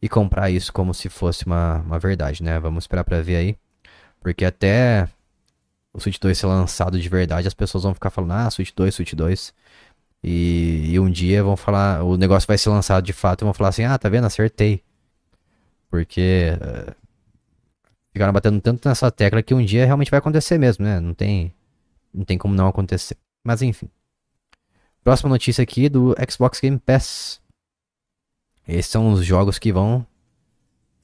e 0.02 0.08
comprar 0.08 0.50
isso 0.50 0.72
como 0.72 0.94
se 0.94 1.10
fosse 1.10 1.46
uma, 1.46 1.80
uma 1.80 2.00
verdade, 2.00 2.42
né? 2.42 2.58
Vamos 2.60 2.86
esperar 2.86 3.04
pra 3.04 3.22
ver 3.22 3.36
aí. 3.36 3.58
Porque 4.22 4.46
até 4.46 5.10
o 5.94 6.00
Switch 6.00 6.20
2 6.20 6.38
ser 6.38 6.48
lançado 6.48 7.00
de 7.00 7.10
verdade, 7.10 7.48
as 7.48 7.54
pessoas 7.54 7.84
vão 7.84 7.94
ficar 7.94 8.10
falando, 8.10 8.32
ah, 8.32 8.50
Switch 8.52 8.72
2, 8.76 8.94
Switch 8.94 9.14
2. 9.14 9.54
E, 10.24 10.92
e, 10.92 11.00
um 11.00 11.10
dia 11.10 11.44
vão 11.44 11.56
falar, 11.56 12.04
o 12.04 12.18
negócio 12.18 12.48
vai 12.48 12.58
ser 12.58 12.70
lançado 12.70 13.04
de 13.06 13.14
fato 13.14 13.42
e 13.42 13.46
vão 13.46 13.54
falar 13.54 13.70
assim, 13.70 13.84
ah, 13.86 13.98
tá 13.98 14.10
vendo, 14.10 14.26
acertei. 14.26 14.84
Porque 15.90 16.52
uh, 16.56 16.96
ficaram 18.12 18.34
batendo 18.34 18.60
tanto 18.62 18.88
nessa 18.88 19.10
tecla 19.10 19.42
que 19.42 19.54
um 19.54 19.64
dia 19.64 19.86
realmente 19.86 20.12
vai 20.12 20.20
acontecer 20.20 20.58
mesmo, 20.58 20.86
né? 20.86 21.00
Não 21.00 21.14
tem, 21.14 21.54
não 22.14 22.26
tem 22.26 22.38
como 22.38 22.54
não 22.54 22.68
acontecer. 22.68 23.18
Mas 23.44 23.62
enfim. 23.62 23.90
Próxima 25.04 25.30
notícia 25.30 25.64
aqui 25.64 25.90
do 25.90 26.16
Xbox 26.30 26.60
Game 26.60 26.78
Pass. 26.78 27.42
Esses 28.68 28.92
são 28.92 29.12
os 29.12 29.26
jogos 29.26 29.58
que 29.58 29.72
vão 29.72 30.06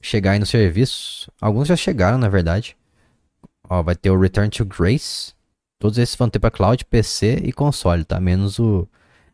chegar 0.00 0.32
aí 0.32 0.38
no 0.38 0.46
serviço. 0.46 1.32
Alguns 1.40 1.66
já 1.66 1.74
chegaram, 1.74 2.18
na 2.18 2.28
verdade. 2.28 2.76
Ó, 3.68 3.82
vai 3.82 3.94
ter 3.94 4.10
o 4.10 4.18
Return 4.18 4.48
to 4.50 4.64
Grace. 4.64 5.34
Todos 5.78 5.98
esses 5.98 6.14
vão 6.14 6.30
ter 6.30 6.38
para 6.38 6.50
cloud, 6.50 6.84
PC 6.84 7.40
e 7.44 7.52
console, 7.52 8.04
tá? 8.04 8.18
Menos 8.18 8.58
o 8.58 8.88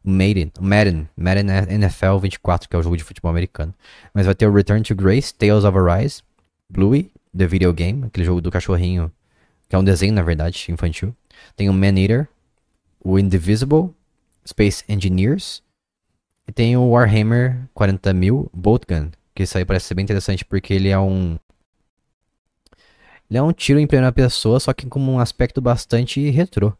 Madden, 0.04 0.50
Madden, 0.60 1.08
Madden 1.16 1.46
NFL 1.70 2.18
24, 2.18 2.68
que 2.68 2.74
é 2.74 2.78
o 2.78 2.82
jogo 2.82 2.96
de 2.96 3.04
futebol 3.04 3.30
americano. 3.30 3.72
Mas 4.12 4.26
vai 4.26 4.34
ter 4.34 4.46
o 4.46 4.52
Return 4.52 4.82
to 4.82 4.94
Grace, 4.94 5.32
Tales 5.32 5.64
of 5.64 5.78
Arise, 5.78 6.22
Bluey, 6.68 7.12
The 7.36 7.46
Video 7.46 7.72
Game, 7.72 8.04
aquele 8.04 8.26
jogo 8.26 8.40
do 8.40 8.50
cachorrinho, 8.50 9.12
que 9.68 9.76
é 9.76 9.78
um 9.78 9.84
desenho, 9.84 10.12
na 10.12 10.22
verdade, 10.22 10.66
infantil. 10.70 11.14
Tem 11.54 11.68
o 11.68 11.72
Man 11.72 11.98
Eater, 11.98 12.28
o 13.04 13.18
Indivisible, 13.18 13.90
Space 14.46 14.82
Engineers, 14.88 15.62
e 16.48 16.52
tem 16.52 16.76
o 16.76 16.90
Warhammer 16.90 17.68
40.000 17.76 18.50
Bolt 18.52 18.82
Gun, 18.88 19.10
que 19.34 19.44
isso 19.44 19.56
aí 19.56 19.64
parece 19.64 19.86
ser 19.86 19.94
bem 19.94 20.02
interessante 20.02 20.44
porque 20.44 20.74
ele 20.74 20.88
é 20.88 20.98
um 20.98 21.38
ele 23.32 23.38
é 23.38 23.42
um 23.42 23.50
tiro 23.50 23.80
em 23.80 23.86
primeira 23.86 24.12
pessoa, 24.12 24.60
só 24.60 24.74
que 24.74 24.86
com 24.86 25.00
um 25.00 25.18
aspecto 25.18 25.58
bastante 25.58 26.28
retrô. 26.28 26.70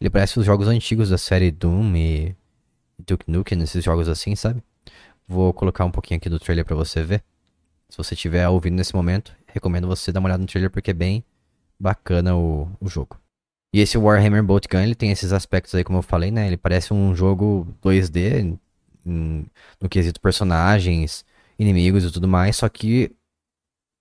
Ele 0.00 0.08
parece 0.08 0.38
os 0.38 0.46
jogos 0.46 0.68
antigos 0.68 1.10
da 1.10 1.18
série 1.18 1.50
Doom 1.50 1.96
e 1.96 2.36
Duke 2.96 3.28
Nukem, 3.28 3.60
esses 3.60 3.82
jogos 3.82 4.08
assim, 4.08 4.36
sabe? 4.36 4.62
Vou 5.26 5.52
colocar 5.52 5.84
um 5.84 5.90
pouquinho 5.90 6.18
aqui 6.18 6.28
do 6.28 6.38
trailer 6.38 6.64
para 6.64 6.76
você 6.76 7.02
ver. 7.02 7.24
Se 7.88 7.98
você 7.98 8.14
estiver 8.14 8.48
ouvindo 8.48 8.76
nesse 8.76 8.94
momento, 8.94 9.34
recomendo 9.48 9.88
você 9.88 10.12
dar 10.12 10.20
uma 10.20 10.28
olhada 10.28 10.42
no 10.42 10.46
trailer 10.46 10.70
porque 10.70 10.92
é 10.92 10.94
bem 10.94 11.24
bacana 11.76 12.36
o, 12.36 12.70
o 12.80 12.88
jogo. 12.88 13.18
E 13.74 13.80
esse 13.80 13.98
Warhammer 13.98 14.44
Bolt 14.44 14.68
Gun, 14.70 14.78
ele 14.78 14.94
tem 14.94 15.10
esses 15.10 15.32
aspectos 15.32 15.74
aí, 15.74 15.82
como 15.82 15.98
eu 15.98 16.02
falei, 16.02 16.30
né? 16.30 16.46
Ele 16.46 16.56
parece 16.56 16.94
um 16.94 17.16
jogo 17.16 17.66
2D 17.82 18.58
em, 19.04 19.50
no 19.80 19.88
quesito 19.88 20.20
personagens, 20.20 21.24
inimigos 21.58 22.04
e 22.04 22.12
tudo 22.12 22.28
mais, 22.28 22.54
só 22.54 22.68
que 22.68 23.10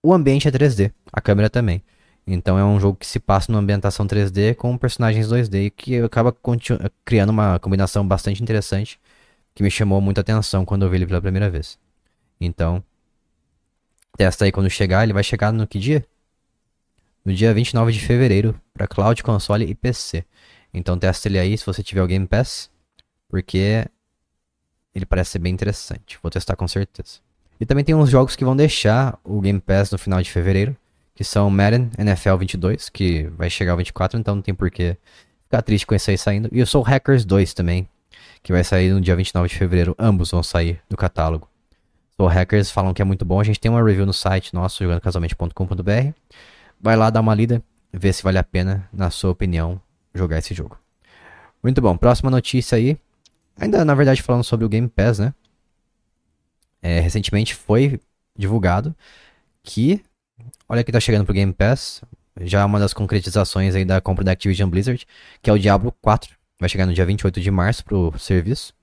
o 0.04 0.14
ambiente 0.14 0.48
é 0.48 0.52
3D, 0.52 0.94
a 1.12 1.20
câmera 1.20 1.50
também. 1.50 1.82
Então 2.28 2.58
é 2.58 2.66
um 2.66 2.80
jogo 2.80 2.98
que 2.98 3.06
se 3.06 3.20
passa 3.20 3.52
numa 3.52 3.62
ambientação 3.62 4.08
3D 4.08 4.56
com 4.56 4.76
personagens 4.78 5.28
2D 5.28 5.66
e 5.68 5.70
que 5.70 6.00
acaba 6.00 6.36
criando 7.04 7.30
uma 7.30 7.60
combinação 7.60 8.08
bastante 8.08 8.42
interessante 8.42 9.00
que 9.54 9.62
me 9.62 9.70
chamou 9.70 10.02
muita 10.02 10.22
atenção 10.22 10.66
quando 10.66 10.84
eu 10.84 10.90
vi 10.90 10.98
ele 10.98 11.06
pela 11.06 11.22
primeira 11.22 11.50
vez. 11.50 11.78
Então, 12.42 12.84
testa 14.18 14.46
aí 14.46 14.52
quando 14.52 14.70
chegar, 14.70 15.04
ele 15.04 15.14
vai 15.14 15.24
chegar 15.24 15.54
no 15.54 15.68
que 15.68 15.80
dia? 15.80 16.06
No 17.24 17.34
dia 17.34 17.54
29 17.54 17.92
de 17.92 18.00
fevereiro 18.00 18.60
para 18.74 18.88
cloud, 18.88 19.24
console 19.24 19.66
e 19.66 19.76
PC. 19.76 20.26
Então 20.74 20.98
testa 20.98 21.28
ele 21.28 21.40
aí 21.40 21.58
se 21.58 21.66
você 21.66 21.82
tiver 21.82 22.02
o 22.02 22.08
Game 22.08 22.28
Pass, 22.28 22.70
porque 23.30 23.88
ele 24.94 25.06
parece 25.06 25.32
ser 25.32 25.40
bem 25.40 25.54
interessante. 25.54 26.20
Vou 26.22 26.32
testar 26.32 26.56
com 26.56 26.68
certeza. 26.68 27.20
E 27.60 27.66
também 27.66 27.86
tem 27.86 27.96
uns 27.96 28.10
jogos 28.10 28.36
que 28.36 28.44
vão 28.44 28.56
deixar 28.56 29.18
o 29.24 29.40
Game 29.40 29.62
Pass 29.62 29.92
no 29.92 29.98
final 29.98 30.22
de 30.22 30.30
fevereiro 30.30 30.76
que 31.16 31.24
são 31.24 31.50
Madden 31.50 31.90
NFL 31.98 32.36
22, 32.36 32.90
que 32.90 33.24
vai 33.38 33.50
chegar 33.50 33.72
ao 33.72 33.78
24, 33.78 34.20
então 34.20 34.36
não 34.36 34.42
tem 34.42 34.54
porquê 34.54 34.98
ficar 35.46 35.62
triste 35.62 35.88
com 35.88 35.96
esse 35.96 36.12
aí 36.12 36.18
saindo. 36.18 36.50
E 36.52 36.62
o 36.62 36.68
Soul 36.68 36.84
Hackers 36.84 37.24
2 37.24 37.54
também, 37.54 37.88
que 38.44 38.52
vai 38.52 38.64
sair 38.64 38.92
no 38.92 39.00
dia 39.00 39.16
29 39.16 39.48
de 39.48 39.56
fevereiro. 39.56 39.96
Ambos 39.98 40.32
vão 40.32 40.44
sair 40.44 40.82
do 40.90 40.98
catálogo. 40.98 41.50
Soul 42.18 42.30
Hackers 42.30 42.70
falam 42.70 42.94
que 42.94 43.02
é 43.02 43.06
muito 43.06 43.26
bom. 43.26 43.40
A 43.40 43.44
gente 43.44 43.60
tem 43.60 43.72
uma 43.72 43.84
review 43.84 44.06
no 44.06 44.14
site 44.14 44.54
nosso, 44.54 44.84
jogandocasualmente.com.br. 44.84 46.14
Vai 46.80 46.96
lá 46.96 47.10
dar 47.10 47.22
uma 47.22 47.34
lida, 47.34 47.64
ver 47.92 48.14
se 48.14 48.22
vale 48.22 48.38
a 48.38 48.44
pena, 48.44 48.88
na 48.92 49.10
sua 49.10 49.32
opinião, 49.32 49.82
jogar 50.14 50.38
esse 50.38 50.54
jogo. 50.54 50.78
Muito 51.64 51.82
bom, 51.82 51.98
próxima 51.98 52.30
notícia 52.30 52.78
aí. 52.78 52.98
Ainda, 53.58 53.84
na 53.86 53.96
verdade, 53.96 54.22
falando 54.22 54.44
sobre 54.44 54.66
o 54.66 54.70
Game 54.70 54.88
Pass, 54.88 55.20
né? 55.20 55.34
É, 56.82 57.00
recentemente 57.00 57.56
foi 57.56 58.00
divulgado 58.38 58.96
que 59.64 60.04
Olha 60.68 60.84
que 60.84 60.92
tá 60.92 61.00
chegando 61.00 61.26
pro 61.26 61.34
Game 61.34 61.54
Pass. 61.54 62.02
Já 62.42 62.62
é 62.62 62.66
uma 62.66 62.80
das 62.80 62.94
concretizações 62.94 63.76
aí 63.76 63.86
da 63.86 64.02
compra 64.02 64.24
da 64.24 64.32
Activision 64.32 64.70
Blizzard, 64.70 65.06
que 65.42 65.50
é 65.50 65.54
o 65.54 65.60
Diablo 65.60 65.92
4. 66.02 66.36
Vai 66.60 66.70
chegar 66.70 66.86
no 66.86 66.94
dia 66.94 67.06
28 67.06 67.40
de 67.40 67.52
março 67.52 67.84
pro 67.84 68.14
serviço. 68.18 68.74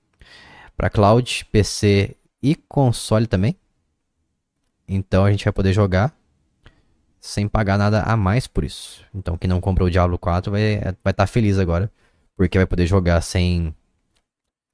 Para 0.75 0.89
cloud, 0.89 1.45
PC 1.51 2.15
e 2.41 2.55
console 2.55 3.27
também. 3.27 3.55
Então 4.87 5.25
a 5.25 5.31
gente 5.31 5.43
vai 5.43 5.53
poder 5.53 5.73
jogar 5.73 6.13
sem 7.19 7.47
pagar 7.47 7.77
nada 7.77 8.01
a 8.03 8.17
mais 8.17 8.47
por 8.47 8.63
isso. 8.63 9.03
Então 9.13 9.37
quem 9.37 9.49
não 9.49 9.61
comprou 9.61 9.87
o 9.87 9.91
Diablo 9.91 10.17
4 10.17 10.51
vai 10.51 10.73
estar 10.75 10.95
vai 11.03 11.13
tá 11.13 11.25
feliz 11.25 11.57
agora, 11.57 11.91
porque 12.35 12.57
vai 12.57 12.65
poder 12.65 12.85
jogar 12.85 13.21
sem 13.21 13.73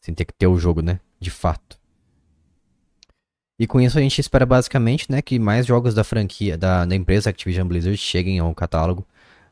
sem 0.01 0.13
ter 0.15 0.25
que 0.25 0.33
ter 0.33 0.47
o 0.47 0.57
jogo, 0.57 0.81
né? 0.81 0.99
De 1.19 1.29
fato. 1.29 1.78
E 3.59 3.67
com 3.67 3.81
isso 3.81 3.97
a 3.97 4.01
gente 4.01 4.19
espera 4.21 4.45
basicamente 4.45 5.11
né, 5.11 5.21
que 5.21 5.37
mais 5.37 5.65
jogos 5.65 5.93
da 5.93 6.03
franquia, 6.03 6.57
da, 6.57 6.85
da 6.85 6.95
empresa 6.95 7.29
Activision 7.29 7.67
Blizzard 7.67 7.97
cheguem 7.97 8.39
ao 8.39 8.55
catálogo 8.55 9.05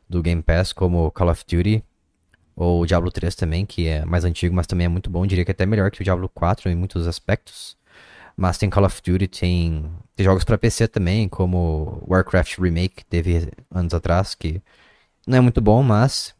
do 0.09 0.23
Game 0.23 0.41
Pass, 0.41 0.71
como 0.71 1.11
Call 1.11 1.29
of 1.29 1.43
Duty 1.45 1.83
ou 2.55 2.85
Diablo 2.85 3.11
3 3.11 3.35
também, 3.35 3.65
que 3.65 3.85
é 3.87 4.05
mais 4.05 4.23
antigo, 4.23 4.55
mas 4.55 4.65
também 4.65 4.85
é 4.85 4.87
muito 4.87 5.09
bom. 5.09 5.27
Diria 5.27 5.43
que 5.45 5.51
é 5.51 5.53
até 5.53 5.65
melhor 5.65 5.91
que 5.91 6.01
o 6.01 6.03
Diablo 6.03 6.29
4 6.29 6.69
em 6.71 6.75
muitos 6.75 7.05
aspectos. 7.05 7.77
Mas 8.35 8.57
tem 8.57 8.69
Call 8.69 8.85
of 8.85 9.01
Duty, 9.03 9.27
tem, 9.27 9.91
tem 10.15 10.23
jogos 10.23 10.43
para 10.43 10.57
PC 10.57 10.87
também, 10.87 11.27
como 11.27 12.03
Warcraft 12.07 12.59
Remake, 12.59 12.95
que 12.97 13.05
teve 13.05 13.51
anos 13.69 13.93
atrás, 13.93 14.35
que 14.35 14.61
não 15.27 15.37
é 15.37 15.41
muito 15.41 15.59
bom, 15.59 15.83
mas 15.83 16.33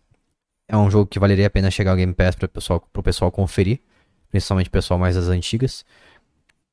é 0.68 0.78
um 0.78 0.90
jogo 0.90 1.08
que 1.08 1.20
valeria 1.20 1.48
a 1.48 1.50
pena 1.50 1.70
chegar 1.70 1.92
ao 1.92 1.98
Game 1.98 2.14
Pass 2.14 2.36
para 2.36 2.48
pessoal, 2.48 2.80
pessoal 3.04 3.32
conferir, 3.32 3.80
principalmente 4.30 4.68
o 4.68 4.72
pessoal 4.72 5.00
mais 5.00 5.16
das 5.16 5.28
antigas. 5.28 5.84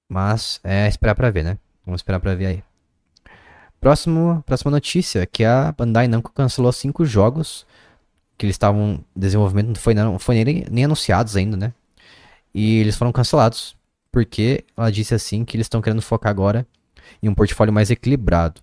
Mas 0.09 0.61
é 0.63 0.89
esperar 0.89 1.15
pra 1.15 1.31
ver, 1.31 1.45
né? 1.45 1.59
Vamos 1.85 2.01
esperar 2.01 2.21
pra 2.21 2.35
ver 2.35 2.47
aí. 2.47 2.63
Próximo, 3.81 4.43
próxima 4.47 4.71
notícia, 4.71 5.27
que 5.27 5.45
a 5.45 5.73
Bandai 5.73 6.09
Namco 6.09 6.33
cancelou 6.33 6.73
cinco 6.73 7.05
jogos 7.05 7.67
que 8.37 8.47
eles 8.47 8.55
estavam 8.55 9.05
em 9.15 9.21
desenvolvimento, 9.21 9.69
não 9.69 9.75
foi, 9.75 9.95
não 9.95 10.19
foi 10.19 10.45
nem, 10.45 10.65
nem 10.71 10.85
anunciados 10.85 11.37
ainda, 11.37 11.57
né? 11.57 11.73
E 12.55 12.79
eles 12.79 12.97
foram 12.97 13.13
cancelados, 13.13 13.77
porque 14.11 14.65
ela 14.77 14.91
disse 14.91 15.15
assim 15.15 15.45
que 15.45 15.57
eles 15.57 15.67
estão 15.67 15.83
querendo 15.83 16.03
focar 16.03 16.31
agora 16.31 16.67
em 17.23 17.29
um 17.29 17.35
portfólio 17.35 17.73
mais 17.73 17.91
equilibrado. 17.91 18.61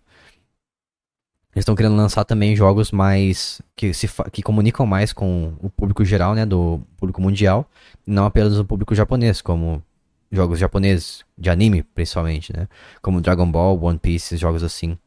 Eles 1.54 1.64
estão 1.64 1.76
querendo 1.76 1.96
lançar 1.96 2.24
também 2.24 2.56
jogos 2.56 2.92
mais 2.92 3.62
que 3.76 3.94
se 3.94 4.08
que 4.32 4.42
comunicam 4.42 4.86
mais 4.86 5.12
com 5.12 5.54
o 5.62 5.70
público 5.70 6.04
geral, 6.06 6.34
né, 6.34 6.46
do 6.46 6.82
público 6.98 7.22
mundial, 7.22 7.70
não 8.08 8.26
apenas 8.26 8.58
o 8.58 8.66
público 8.66 8.96
japonês, 8.96 9.42
como 9.42 9.84
jogos 10.32 10.60
japoneses, 10.60 11.24
de 11.38 11.50
anime 11.50 11.84
principalmente, 11.84 12.56
né? 12.56 12.68
Como 13.02 13.22
Dragon 13.22 13.50
Ball, 13.50 13.82
One 13.84 14.00
Piece, 14.00 14.38
jogos 14.38 14.64
assim, 14.64 14.98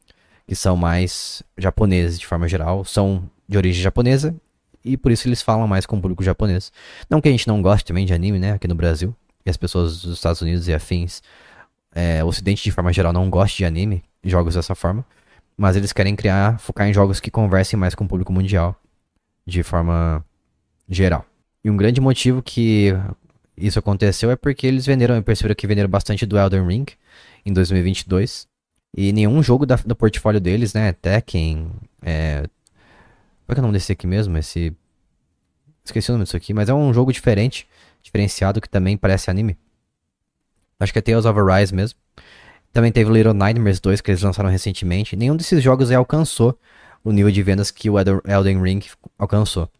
que 0.47 0.55
são 0.55 0.77
mais 0.77 1.43
japoneses 1.57 2.19
de 2.19 2.27
forma 2.27 2.47
geral, 2.47 2.85
são 2.85 3.29
de 3.49 3.57
origem 3.57 3.83
japonesa 3.83 4.35
e 4.85 4.97
por 4.97 5.11
isso 5.11 5.27
eles 5.27 5.41
falam 5.41 5.67
mais 5.67 5.87
com 5.87 5.97
o 5.97 6.01
público 6.01 6.23
japonês. 6.23 6.71
Não 7.09 7.21
que 7.21 7.29
a 7.29 7.31
gente 7.31 7.49
não 7.49 7.63
goste 7.63 7.87
também 7.87 8.05
de 8.05 8.13
anime, 8.13 8.39
né? 8.39 8.53
Aqui 8.53 8.69
no 8.69 8.75
Brasil, 8.75 9.15
e 9.45 9.51
as 9.51 9.57
pessoas 9.57 10.03
dos 10.03 10.15
Estados 10.15 10.43
Unidos 10.43 10.69
e 10.69 10.75
afins, 10.75 11.23
é, 11.95 12.23
o 12.23 12.27
Ocidente 12.27 12.63
de 12.63 12.71
forma 12.71 12.93
geral 12.93 13.13
não 13.13 13.31
gosta 13.31 13.57
de 13.57 13.65
anime, 13.65 14.05
jogos 14.23 14.55
dessa 14.55 14.75
forma, 14.75 15.05
mas 15.57 15.77
eles 15.77 15.93
querem 15.93 16.15
criar, 16.15 16.59
focar 16.59 16.89
em 16.89 16.93
jogos 16.93 17.21
que 17.21 17.31
conversem 17.31 17.79
mais 17.79 17.95
com 17.95 18.05
o 18.05 18.09
público 18.09 18.33
mundial, 18.33 18.77
de 19.47 19.63
forma 19.63 20.25
geral. 20.89 21.25
E 21.65 21.71
um 21.71 21.77
grande 21.77 22.01
motivo 22.01 22.43
que 22.43 22.93
isso 23.57 23.79
aconteceu 23.79 24.31
é 24.31 24.37
porque 24.37 24.67
eles 24.67 24.85
venderam, 24.85 25.21
perceberam 25.23 25.55
que 25.55 25.67
venderam 25.67 25.89
bastante 25.89 26.27
do 26.27 26.39
Elden 26.39 26.67
Ring 26.67 26.87
em 27.45 27.53
2022. 27.53 28.47
E 28.97 29.13
nenhum 29.13 29.43
jogo 29.43 29.67
da, 29.67 29.77
do 29.77 29.97
portfólio 29.97 30.41
deles, 30.41 30.73
né? 30.73 30.93
Tekken. 30.93 31.71
É... 32.03 32.45
Qual 33.47 33.51
é, 33.51 33.55
que 33.55 33.61
é 33.61 33.63
o 33.63 33.63
nome 33.63 33.75
desse 33.75 33.93
aqui 33.93 34.07
mesmo? 34.07 34.37
Esse. 34.39 34.73
Esqueci 35.85 36.11
o 36.11 36.15
nome 36.15 36.25
disso 36.25 36.37
aqui, 36.37 36.55
mas 36.55 36.69
é 36.69 36.75
um 36.75 36.95
jogo 36.95 37.13
diferente, 37.13 37.69
diferenciado, 38.03 38.61
que 38.61 38.69
também 38.69 38.97
parece 38.97 39.31
anime. 39.31 39.59
Acho 40.81 40.93
que 40.93 40.99
é 40.99 41.03
Tales 41.03 41.27
of 41.27 41.39
Arise 41.39 41.75
mesmo. 41.75 41.99
Também 42.73 42.91
teve 42.91 43.13
Little 43.13 43.35
Nightmares 43.35 43.81
2 43.81 44.01
que 44.01 44.11
eles 44.11 44.23
lançaram 44.23 44.51
recentemente. 44.51 45.15
Nenhum 45.15 45.37
desses 45.37 45.63
jogos 45.63 45.91
alcançou 45.91 46.59
o 47.05 47.13
nível 47.13 47.31
de 47.31 47.43
vendas 47.43 47.71
que 47.71 47.91
o 47.91 47.97
Elden 47.99 48.61
Ring 48.63 48.81
alcançou. 49.19 49.71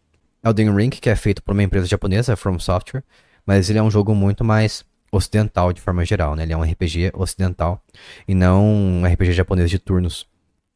Elden 0.43 0.75
Ring, 0.75 0.89
que 0.89 1.09
é 1.09 1.15
feito 1.15 1.41
por 1.41 1.53
uma 1.53 1.63
empresa 1.63 1.87
japonesa, 1.87 2.35
From 2.35 2.59
Software, 2.59 3.03
mas 3.45 3.69
ele 3.69 3.79
é 3.79 3.83
um 3.83 3.91
jogo 3.91 4.13
muito 4.15 4.43
mais 4.43 4.83
ocidental 5.11 5.71
de 5.71 5.81
forma 5.81 6.03
geral, 6.03 6.35
né? 6.35 6.43
Ele 6.43 6.53
é 6.53 6.57
um 6.57 6.63
RPG 6.63 7.11
ocidental 7.13 7.81
e 8.27 8.33
não 8.35 8.65
um 8.65 9.05
RPG 9.05 9.33
japonês 9.33 9.69
de 9.69 9.79
turnos 9.79 10.27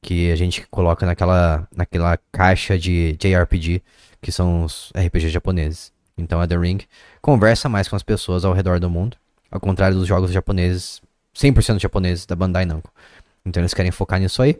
que 0.01 0.31
a 0.31 0.35
gente 0.35 0.65
coloca 0.67 1.05
naquela, 1.05 1.67
naquela 1.75 2.17
caixa 2.31 2.77
de 2.77 3.17
JRPG 3.17 3.81
que 4.21 4.31
são 4.31 4.63
os 4.63 4.91
RPGs 4.95 5.29
japoneses. 5.29 5.91
Então, 6.17 6.45
The 6.45 6.57
Ring 6.57 6.79
conversa 7.21 7.69
mais 7.69 7.87
com 7.87 7.95
as 7.95 8.03
pessoas 8.03 8.43
ao 8.43 8.53
redor 8.53 8.79
do 8.79 8.89
mundo, 8.89 9.17
ao 9.49 9.59
contrário 9.59 9.97
dos 9.97 10.07
jogos 10.07 10.31
japoneses, 10.31 11.01
100% 11.35 11.79
japoneses 11.79 12.25
da 12.25 12.35
Bandai 12.35 12.65
Namco. 12.65 12.91
Então, 13.45 13.61
eles 13.61 13.73
querem 13.73 13.91
focar 13.91 14.19
nisso 14.19 14.41
aí, 14.41 14.59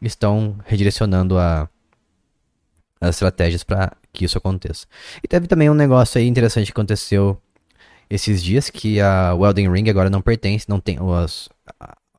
estão 0.00 0.56
redirecionando 0.64 1.36
a, 1.36 1.68
as 3.00 3.16
estratégias 3.16 3.64
para 3.64 3.92
que 4.12 4.24
isso 4.24 4.38
aconteça. 4.38 4.86
E 5.22 5.26
teve 5.26 5.46
também 5.48 5.68
um 5.68 5.74
negócio 5.74 6.18
aí 6.18 6.26
interessante 6.26 6.66
que 6.66 6.72
aconteceu 6.72 7.40
esses 8.10 8.42
dias 8.42 8.68
que 8.68 9.00
a 9.00 9.32
Elden 9.40 9.70
Ring 9.70 9.88
agora 9.88 10.10
não 10.10 10.20
pertence, 10.20 10.68
não 10.68 10.80
tem 10.80 10.98
as, 11.22 11.48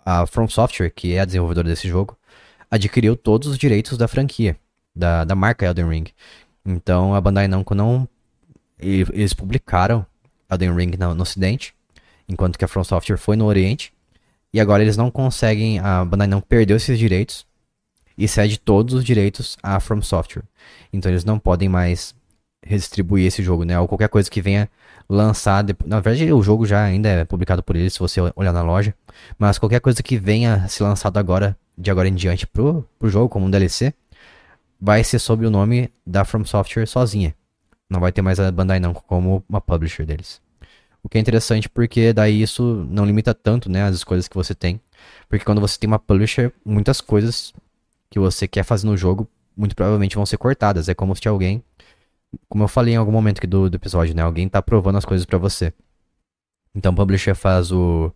a 0.06 0.26
From 0.26 0.48
Software, 0.48 0.90
que 0.90 1.14
é 1.14 1.20
a 1.20 1.26
desenvolvedora 1.26 1.68
desse 1.68 1.90
jogo, 1.90 2.18
adquiriu 2.70 3.18
todos 3.18 3.50
os 3.50 3.58
direitos 3.58 3.98
da 3.98 4.08
franquia, 4.08 4.58
da, 4.96 5.26
da 5.26 5.36
marca 5.36 5.66
Elden 5.66 5.90
Ring. 5.90 6.06
Então 6.66 7.14
a 7.14 7.20
Bandai 7.20 7.48
Namco 7.48 7.76
não 7.76 8.08
eles 8.80 9.34
publicaram 9.34 10.06
Elden 10.50 10.74
Ring 10.74 10.92
no, 10.98 11.14
no 11.14 11.22
ocidente, 11.22 11.76
enquanto 12.28 12.58
que 12.58 12.66
a 12.66 12.68
From 12.68 12.84
Software 12.84 13.18
foi 13.18 13.36
no 13.36 13.46
oriente. 13.46 13.94
E 14.54 14.60
agora 14.60 14.82
eles 14.82 14.98
não 14.98 15.12
conseguem, 15.12 15.80
a 15.80 16.04
Bandai 16.04 16.28
Namco 16.28 16.48
perdeu 16.48 16.78
esses 16.78 16.98
direitos 16.98 17.46
e 18.18 18.28
cede 18.28 18.58
todos 18.60 18.94
os 18.94 19.04
direitos 19.04 19.58
à 19.62 19.80
From 19.80 20.02
Software. 20.02 20.44
Então 20.92 21.12
eles 21.12 21.26
não 21.26 21.38
podem 21.38 21.70
mais 21.70 22.16
redistribuir 22.64 23.26
esse 23.26 23.42
jogo, 23.44 23.64
né? 23.64 23.80
Ou 23.80 23.88
qualquer 23.88 24.10
coisa 24.10 24.30
que 24.30 24.42
venha 24.42 24.70
lançar. 25.12 25.64
Na 25.86 26.00
verdade, 26.00 26.32
o 26.32 26.42
jogo 26.42 26.66
já 26.66 26.84
ainda 26.84 27.10
é 27.10 27.26
publicado 27.26 27.62
por 27.62 27.76
eles, 27.76 27.94
se 27.94 28.00
você 28.00 28.22
olhar 28.36 28.54
na 28.54 28.62
loja. 28.62 28.96
Mas 29.38 29.60
qualquer 29.60 29.82
coisa 29.82 30.02
que 30.02 30.18
venha 30.18 30.68
se 30.70 30.82
lançado 30.82 31.18
agora, 31.18 31.58
de 31.78 31.92
agora 31.92 32.08
em 32.08 32.16
diante, 32.16 32.48
pro, 32.48 32.88
pro 32.98 33.10
jogo, 33.10 33.28
como 33.28 33.46
um 33.46 33.50
DLC, 33.50 33.94
vai 34.80 35.04
ser 35.04 35.20
sob 35.20 35.46
o 35.46 35.52
nome 35.52 35.92
da 36.08 36.24
From 36.24 36.46
Software 36.46 36.86
sozinha. 36.88 37.36
Não 37.90 38.00
vai 38.00 38.12
ter 38.12 38.22
mais 38.22 38.40
a 38.40 38.50
Bandai 38.52 38.80
não 38.80 38.94
como 38.94 39.44
uma 39.50 39.60
publisher 39.60 40.06
deles. 40.06 40.42
O 41.04 41.10
que 41.10 41.18
é 41.18 41.22
interessante 41.22 41.68
porque 41.68 42.14
daí 42.14 42.42
isso 42.42 42.88
não 42.90 43.06
limita 43.06 43.34
tanto, 43.34 43.70
né, 43.70 43.84
as 43.84 43.96
escolhas 43.96 44.28
que 44.28 44.36
você 44.36 44.56
tem. 44.56 44.80
Porque 45.28 45.44
quando 45.44 45.60
você 45.60 45.78
tem 45.78 45.88
uma 45.88 46.00
publisher, 46.00 46.54
muitas 46.64 47.02
coisas 47.02 47.54
que 48.10 48.20
você 48.20 48.48
quer 48.48 48.64
fazer 48.64 48.86
no 48.88 48.96
jogo, 48.96 49.28
muito 49.58 49.76
provavelmente 49.76 50.16
vão 50.16 50.26
ser 50.26 50.38
cortadas. 50.38 50.88
É 50.88 50.94
como 50.94 51.16
se 51.16 51.28
alguém, 51.28 51.64
como 52.48 52.64
eu 52.64 52.68
falei 52.68 52.94
em 52.94 52.98
algum 52.98 53.12
momento 53.12 53.40
aqui 53.40 53.48
do, 53.48 53.70
do 53.70 53.76
episódio, 53.76 54.16
né? 54.16 54.22
Alguém 54.22 54.48
tá 54.48 54.62
provando 54.62 54.98
as 54.98 55.06
coisas 55.06 55.26
para 55.26 55.38
você. 55.38 55.74
Então 56.74 56.92
o 56.92 56.96
publisher 56.96 57.36
faz 57.36 57.72
o, 57.72 58.14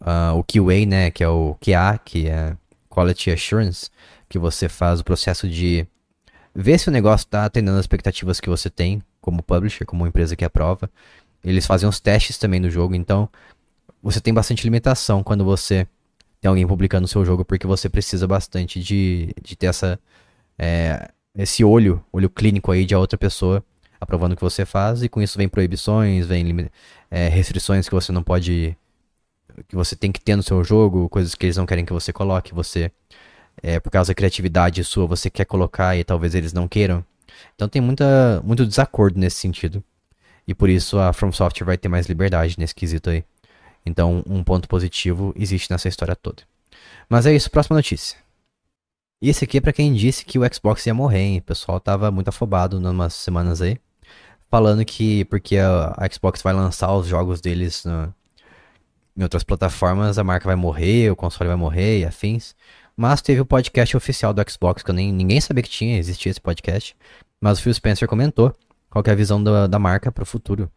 uh, 0.00 0.38
o 0.38 0.44
QA, 0.44 0.86
né? 0.86 1.10
Que 1.10 1.22
é 1.22 1.28
o 1.28 1.56
QA, 1.60 1.98
que 2.04 2.28
é 2.28 2.56
Quality 2.88 3.30
Assurance, 3.32 3.90
que 4.28 4.38
você 4.38 4.68
faz 4.68 5.00
o 5.00 5.04
processo 5.04 5.48
de 5.48 5.86
ver 6.54 6.78
se 6.78 6.88
o 6.88 6.92
negócio 6.92 7.24
está 7.24 7.44
atendendo 7.44 7.76
as 7.76 7.84
expectativas 7.84 8.40
que 8.40 8.48
você 8.48 8.70
tem 8.70 9.02
como 9.20 9.42
publisher, 9.42 9.84
como 9.84 10.06
empresa 10.06 10.36
que 10.36 10.44
aprova. 10.44 10.90
Eles 11.42 11.66
fazem 11.66 11.88
os 11.88 12.00
testes 12.00 12.38
também 12.38 12.60
do 12.60 12.70
jogo, 12.70 12.94
então 12.94 13.28
você 14.02 14.20
tem 14.20 14.32
bastante 14.32 14.64
limitação 14.64 15.22
quando 15.22 15.44
você 15.44 15.86
tem 16.40 16.48
alguém 16.48 16.66
publicando 16.66 17.06
o 17.06 17.08
seu 17.08 17.24
jogo, 17.24 17.44
porque 17.44 17.66
você 17.66 17.88
precisa 17.88 18.26
bastante 18.26 18.80
de, 18.80 19.34
de 19.42 19.56
ter 19.56 19.66
essa, 19.66 19.98
é, 20.58 21.10
esse 21.36 21.64
olho, 21.64 22.04
olho 22.12 22.30
clínico 22.30 22.70
aí 22.70 22.84
de 22.84 22.94
outra 22.94 23.18
pessoa 23.18 23.64
aprovando 24.04 24.32
o 24.32 24.36
que 24.36 24.42
você 24.42 24.64
faz, 24.64 25.02
e 25.02 25.08
com 25.08 25.20
isso 25.20 25.36
vem 25.36 25.48
proibições, 25.48 26.26
vem 26.26 26.70
é, 27.10 27.28
restrições 27.28 27.88
que 27.88 27.94
você 27.94 28.12
não 28.12 28.22
pode. 28.22 28.76
que 29.68 29.74
você 29.74 29.96
tem 29.96 30.12
que 30.12 30.20
ter 30.20 30.36
no 30.36 30.42
seu 30.42 30.62
jogo, 30.62 31.08
coisas 31.08 31.34
que 31.34 31.46
eles 31.46 31.56
não 31.56 31.66
querem 31.66 31.84
que 31.84 31.92
você 31.92 32.12
coloque, 32.12 32.54
você. 32.54 32.90
É, 33.62 33.78
por 33.80 33.90
causa 33.90 34.10
da 34.10 34.14
criatividade 34.14 34.82
sua, 34.84 35.06
você 35.06 35.30
quer 35.30 35.44
colocar 35.44 35.96
e 35.96 36.04
talvez 36.04 36.34
eles 36.34 36.52
não 36.52 36.68
queiram. 36.68 37.04
Então 37.54 37.68
tem 37.68 37.80
muita, 37.80 38.42
muito 38.44 38.66
desacordo 38.66 39.18
nesse 39.18 39.36
sentido. 39.36 39.82
E 40.46 40.54
por 40.54 40.68
isso 40.68 40.98
a 40.98 41.12
From 41.12 41.32
Software 41.32 41.64
vai 41.64 41.78
ter 41.78 41.88
mais 41.88 42.06
liberdade 42.06 42.56
nesse 42.58 42.74
quesito 42.74 43.10
aí. 43.10 43.24
Então, 43.86 44.22
um 44.26 44.42
ponto 44.42 44.68
positivo 44.68 45.32
existe 45.36 45.70
nessa 45.70 45.88
história 45.88 46.16
toda. 46.16 46.42
Mas 47.08 47.26
é 47.26 47.34
isso, 47.34 47.50
próxima 47.50 47.76
notícia. 47.76 48.23
E 49.22 49.28
esse 49.28 49.44
aqui 49.44 49.58
é 49.58 49.60
para 49.60 49.72
quem 49.72 49.92
disse 49.94 50.24
que 50.24 50.38
o 50.38 50.54
Xbox 50.54 50.84
ia 50.86 50.94
morrer, 50.94 51.20
hein? 51.20 51.38
O 51.38 51.42
pessoal 51.42 51.80
tava 51.80 52.10
muito 52.10 52.28
afobado 52.28 52.78
umas 52.78 53.14
semanas 53.14 53.62
aí. 53.62 53.78
Falando 54.50 54.84
que 54.84 55.24
porque 55.26 55.56
a, 55.58 55.96
Xbox 56.12 56.42
vai 56.42 56.52
lançar 56.52 56.94
os 56.94 57.06
jogos 57.06 57.40
deles 57.40 57.84
no, 57.84 58.14
em 59.16 59.22
outras 59.22 59.42
plataformas, 59.42 60.18
a 60.18 60.24
marca 60.24 60.46
vai 60.46 60.56
morrer, 60.56 61.10
o 61.10 61.16
console 61.16 61.48
vai 61.48 61.56
morrer 61.56 62.00
e 62.00 62.04
afins. 62.04 62.54
Mas 62.96 63.22
teve 63.22 63.40
o 63.40 63.46
podcast 63.46 63.96
oficial 63.96 64.32
do 64.32 64.42
Xbox, 64.48 64.82
que 64.82 64.90
eu 64.90 64.94
nem, 64.94 65.12
ninguém 65.12 65.40
sabia 65.40 65.62
que 65.62 65.70
tinha, 65.70 65.98
existia 65.98 66.30
esse 66.30 66.40
podcast. 66.40 66.96
Mas 67.40 67.58
o 67.58 67.62
Phil 67.62 67.74
Spencer 67.74 68.08
comentou 68.08 68.54
qual 68.88 69.02
é 69.06 69.10
a 69.10 69.14
visão 69.14 69.42
da, 69.42 69.66
da 69.66 69.78
marca 69.78 70.12
para 70.12 70.22
o 70.22 70.26
futuro. 70.26 70.70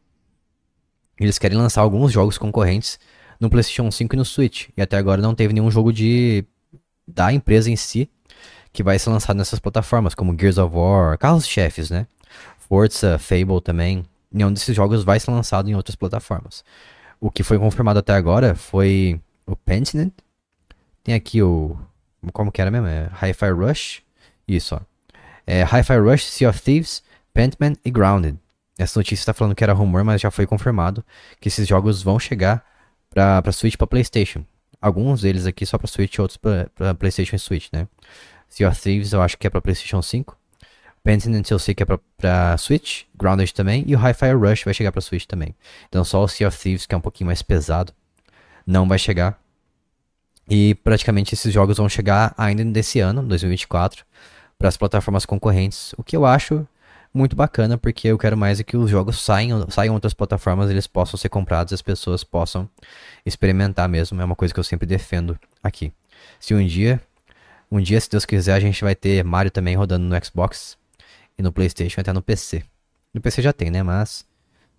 Eles 1.19 1.37
querem 1.37 1.57
lançar 1.57 1.81
alguns 1.81 2.11
jogos 2.11 2.37
concorrentes 2.37 2.99
no 3.39 3.49
PlayStation 3.49 3.89
5 3.91 4.15
e 4.15 4.17
no 4.17 4.25
Switch. 4.25 4.69
E 4.75 4.81
até 4.81 4.97
agora 4.97 5.21
não 5.21 5.35
teve 5.35 5.53
nenhum 5.53 5.69
jogo 5.69 5.91
de 5.91 6.45
da 7.07 7.31
empresa 7.31 7.69
em 7.71 7.75
si 7.75 8.09
que 8.71 8.83
vai 8.83 8.99
ser 8.99 9.09
lançado 9.09 9.37
nessas 9.37 9.59
plataformas, 9.59 10.13
como 10.13 10.37
Gears 10.37 10.57
of 10.57 10.75
War, 10.75 11.17
carros-chefes, 11.17 11.89
né? 11.89 12.07
Forza, 12.59 13.17
Fable 13.17 13.61
também. 13.61 14.05
Nenhum 14.31 14.51
desses 14.51 14.75
jogos 14.75 15.03
vai 15.03 15.19
ser 15.19 15.31
lançado 15.31 15.69
em 15.69 15.75
outras 15.75 15.95
plataformas. 15.95 16.63
O 17.19 17.31
que 17.31 17.43
foi 17.43 17.57
confirmado 17.57 17.99
até 17.99 18.13
agora 18.13 18.55
foi 18.55 19.19
o 19.45 19.55
Pentiment. 19.55 20.11
Tem 21.03 21.15
aqui 21.15 21.41
o. 21.41 21.77
Como 22.33 22.51
que 22.51 22.61
era 22.61 22.69
mesmo? 22.69 22.87
É 22.87 23.09
Hi-Fi 23.21 23.51
Rush. 23.51 24.01
Isso, 24.47 24.75
ó. 24.75 24.79
É 25.45 25.63
Hi-Fi 25.63 25.97
Rush, 25.97 26.25
Sea 26.25 26.49
of 26.49 26.61
Thieves, 26.61 27.01
Pentiment 27.33 27.75
e 27.85 27.89
Grounded. 27.89 28.37
Essa 28.77 28.99
notícia 28.99 29.21
está 29.21 29.33
falando 29.33 29.55
que 29.55 29.63
era 29.63 29.73
rumor, 29.73 30.03
mas 30.03 30.21
já 30.21 30.29
foi 30.29 30.45
confirmado 30.45 31.03
que 31.39 31.47
esses 31.47 31.67
jogos 31.67 32.03
vão 32.03 32.19
chegar 32.19 32.63
para 33.09 33.51
Switch 33.51 33.73
e 33.73 33.77
pra 33.77 33.87
PlayStation. 33.87 34.43
Alguns 34.79 35.21
deles 35.21 35.47
aqui 35.47 35.65
só 35.65 35.77
pra 35.77 35.87
Switch, 35.87 36.19
outros 36.19 36.37
pra 36.37 36.93
PlayStation 36.93 37.35
e 37.35 37.39
Switch, 37.39 37.69
né? 37.73 37.87
Sea 38.49 38.69
of 38.69 38.81
Thieves 38.81 39.13
eu 39.13 39.21
acho 39.21 39.37
que 39.37 39.47
é 39.47 39.49
pra 39.49 39.61
PlayStation 39.61 40.01
5. 40.01 40.37
Pentiment 41.03 41.43
eu 41.49 41.59
sei 41.59 41.73
que 41.73 41.83
é 41.83 41.85
pra, 41.85 41.99
pra 42.17 42.57
Switch, 42.57 43.03
Grounded 43.15 43.53
também, 43.53 43.83
e 43.87 43.95
o 43.95 43.99
Hi-Fi 43.99 44.33
Rush 44.33 44.63
vai 44.65 44.73
chegar 44.73 44.91
pra 44.91 44.99
Switch 45.01 45.25
também. 45.25 45.55
Então 45.87 46.03
só 46.03 46.23
o 46.23 46.27
Sea 46.27 46.47
of 46.47 46.57
Thieves, 46.57 46.85
que 46.85 46.93
é 46.93 46.97
um 46.97 47.01
pouquinho 47.01 47.27
mais 47.27 47.41
pesado, 47.41 47.93
não 48.65 48.87
vai 48.87 48.99
chegar. 48.99 49.39
E 50.49 50.75
praticamente 50.75 51.33
esses 51.33 51.53
jogos 51.53 51.77
vão 51.77 51.87
chegar 51.87 52.33
ainda 52.37 52.63
desse 52.65 52.99
ano, 52.99 53.23
2024, 53.23 54.05
para 54.57 54.67
as 54.67 54.75
plataformas 54.75 55.25
concorrentes, 55.25 55.93
o 55.97 56.03
que 56.03 56.15
eu 56.15 56.25
acho 56.25 56.67
muito 57.13 57.35
bacana, 57.35 57.77
porque 57.77 58.07
eu 58.07 58.17
quero 58.17 58.37
mais 58.37 58.59
é 58.59 58.63
que 58.63 58.77
os 58.77 58.89
jogos 58.89 59.19
saiam, 59.19 59.69
saiam 59.69 59.93
outras 59.93 60.13
plataformas, 60.13 60.69
eles 60.69 60.87
possam 60.87 61.17
ser 61.17 61.29
comprados, 61.29 61.73
as 61.73 61.81
pessoas 61.81 62.23
possam 62.23 62.69
experimentar 63.25 63.89
mesmo. 63.89 64.21
É 64.21 64.25
uma 64.25 64.35
coisa 64.35 64.53
que 64.53 64.59
eu 64.59 64.63
sempre 64.63 64.85
defendo 64.85 65.37
aqui. 65.63 65.91
Se 66.39 66.53
um 66.53 66.65
dia, 66.65 67.01
um 67.71 67.81
dia, 67.81 67.99
se 67.99 68.09
Deus 68.09 68.25
quiser, 68.25 68.53
a 68.53 68.59
gente 68.59 68.83
vai 68.83 68.95
ter 68.95 69.23
Mario 69.23 69.51
também 69.51 69.75
rodando 69.75 70.05
no 70.05 70.25
Xbox 70.25 70.77
e 71.37 71.41
no 71.41 71.51
PlayStation, 71.51 72.01
até 72.01 72.13
no 72.13 72.21
PC. 72.21 72.63
No 73.13 73.21
PC 73.21 73.41
já 73.41 73.53
tem, 73.53 73.69
né? 73.69 73.83
Mas 73.83 74.25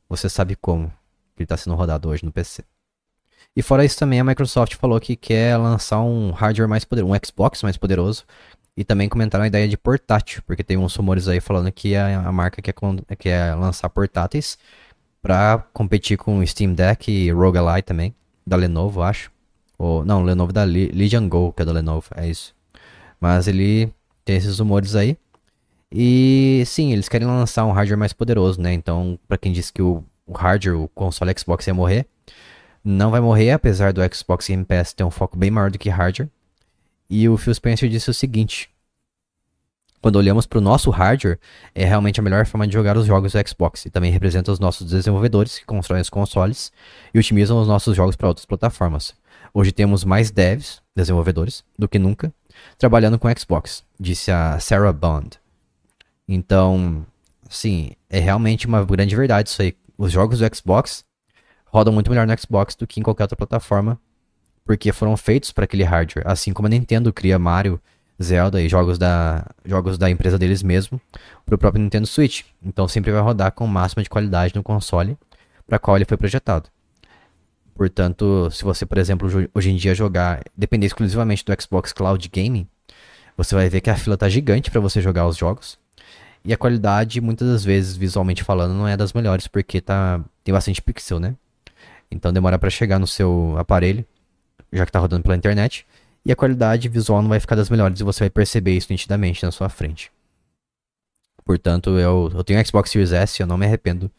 você 0.08 0.28
sabe 0.28 0.56
como 0.56 0.92
ele 1.36 1.44
está 1.44 1.56
sendo 1.56 1.76
rodado 1.76 2.08
hoje 2.08 2.24
no 2.24 2.32
PC. 2.32 2.64
E 3.54 3.62
fora 3.62 3.84
isso 3.84 3.98
também 3.98 4.20
a 4.20 4.24
Microsoft 4.24 4.74
falou 4.76 5.00
que 5.00 5.16
quer 5.16 5.56
lançar 5.56 6.00
um 6.00 6.30
hardware 6.30 6.68
mais 6.68 6.84
poderoso, 6.84 7.12
um 7.12 7.18
Xbox 7.24 7.62
mais 7.62 7.76
poderoso 7.76 8.24
e 8.76 8.84
também 8.84 9.08
comentaram 9.08 9.44
a 9.44 9.48
ideia 9.48 9.66
de 9.66 9.76
portátil, 9.76 10.42
porque 10.46 10.62
tem 10.62 10.76
uns 10.76 10.94
rumores 10.94 11.26
aí 11.26 11.40
falando 11.40 11.70
que 11.72 11.96
a, 11.96 12.20
a 12.20 12.32
marca 12.32 12.62
quer, 12.62 12.74
quer 13.18 13.54
lançar 13.56 13.88
portáteis 13.88 14.56
para 15.20 15.58
competir 15.72 16.16
com 16.16 16.38
o 16.38 16.46
Steam 16.46 16.72
Deck 16.74 17.10
e 17.10 17.30
Rogue 17.32 17.58
Ally 17.58 17.82
também, 17.82 18.14
da 18.46 18.56
Lenovo, 18.56 19.02
acho. 19.02 19.32
Ou, 19.76 20.04
não, 20.04 20.22
Lenovo 20.22 20.52
da 20.52 20.62
Legion 20.64 21.28
Go, 21.28 21.52
que 21.52 21.62
é 21.62 21.64
da 21.64 21.72
Lenovo, 21.72 22.08
é 22.14 22.28
isso. 22.28 22.54
Mas 23.20 23.48
ele 23.48 23.92
tem 24.24 24.36
esses 24.36 24.58
rumores 24.58 24.94
aí. 24.94 25.16
E 25.90 26.62
sim, 26.66 26.92
eles 26.92 27.08
querem 27.08 27.26
lançar 27.26 27.64
um 27.64 27.72
hardware 27.72 27.98
mais 27.98 28.12
poderoso, 28.12 28.60
né? 28.60 28.72
Então, 28.72 29.18
para 29.26 29.38
quem 29.38 29.52
disse 29.52 29.72
que 29.72 29.80
o, 29.80 30.04
o 30.26 30.32
hardware, 30.32 30.78
o 30.78 30.88
console 30.88 31.34
Xbox 31.38 31.66
ia 31.66 31.74
morrer, 31.74 32.06
não 32.84 33.10
vai 33.10 33.20
morrer, 33.20 33.52
apesar 33.52 33.92
do 33.92 34.00
Xbox 34.14 34.46
Game 34.46 34.64
Pass 34.64 34.92
ter 34.92 35.04
um 35.04 35.10
foco 35.10 35.36
bem 35.36 35.50
maior 35.50 35.70
do 35.70 35.78
que 35.78 35.88
hardware. 35.88 36.28
E 37.08 37.28
o 37.28 37.36
Phil 37.38 37.54
Spencer 37.54 37.88
disse 37.88 38.10
o 38.10 38.14
seguinte: 38.14 38.70
quando 40.00 40.16
olhamos 40.16 40.46
para 40.46 40.58
o 40.58 40.62
nosso 40.62 40.90
hardware, 40.90 41.40
é 41.74 41.84
realmente 41.84 42.20
a 42.20 42.22
melhor 42.22 42.46
forma 42.46 42.66
de 42.66 42.72
jogar 42.72 42.96
os 42.96 43.06
jogos 43.06 43.32
do 43.32 43.48
Xbox 43.48 43.86
e 43.86 43.90
também 43.90 44.12
representa 44.12 44.52
os 44.52 44.60
nossos 44.60 44.88
desenvolvedores 44.88 45.58
que 45.58 45.64
constroem 45.64 46.00
os 46.00 46.10
consoles 46.10 46.70
e 47.12 47.18
otimizam 47.18 47.60
os 47.60 47.66
nossos 47.66 47.96
jogos 47.96 48.14
para 48.14 48.28
outras 48.28 48.46
plataformas. 48.46 49.14
Hoje 49.52 49.72
temos 49.72 50.04
mais 50.04 50.30
devs, 50.30 50.80
desenvolvedores, 50.94 51.64
do 51.76 51.88
que 51.88 51.98
nunca, 51.98 52.32
trabalhando 52.76 53.18
com 53.18 53.28
Xbox, 53.36 53.84
disse 53.98 54.30
a 54.30 54.58
Sarah 54.58 54.92
Bond. 54.92 55.38
Então, 56.26 57.06
sim, 57.48 57.92
é 58.08 58.18
realmente 58.18 58.66
uma 58.66 58.84
grande 58.84 59.16
verdade 59.16 59.48
isso 59.48 59.62
aí. 59.62 59.76
Os 59.96 60.12
jogos 60.12 60.38
do 60.38 60.56
Xbox 60.56 61.04
rodam 61.66 61.92
muito 61.92 62.10
melhor 62.10 62.26
no 62.26 62.38
Xbox 62.38 62.74
do 62.74 62.86
que 62.86 63.00
em 63.00 63.02
qualquer 63.02 63.24
outra 63.24 63.36
plataforma 63.36 64.00
porque 64.68 64.92
foram 64.92 65.16
feitos 65.16 65.50
para 65.50 65.64
aquele 65.64 65.82
hardware. 65.82 66.28
Assim 66.28 66.52
como 66.52 66.66
a 66.66 66.68
Nintendo 66.68 67.10
cria 67.10 67.38
Mario, 67.38 67.80
Zelda 68.22 68.60
e 68.60 68.68
jogos 68.68 68.98
da, 68.98 69.46
jogos 69.64 69.96
da 69.96 70.10
empresa 70.10 70.38
deles 70.38 70.62
mesmo 70.62 71.00
para 71.46 71.54
o 71.54 71.58
próprio 71.58 71.82
Nintendo 71.82 72.06
Switch. 72.06 72.42
Então 72.62 72.86
sempre 72.86 73.10
vai 73.10 73.22
rodar 73.22 73.50
com 73.52 73.64
o 73.64 73.68
máximo 73.68 74.02
de 74.02 74.10
qualidade 74.10 74.54
no 74.54 74.62
console 74.62 75.16
para 75.66 75.78
qual 75.78 75.96
ele 75.96 76.04
foi 76.04 76.18
projetado. 76.18 76.68
Portanto, 77.78 78.50
se 78.50 78.64
você, 78.64 78.84
por 78.84 78.98
exemplo, 78.98 79.30
hoje 79.54 79.70
em 79.70 79.76
dia 79.76 79.94
jogar, 79.94 80.42
depender 80.56 80.86
exclusivamente 80.86 81.44
do 81.44 81.62
Xbox 81.62 81.92
Cloud 81.92 82.28
Gaming, 82.28 82.66
você 83.36 83.54
vai 83.54 83.68
ver 83.68 83.80
que 83.80 83.88
a 83.88 83.96
fila 83.96 84.16
tá 84.16 84.28
gigante 84.28 84.68
para 84.68 84.80
você 84.80 85.00
jogar 85.00 85.28
os 85.28 85.36
jogos. 85.36 85.78
E 86.44 86.52
a 86.52 86.56
qualidade, 86.56 87.20
muitas 87.20 87.46
das 87.46 87.64
vezes, 87.64 87.96
visualmente 87.96 88.42
falando, 88.42 88.74
não 88.74 88.88
é 88.88 88.96
das 88.96 89.12
melhores, 89.12 89.46
porque 89.46 89.80
tá, 89.80 90.20
tem 90.42 90.52
bastante 90.52 90.82
pixel, 90.82 91.20
né? 91.20 91.36
Então 92.10 92.32
demora 92.32 92.58
para 92.58 92.68
chegar 92.68 92.98
no 92.98 93.06
seu 93.06 93.54
aparelho 93.56 94.04
já 94.72 94.84
que 94.84 94.90
está 94.90 94.98
rodando 94.98 95.22
pela 95.22 95.36
internet, 95.36 95.86
e 96.24 96.32
a 96.32 96.36
qualidade 96.36 96.88
visual 96.88 97.22
não 97.22 97.28
vai 97.28 97.40
ficar 97.40 97.54
das 97.54 97.70
melhores 97.70 98.00
e 98.00 98.04
você 98.04 98.24
vai 98.24 98.30
perceber 98.30 98.76
isso 98.76 98.88
nitidamente 98.90 99.42
na 99.44 99.50
sua 99.50 99.68
frente. 99.68 100.12
Portanto, 101.44 101.98
eu, 101.98 102.30
eu 102.34 102.44
tenho 102.44 102.64
Xbox 102.66 102.90
Series 102.90 103.12
S 103.12 103.40
eu 103.40 103.46
não 103.46 103.56
me 103.56 103.64
arrependo 103.64 104.10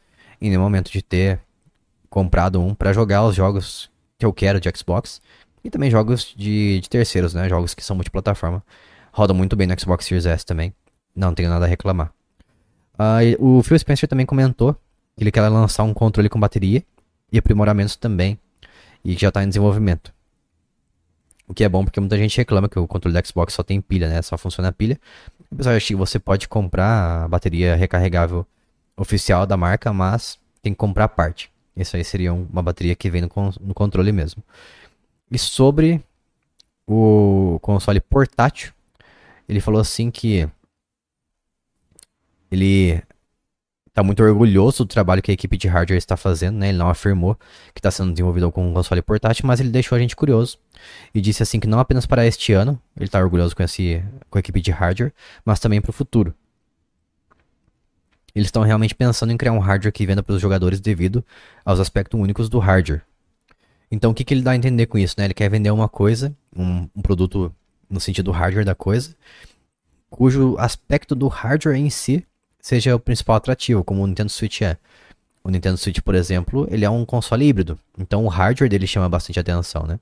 em 0.41 0.49
nenhum 0.49 0.61
momento 0.61 0.91
de 0.91 1.01
ter 1.01 1.39
comprado 2.09 2.61
um 2.61 2.73
para 2.73 2.93
jogar 2.93 3.25
os 3.25 3.35
jogos 3.35 3.89
que 4.17 4.25
eu 4.25 4.33
quero 4.33 4.59
de 4.59 4.69
Xbox 4.75 5.21
e 5.63 5.69
também 5.69 5.91
jogos 5.91 6.33
de, 6.35 6.79
de 6.79 6.89
terceiros, 6.89 7.33
né? 7.33 7.47
Jogos 7.47 7.73
que 7.73 7.83
são 7.83 7.95
multiplataforma. 7.95 8.63
Rodam 9.11 9.35
muito 9.35 9.55
bem 9.55 9.67
no 9.67 9.79
Xbox 9.79 10.05
Series 10.05 10.25
S 10.25 10.45
também. 10.45 10.73
Não 11.15 11.33
tenho 11.33 11.49
nada 11.49 11.65
a 11.65 11.67
reclamar. 11.67 12.11
Uh, 12.95 13.57
o 13.57 13.63
Phil 13.63 13.79
Spencer 13.79 14.07
também 14.09 14.25
comentou 14.25 14.73
que 15.15 15.23
ele 15.23 15.31
quer 15.31 15.47
lançar 15.47 15.83
um 15.83 15.93
controle 15.93 16.29
com 16.29 16.39
bateria 16.39 16.83
e 17.31 17.37
aprimoramentos 17.37 17.95
também, 17.95 18.39
e 19.03 19.13
já 19.13 19.29
está 19.29 19.43
em 19.43 19.47
desenvolvimento. 19.47 20.13
O 21.47 21.53
que 21.53 21.63
é 21.63 21.69
bom 21.69 21.83
porque 21.83 21.99
muita 21.99 22.17
gente 22.17 22.37
reclama 22.37 22.69
que 22.69 22.77
o 22.77 22.87
controle 22.87 23.19
do 23.19 23.27
Xbox 23.27 23.53
só 23.53 23.63
tem 23.63 23.81
pilha, 23.81 24.07
né? 24.07 24.21
Só 24.21 24.37
funciona 24.37 24.69
a 24.69 24.71
pilha. 24.71 24.99
Apesar 25.51 25.77
de 25.77 25.83
que 25.83 25.95
você 25.95 26.19
pode 26.19 26.47
comprar 26.47 27.23
a 27.23 27.27
bateria 27.27 27.75
recarregável 27.75 28.45
oficial 28.95 29.47
da 29.47 29.57
marca, 29.57 29.91
mas 29.91 30.37
tem 30.61 30.73
que 30.73 30.77
comprar 30.77 31.05
a 31.05 31.09
parte. 31.09 31.51
Isso 31.79 31.95
aí 31.95 32.03
seria 32.03 32.33
uma 32.33 32.61
bateria 32.61 32.95
que 32.95 33.09
vem 33.09 33.21
no, 33.21 33.29
no 33.61 33.73
controle 33.73 34.11
mesmo. 34.11 34.43
E 35.31 35.37
sobre 35.39 36.03
o 36.85 37.57
console 37.61 38.01
portátil, 38.01 38.73
ele 39.47 39.61
falou 39.61 39.79
assim 39.79 40.11
que 40.11 40.47
ele 42.51 43.01
tá 43.93 44.03
muito 44.03 44.21
orgulhoso 44.23 44.83
do 44.83 44.87
trabalho 44.87 45.21
que 45.21 45.31
a 45.31 45.33
equipe 45.33 45.55
de 45.57 45.67
hardware 45.67 45.97
está 45.97 46.17
fazendo, 46.17 46.57
né? 46.57 46.69
Ele 46.69 46.77
não 46.77 46.89
afirmou 46.89 47.35
que 47.73 47.79
está 47.79 47.91
sendo 47.91 48.11
desenvolvido 48.11 48.51
com 48.51 48.69
um 48.69 48.73
console 48.73 49.01
portátil, 49.01 49.45
mas 49.47 49.59
ele 49.59 49.69
deixou 49.69 49.95
a 49.95 49.99
gente 49.99 50.15
curioso 50.15 50.57
e 51.13 51.21
disse 51.21 51.43
assim 51.43 51.59
que 51.59 51.67
não 51.67 51.79
apenas 51.79 52.05
para 52.05 52.25
este 52.25 52.53
ano, 52.53 52.79
ele 52.97 53.05
está 53.05 53.19
orgulhoso 53.19 53.55
com, 53.55 53.63
esse, 53.63 54.03
com 54.29 54.37
a 54.37 54.39
equipe 54.39 54.61
de 54.61 54.71
hardware, 54.71 55.13
mas 55.45 55.59
também 55.59 55.81
para 55.81 55.91
o 55.91 55.93
futuro. 55.93 56.33
Eles 58.39 58.47
estão 58.47 58.63
realmente 58.63 58.95
pensando 58.95 59.33
em 59.33 59.37
criar 59.37 59.51
um 59.51 59.59
hardware 59.59 59.91
que 59.91 60.05
venda 60.05 60.23
para 60.23 60.33
os 60.33 60.41
jogadores 60.41 60.79
devido 60.79 61.23
aos 61.65 61.77
aspectos 61.77 62.17
únicos 62.17 62.47
do 62.47 62.57
hardware. 62.57 63.01
Então 63.91 64.11
o 64.11 64.13
que, 64.13 64.23
que 64.23 64.33
ele 64.33 64.41
dá 64.41 64.51
a 64.51 64.55
entender 64.55 64.85
com 64.85 64.97
isso? 64.97 65.15
Né? 65.17 65.25
Ele 65.25 65.33
quer 65.33 65.49
vender 65.49 65.71
uma 65.71 65.89
coisa, 65.89 66.33
um, 66.55 66.87
um 66.95 67.01
produto 67.01 67.53
no 67.89 67.99
sentido 67.99 68.31
hardware 68.31 68.63
da 68.63 68.73
coisa, 68.73 69.13
cujo 70.09 70.55
aspecto 70.57 71.15
do 71.15 71.27
hardware 71.27 71.75
em 71.75 71.89
si 71.89 72.25
seja 72.61 72.95
o 72.95 72.99
principal 72.99 73.35
atrativo, 73.35 73.83
como 73.83 74.03
o 74.03 74.07
Nintendo 74.07 74.29
Switch 74.29 74.61
é. 74.61 74.77
O 75.43 75.49
Nintendo 75.49 75.77
Switch, 75.77 75.99
por 75.99 76.15
exemplo, 76.15 76.65
ele 76.71 76.85
é 76.85 76.89
um 76.89 77.03
console 77.03 77.45
híbrido, 77.45 77.77
então 77.97 78.23
o 78.23 78.29
hardware 78.29 78.69
dele 78.69 78.87
chama 78.87 79.09
bastante 79.09 79.39
atenção, 79.39 79.83
né? 79.83 79.99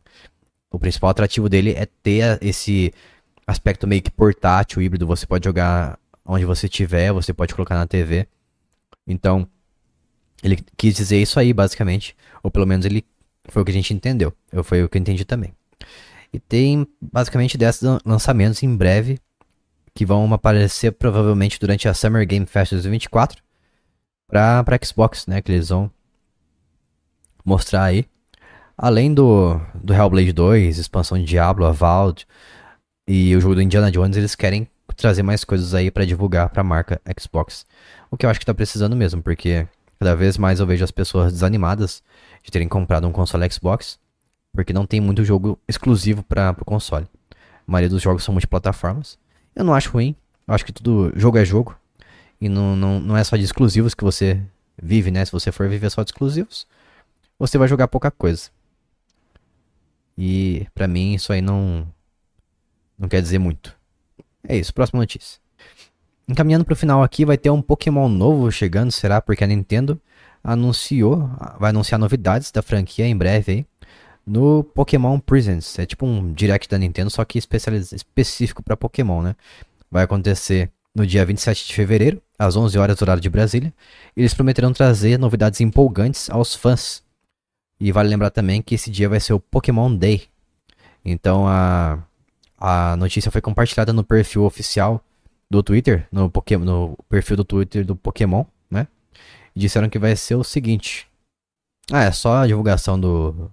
O 0.69 0.77
principal 0.77 1.09
atrativo 1.09 1.49
dele 1.49 1.71
é 1.71 1.87
ter 2.03 2.37
esse 2.41 2.93
aspecto 3.47 3.87
meio 3.87 4.01
que 4.01 4.11
portátil, 4.11 4.81
híbrido, 4.81 5.07
você 5.07 5.25
pode 5.25 5.45
jogar 5.45 5.97
onde 6.27 6.45
você 6.45 6.67
estiver, 6.67 7.11
você 7.13 7.33
pode 7.33 7.55
colocar 7.55 7.75
na 7.75 7.87
TV. 7.87 8.27
Então, 9.07 9.47
ele 10.43 10.59
quis 10.75 10.93
dizer 10.95 11.21
isso 11.21 11.39
aí, 11.39 11.53
basicamente, 11.53 12.15
ou 12.43 12.51
pelo 12.51 12.67
menos 12.67 12.85
ele 12.85 13.05
foi 13.45 13.61
o 13.61 13.65
que 13.65 13.71
a 13.71 13.73
gente 13.73 13.93
entendeu. 13.93 14.33
Eu 14.51 14.63
foi 14.63 14.83
o 14.83 14.89
que 14.89 14.97
eu 14.97 15.01
entendi 15.01 15.23
também. 15.23 15.53
E 16.33 16.39
tem 16.39 16.85
basicamente 17.01 17.57
10 17.57 17.81
lançamentos 18.05 18.61
em 18.61 18.75
breve 18.75 19.19
que 19.95 20.05
vão 20.05 20.31
aparecer 20.33 20.91
provavelmente 20.91 21.59
durante 21.59 21.87
a 21.87 21.93
Summer 21.93 22.27
Game 22.27 22.45
Fest 22.45 22.73
2024 22.73 23.41
para 24.27 24.79
Xbox, 24.83 25.25
né? 25.25 25.41
Que 25.41 25.53
eles 25.53 25.69
vão 25.69 25.89
mostrar 27.43 27.85
aí. 27.85 28.05
Além 28.77 29.13
do, 29.13 29.59
do 29.73 29.93
Hellblade 29.93 30.33
2, 30.33 30.77
expansão 30.77 31.17
de 31.17 31.23
Diablo, 31.23 31.65
Avald 31.65 32.27
e 33.07 33.35
o 33.35 33.41
jogo 33.41 33.55
do 33.55 33.61
Indiana 33.61 33.89
Jones, 33.89 34.17
eles 34.17 34.35
querem 34.35 34.69
trazer 34.97 35.23
mais 35.23 35.43
coisas 35.43 35.73
aí 35.73 35.91
para 35.91 36.05
divulgar 36.05 36.49
para 36.49 36.61
a 36.61 36.63
marca 36.63 36.99
Xbox. 37.19 37.65
O 38.09 38.17
que 38.17 38.25
eu 38.25 38.29
acho 38.29 38.39
que 38.39 38.45
tá 38.45 38.53
precisando 38.53 38.95
mesmo, 38.95 39.21
porque 39.21 39.67
cada 39.99 40.15
vez 40.15 40.37
mais 40.37 40.59
eu 40.59 40.65
vejo 40.65 40.83
as 40.83 40.91
pessoas 40.91 41.31
desanimadas 41.31 42.03
de 42.43 42.51
terem 42.51 42.67
comprado 42.67 43.07
um 43.07 43.11
console 43.11 43.49
Xbox, 43.51 43.99
porque 44.51 44.73
não 44.73 44.85
tem 44.85 44.99
muito 44.99 45.23
jogo 45.23 45.59
exclusivo 45.67 46.23
para 46.23 46.55
o 46.59 46.65
console. 46.65 47.07
A 47.31 47.71
maioria 47.71 47.89
dos 47.89 48.01
jogos 48.01 48.23
são 48.23 48.33
multiplataformas. 48.33 49.19
Eu 49.55 49.63
não 49.63 49.73
acho 49.73 49.91
ruim. 49.91 50.15
Eu 50.47 50.53
acho 50.53 50.65
que 50.65 50.73
tudo 50.73 51.11
jogo 51.15 51.37
é 51.37 51.45
jogo. 51.45 51.77
E 52.39 52.49
não, 52.49 52.75
não, 52.75 52.99
não 52.99 53.17
é 53.17 53.23
só 53.23 53.35
de 53.35 53.43
exclusivos 53.43 53.93
que 53.93 54.03
você 54.03 54.41
vive, 54.81 55.11
né? 55.11 55.23
Se 55.25 55.31
você 55.31 55.51
for 55.51 55.67
viver 55.67 55.89
só 55.89 56.03
de 56.03 56.09
exclusivos, 56.09 56.65
você 57.37 57.57
vai 57.57 57.67
jogar 57.67 57.87
pouca 57.87 58.09
coisa. 58.09 58.49
E 60.17 60.65
pra 60.73 60.87
mim 60.87 61.13
isso 61.13 61.31
aí 61.31 61.41
não 61.41 61.87
não 62.97 63.07
quer 63.07 63.21
dizer 63.21 63.37
muito. 63.37 63.76
É 64.47 64.57
isso, 64.57 64.73
próxima 64.73 64.99
notícia. 65.01 65.39
Encaminhando 66.27 66.65
pro 66.65 66.75
final 66.75 67.03
aqui, 67.03 67.25
vai 67.25 67.37
ter 67.37 67.49
um 67.49 67.61
Pokémon 67.61 68.07
novo 68.07 68.51
chegando, 68.51 68.91
será? 68.91 69.21
Porque 69.21 69.43
a 69.43 69.47
Nintendo 69.47 69.99
anunciou, 70.43 71.29
vai 71.59 71.71
anunciar 71.71 71.99
novidades 71.99 72.51
da 72.51 72.61
franquia 72.61 73.05
em 73.05 73.15
breve 73.15 73.51
aí 73.51 73.65
no 74.27 74.63
Pokémon 74.63 75.19
Presents. 75.19 75.79
É 75.79 75.85
tipo 75.85 76.05
um 76.05 76.33
direct 76.33 76.67
da 76.69 76.77
Nintendo, 76.77 77.09
só 77.09 77.23
que 77.23 77.39
específico 77.39 78.61
para 78.61 78.75
Pokémon, 78.75 79.21
né? 79.21 79.35
Vai 79.89 80.03
acontecer 80.03 80.69
no 80.93 81.05
dia 81.05 81.25
27 81.25 81.67
de 81.67 81.73
fevereiro, 81.73 82.21
às 82.37 82.55
11 82.55 82.77
horas 82.77 83.01
horário 83.01 83.21
de 83.21 83.29
Brasília. 83.29 83.73
Eles 84.15 84.33
prometeram 84.33 84.73
trazer 84.73 85.17
novidades 85.17 85.61
empolgantes 85.61 86.29
aos 86.29 86.53
fãs. 86.53 87.01
E 87.79 87.91
vale 87.91 88.09
lembrar 88.09 88.31
também 88.31 88.61
que 88.61 88.75
esse 88.75 88.91
dia 88.91 89.07
vai 89.07 89.19
ser 89.19 89.33
o 89.33 89.39
Pokémon 89.39 89.95
Day. 89.95 90.23
Então 91.05 91.47
a, 91.47 91.99
a 92.57 92.95
notícia 92.97 93.31
foi 93.31 93.41
compartilhada 93.41 93.93
no 93.93 94.03
perfil 94.03 94.43
oficial 94.43 95.03
do 95.49 95.61
Twitter, 95.61 96.07
no, 96.11 96.29
Pokémon, 96.29 96.65
no 96.65 96.97
perfil 97.07 97.37
do 97.37 97.43
Twitter 97.43 97.85
do 97.85 97.95
Pokémon, 97.95 98.43
né? 98.69 98.87
E 99.55 99.59
disseram 99.59 99.89
que 99.89 99.99
vai 99.99 100.15
ser 100.15 100.35
o 100.35 100.43
seguinte. 100.43 101.07
Ah, 101.91 102.03
é 102.03 102.11
só 102.11 102.37
a 102.37 102.47
divulgação 102.47 102.99
do, 102.99 103.49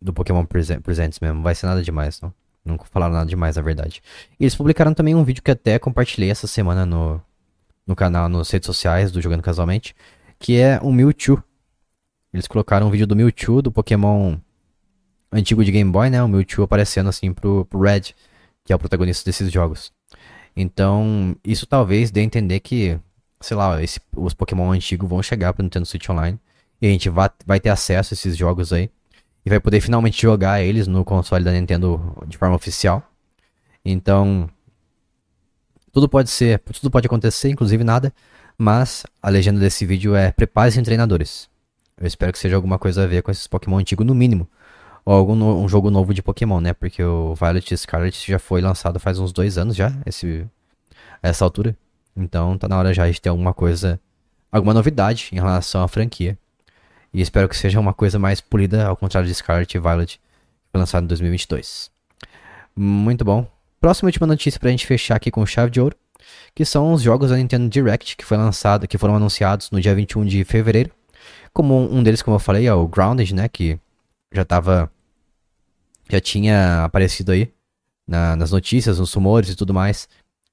do 0.00 0.12
Pokémon 0.12 0.44
Presents 0.44 1.20
mesmo. 1.20 1.42
Vai 1.42 1.54
ser 1.54 1.66
nada 1.66 1.82
demais, 1.82 2.20
não. 2.20 2.32
Nunca 2.64 2.84
falaram 2.84 3.14
nada 3.14 3.28
demais, 3.28 3.56
na 3.56 3.62
verdade. 3.62 4.02
E 4.38 4.44
eles 4.44 4.54
publicaram 4.54 4.94
também 4.94 5.14
um 5.14 5.24
vídeo 5.24 5.42
que 5.42 5.50
até 5.50 5.78
compartilhei 5.78 6.30
essa 6.30 6.46
semana 6.46 6.86
no, 6.86 7.20
no 7.86 7.96
canal, 7.96 8.28
nas 8.28 8.50
redes 8.50 8.66
sociais 8.66 9.10
do 9.10 9.20
Jogando 9.20 9.42
Casualmente, 9.42 9.94
que 10.38 10.58
é 10.58 10.78
o 10.80 10.92
Mewtwo. 10.92 11.42
Eles 12.32 12.46
colocaram 12.46 12.86
um 12.86 12.90
vídeo 12.90 13.06
do 13.06 13.16
Mewtwo, 13.16 13.60
do 13.60 13.72
Pokémon 13.72 14.38
antigo 15.32 15.64
de 15.64 15.72
Game 15.72 15.90
Boy, 15.90 16.10
né? 16.10 16.22
O 16.22 16.28
Mewtwo 16.28 16.64
aparecendo 16.64 17.08
assim 17.08 17.32
pro, 17.32 17.64
pro 17.64 17.80
Red, 17.80 18.12
que 18.64 18.72
é 18.72 18.76
o 18.76 18.78
protagonista 18.78 19.24
desses 19.24 19.50
jogos. 19.50 19.92
Então, 20.56 21.34
isso 21.42 21.66
talvez 21.66 22.10
dê 22.10 22.20
a 22.20 22.24
entender 22.24 22.60
que, 22.60 22.98
sei 23.40 23.56
lá, 23.56 23.82
esse, 23.82 23.98
os 24.16 24.34
Pokémon 24.34 24.70
antigos 24.70 25.08
vão 25.08 25.22
chegar 25.22 25.52
pro 25.52 25.62
Nintendo 25.62 25.86
Switch 25.86 26.08
Online. 26.08 26.38
E 26.80 26.86
a 26.86 26.90
gente 26.90 27.08
vai, 27.08 27.30
vai 27.46 27.60
ter 27.60 27.70
acesso 27.70 28.12
a 28.12 28.14
esses 28.14 28.36
jogos 28.36 28.72
aí 28.72 28.90
e 29.44 29.50
vai 29.50 29.60
poder 29.60 29.80
finalmente 29.80 30.20
jogar 30.20 30.62
eles 30.62 30.86
no 30.86 31.04
console 31.04 31.44
da 31.44 31.52
Nintendo 31.52 32.16
de 32.26 32.36
forma 32.36 32.54
oficial. 32.54 33.02
Então, 33.84 34.48
tudo 35.92 36.08
pode 36.08 36.30
ser, 36.30 36.58
tudo 36.60 36.90
pode 36.90 37.06
acontecer, 37.06 37.50
inclusive 37.50 37.82
nada, 37.84 38.12
mas 38.56 39.04
a 39.22 39.28
legenda 39.28 39.60
desse 39.60 39.84
vídeo 39.84 40.14
é 40.14 40.30
prepare-se 40.32 40.82
treinadores. 40.82 41.48
Eu 41.96 42.06
espero 42.06 42.32
que 42.32 42.38
seja 42.38 42.56
alguma 42.56 42.78
coisa 42.78 43.04
a 43.04 43.06
ver 43.06 43.22
com 43.22 43.30
esses 43.30 43.46
Pokémon 43.46 43.78
antigos 43.78 44.06
no 44.06 44.14
mínimo. 44.14 44.48
Ou 45.04 45.14
algum 45.14 45.34
no, 45.34 45.60
um 45.60 45.68
jogo 45.68 45.90
novo 45.90 46.14
de 46.14 46.22
Pokémon, 46.22 46.60
né? 46.60 46.72
Porque 46.72 47.02
o 47.02 47.34
Violet 47.34 47.76
Scarlet 47.76 48.30
já 48.30 48.38
foi 48.38 48.60
lançado 48.60 49.00
faz 49.00 49.18
uns 49.18 49.32
dois 49.32 49.58
anos 49.58 49.74
já, 49.74 49.92
esse, 50.06 50.46
essa 51.22 51.44
altura. 51.44 51.76
Então 52.16 52.56
tá 52.56 52.68
na 52.68 52.78
hora 52.78 52.92
já 52.94 53.10
de 53.10 53.20
ter 53.20 53.28
alguma 53.28 53.52
coisa, 53.52 53.98
alguma 54.50 54.74
novidade 54.74 55.30
em 55.32 55.36
relação 55.36 55.82
à 55.82 55.88
franquia. 55.88 56.38
E 57.12 57.20
espero 57.20 57.48
que 57.48 57.56
seja 57.56 57.80
uma 57.80 57.92
coisa 57.92 58.18
mais 58.18 58.40
polida, 58.40 58.86
ao 58.86 58.96
contrário 58.96 59.28
de 59.28 59.34
Scarlet 59.34 59.76
e 59.76 59.80
Violet, 59.80 60.18
que 60.18 60.70
foi 60.70 60.80
lançado 60.80 61.04
em 61.04 61.08
2022. 61.08 61.90
Muito 62.74 63.24
bom. 63.24 63.46
Próxima 63.80 64.08
última 64.08 64.26
notícia 64.26 64.60
pra 64.60 64.70
gente 64.70 64.86
fechar 64.86 65.16
aqui 65.16 65.30
com 65.30 65.44
chave 65.44 65.70
de 65.70 65.80
ouro, 65.80 65.96
que 66.54 66.64
são 66.64 66.92
os 66.92 67.02
jogos 67.02 67.30
da 67.30 67.36
Nintendo 67.36 67.68
Direct 67.68 68.16
que 68.16 68.24
foi 68.24 68.36
lançado, 68.36 68.86
que 68.86 68.96
foram 68.96 69.16
anunciados 69.16 69.70
no 69.70 69.80
dia 69.80 69.94
21 69.94 70.24
de 70.24 70.44
fevereiro. 70.44 70.90
Como 71.52 71.76
um 71.92 72.02
deles, 72.02 72.22
como 72.22 72.36
eu 72.36 72.40
falei, 72.40 72.66
é 72.66 72.72
o 72.72 72.86
Grounded, 72.86 73.34
né, 73.34 73.48
que 73.48 73.78
já 74.32 74.44
tava 74.44 74.90
já 76.12 76.20
tinha 76.20 76.84
aparecido 76.84 77.32
aí 77.32 77.50
na, 78.06 78.36
nas 78.36 78.50
notícias, 78.50 78.98
nos 78.98 79.12
rumores 79.12 79.48
e 79.48 79.56
tudo 79.56 79.72
mais 79.72 80.08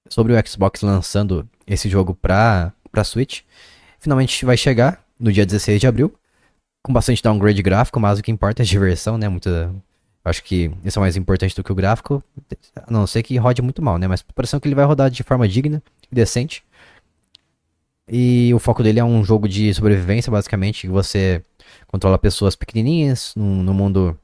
sobre 0.07 0.33
o 0.33 0.47
Xbox 0.47 0.81
lançando 0.81 1.47
esse 1.67 1.89
jogo 1.89 2.15
pra, 2.15 2.73
pra 2.91 3.03
Switch. 3.03 3.41
Finalmente 3.99 4.45
vai 4.45 4.55
chegar 4.55 5.03
no 5.19 5.31
dia 5.31 5.45
16 5.45 5.81
de 5.81 5.87
abril 5.87 6.13
com 6.81 6.93
bastante 6.93 7.21
downgrade 7.21 7.61
gráfico, 7.61 7.99
mas 7.99 8.17
o 8.17 8.23
que 8.23 8.31
importa 8.31 8.61
é 8.61 8.63
a 8.63 8.65
diversão, 8.65 9.17
né? 9.17 9.27
Muita, 9.27 9.73
acho 10.23 10.41
que 10.43 10.71
isso 10.83 10.97
é 10.97 11.01
mais 11.01 11.17
importante 11.17 11.53
do 11.53 11.63
que 11.63 11.71
o 11.71 11.75
gráfico, 11.75 12.23
a 12.75 12.89
não 12.89 13.05
ser 13.05 13.21
que 13.21 13.37
rode 13.37 13.61
muito 13.61 13.81
mal, 13.81 13.97
né? 13.97 14.07
Mas 14.07 14.21
parece 14.21 14.57
que 14.59 14.67
ele 14.67 14.75
vai 14.75 14.85
rodar 14.85 15.11
de 15.11 15.21
forma 15.21 15.47
digna 15.47 15.83
e 16.09 16.15
decente. 16.15 16.63
E 18.07 18.51
o 18.53 18.59
foco 18.59 18.81
dele 18.81 18.99
é 18.99 19.03
um 19.03 19.23
jogo 19.23 19.47
de 19.47 19.73
sobrevivência, 19.73 20.31
basicamente, 20.31 20.81
que 20.81 20.87
você 20.87 21.43
controla 21.87 22.17
pessoas 22.17 22.55
pequenininhas 22.55 23.33
no, 23.35 23.61
no 23.61 23.73
mundo 23.73 24.17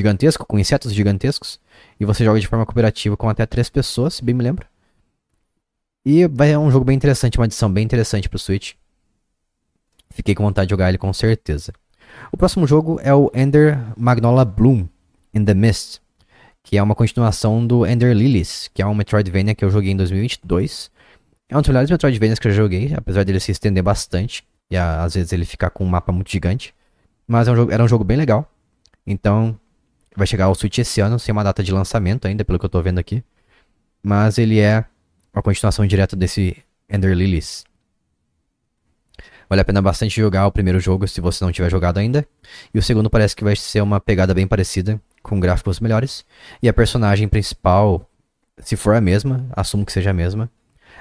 gigantesco, 0.00 0.46
com 0.46 0.58
insetos 0.58 0.92
gigantescos, 0.92 1.60
e 1.98 2.04
você 2.04 2.24
joga 2.24 2.40
de 2.40 2.46
forma 2.46 2.64
cooperativa 2.64 3.16
com 3.16 3.28
até 3.28 3.44
três 3.46 3.68
pessoas, 3.68 4.14
se 4.14 4.24
bem 4.24 4.34
me 4.34 4.42
lembro. 4.42 4.66
E 6.04 6.26
vai 6.26 6.52
é 6.52 6.58
um 6.58 6.70
jogo 6.70 6.84
bem 6.84 6.96
interessante, 6.96 7.38
uma 7.38 7.44
edição 7.44 7.70
bem 7.70 7.84
interessante 7.84 8.28
pro 8.28 8.38
Switch. 8.38 8.72
Fiquei 10.10 10.34
com 10.34 10.42
vontade 10.42 10.66
de 10.66 10.70
jogar 10.72 10.88
ele 10.88 10.98
com 10.98 11.12
certeza. 11.12 11.72
O 12.32 12.36
próximo 12.36 12.66
jogo 12.66 12.98
é 13.02 13.14
o 13.14 13.30
Ender 13.34 13.78
Magnolia 13.96 14.44
Bloom 14.44 14.88
in 15.34 15.44
the 15.44 15.54
Mist, 15.54 16.00
que 16.62 16.78
é 16.78 16.82
uma 16.82 16.94
continuação 16.94 17.64
do 17.66 17.86
Ender 17.86 18.14
Lilies, 18.16 18.70
que 18.72 18.82
é 18.82 18.86
um 18.86 18.94
Metroidvania 18.94 19.54
que 19.54 19.64
eu 19.64 19.70
joguei 19.70 19.92
em 19.92 19.96
2022. 19.96 20.90
É 21.48 21.56
um 21.56 21.60
dos 21.60 21.68
melhores 21.68 21.90
Metroidvanias 21.90 22.38
que 22.38 22.48
eu 22.48 22.52
joguei, 22.52 22.94
apesar 22.94 23.24
dele 23.24 23.38
se 23.38 23.52
estender 23.52 23.82
bastante 23.82 24.42
e 24.70 24.76
às 24.76 25.14
vezes 25.14 25.32
ele 25.32 25.44
ficar 25.44 25.70
com 25.70 25.84
um 25.84 25.88
mapa 25.88 26.12
muito 26.12 26.30
gigante. 26.30 26.74
Mas 27.26 27.46
é 27.46 27.52
um 27.52 27.56
jogo, 27.56 27.72
era 27.72 27.84
um 27.84 27.88
jogo 27.88 28.04
bem 28.04 28.16
legal. 28.16 28.50
Então, 29.06 29.58
vai 30.16 30.26
chegar 30.26 30.46
ao 30.46 30.54
Switch 30.54 30.78
esse 30.78 31.00
ano, 31.00 31.18
sem 31.18 31.32
uma 31.32 31.44
data 31.44 31.62
de 31.62 31.72
lançamento 31.72 32.26
ainda, 32.26 32.44
pelo 32.44 32.58
que 32.58 32.64
eu 32.64 32.70
tô 32.70 32.82
vendo 32.82 32.98
aqui. 32.98 33.22
Mas 34.02 34.38
ele 34.38 34.58
é 34.58 34.84
uma 35.32 35.42
continuação 35.42 35.86
direta 35.86 36.16
desse 36.16 36.56
Ender 36.88 37.14
Lilies. 37.14 37.64
Vale 39.48 39.62
a 39.62 39.64
pena 39.64 39.82
bastante 39.82 40.14
jogar 40.20 40.46
o 40.46 40.52
primeiro 40.52 40.78
jogo 40.78 41.08
se 41.08 41.20
você 41.20 41.44
não 41.44 41.50
tiver 41.50 41.68
jogado 41.68 41.98
ainda. 41.98 42.24
E 42.72 42.78
o 42.78 42.82
segundo 42.82 43.10
parece 43.10 43.34
que 43.34 43.42
vai 43.42 43.56
ser 43.56 43.80
uma 43.80 44.00
pegada 44.00 44.32
bem 44.32 44.46
parecida, 44.46 45.00
com 45.22 45.40
gráficos 45.40 45.80
melhores. 45.80 46.24
E 46.62 46.68
a 46.68 46.72
personagem 46.72 47.26
principal, 47.26 48.08
se 48.58 48.76
for 48.76 48.94
a 48.94 49.00
mesma, 49.00 49.46
assumo 49.52 49.84
que 49.84 49.92
seja 49.92 50.10
a 50.10 50.12
mesma, 50.12 50.48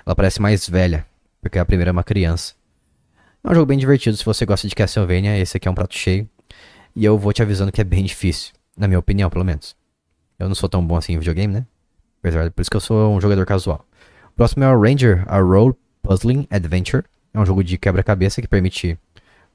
ela 0.03 0.15
parece 0.15 0.41
mais 0.41 0.67
velha, 0.67 1.05
porque 1.41 1.59
a 1.59 1.65
primeira 1.65 1.91
é 1.91 1.93
uma 1.93 2.03
criança. 2.03 2.55
É 3.43 3.51
um 3.51 3.53
jogo 3.53 3.67
bem 3.67 3.77
divertido, 3.77 4.17
se 4.17 4.25
você 4.25 4.45
gosta 4.45 4.67
de 4.67 4.75
Castlevania, 4.75 5.37
esse 5.37 5.55
aqui 5.55 5.67
é 5.67 5.71
um 5.71 5.75
prato 5.75 5.95
cheio. 5.95 6.27
E 6.95 7.05
eu 7.05 7.17
vou 7.19 7.31
te 7.31 7.43
avisando 7.43 7.71
que 7.71 7.81
é 7.81 7.83
bem 7.83 8.03
difícil, 8.05 8.53
na 8.79 8.87
minha 8.87 8.97
opinião, 8.97 9.29
pelo 9.29 9.43
menos. 9.43 9.75
Eu 10.39 10.47
não 10.47 10.55
sou 10.55 10.69
tão 10.69 10.83
bom 10.83 10.95
assim 10.95 11.13
em 11.13 11.19
videogame, 11.19 11.53
né? 11.53 11.65
Por 12.21 12.61
isso 12.61 12.71
que 12.71 12.77
eu 12.77 12.81
sou 12.81 13.15
um 13.15 13.21
jogador 13.21 13.45
casual. 13.45 13.85
O 14.29 14.35
próximo 14.35 14.63
é 14.63 14.73
o 14.73 14.81
Ranger, 14.81 15.23
a 15.27 15.39
Role 15.39 15.75
Puzzling 16.01 16.47
Adventure. 16.49 17.03
É 17.33 17.39
um 17.39 17.45
jogo 17.45 17.63
de 17.63 17.77
quebra-cabeça 17.77 18.41
que 18.41 18.47
permite 18.47 18.97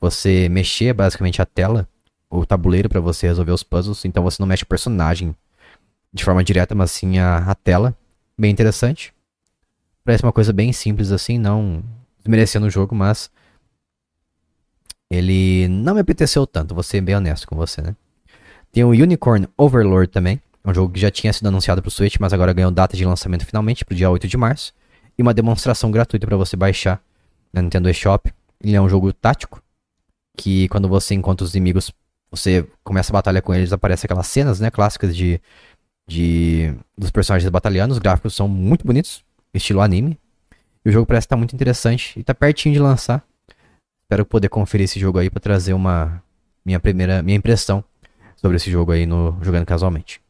você 0.00 0.48
mexer 0.50 0.92
basicamente 0.92 1.40
a 1.40 1.46
tela, 1.46 1.88
o 2.28 2.44
tabuleiro 2.44 2.88
para 2.88 3.00
você 3.00 3.26
resolver 3.26 3.52
os 3.52 3.62
puzzles. 3.62 4.04
Então 4.04 4.22
você 4.22 4.40
não 4.40 4.46
mexe 4.46 4.62
o 4.62 4.66
personagem 4.66 5.34
de 6.12 6.22
forma 6.22 6.44
direta, 6.44 6.74
mas 6.74 6.90
sim 6.90 7.18
a, 7.18 7.38
a 7.38 7.54
tela. 7.54 7.96
Bem 8.38 8.50
interessante. 8.50 9.12
Parece 10.04 10.22
uma 10.22 10.32
coisa 10.32 10.52
bem 10.52 10.72
simples 10.72 11.10
assim, 11.10 11.38
não 11.38 11.82
desmerecendo 12.18 12.66
o 12.66 12.70
jogo, 12.70 12.94
mas 12.94 13.30
ele 15.10 15.66
não 15.68 15.94
me 15.94 16.00
apeteceu 16.00 16.46
tanto, 16.46 16.74
vou 16.74 16.82
ser 16.82 17.00
bem 17.00 17.14
honesto 17.14 17.46
com 17.46 17.56
você, 17.56 17.80
né? 17.80 17.96
Tem 18.74 18.82
o 18.82 18.88
Unicorn 18.88 19.46
Overlord 19.56 20.10
também, 20.10 20.42
é 20.64 20.68
um 20.68 20.74
jogo 20.74 20.92
que 20.92 20.98
já 20.98 21.08
tinha 21.08 21.32
sido 21.32 21.46
anunciado 21.46 21.80
para 21.80 21.88
o 21.88 21.92
Switch, 21.92 22.16
mas 22.18 22.32
agora 22.32 22.52
ganhou 22.52 22.72
data 22.72 22.96
de 22.96 23.04
lançamento 23.04 23.46
finalmente 23.46 23.84
para 23.84 23.92
o 23.92 23.96
dia 23.96 24.10
8 24.10 24.26
de 24.26 24.36
março. 24.36 24.74
E 25.16 25.22
uma 25.22 25.32
demonstração 25.32 25.92
gratuita 25.92 26.26
para 26.26 26.36
você 26.36 26.56
baixar 26.56 27.00
na 27.52 27.62
Nintendo 27.62 27.88
eShop. 27.88 28.34
Ele 28.60 28.74
é 28.74 28.80
um 28.80 28.88
jogo 28.88 29.12
tático, 29.12 29.62
que 30.36 30.66
quando 30.70 30.88
você 30.88 31.14
encontra 31.14 31.44
os 31.44 31.54
inimigos, 31.54 31.92
você 32.32 32.66
começa 32.82 33.12
a 33.12 33.14
batalha 33.14 33.40
com 33.40 33.54
eles, 33.54 33.72
aparecem 33.72 34.08
aquelas 34.08 34.26
cenas, 34.26 34.58
né, 34.58 34.72
clássicas 34.72 35.14
de, 35.14 35.40
de 36.04 36.74
dos 36.98 37.12
personagens 37.12 37.48
batalhando. 37.48 37.92
Os 37.92 38.00
gráficos 38.00 38.34
são 38.34 38.48
muito 38.48 38.84
bonitos, 38.84 39.24
estilo 39.54 39.82
anime. 39.82 40.18
E 40.84 40.88
o 40.88 40.92
jogo 40.92 41.06
parece 41.06 41.26
estar 41.26 41.36
muito 41.36 41.54
interessante 41.54 42.18
e 42.18 42.24
tá 42.24 42.34
pertinho 42.34 42.74
de 42.74 42.80
lançar. 42.80 43.22
Espero 44.02 44.26
poder 44.26 44.48
conferir 44.48 44.86
esse 44.86 44.98
jogo 44.98 45.20
aí 45.20 45.30
para 45.30 45.38
trazer 45.38 45.74
uma 45.74 46.20
minha 46.64 46.80
primeira 46.80 47.22
minha 47.22 47.36
impressão 47.36 47.84
sobre 48.44 48.58
esse 48.58 48.70
jogo 48.70 48.92
aí 48.92 49.06
no 49.06 49.38
jogando 49.40 49.64
casualmente. 49.64 50.20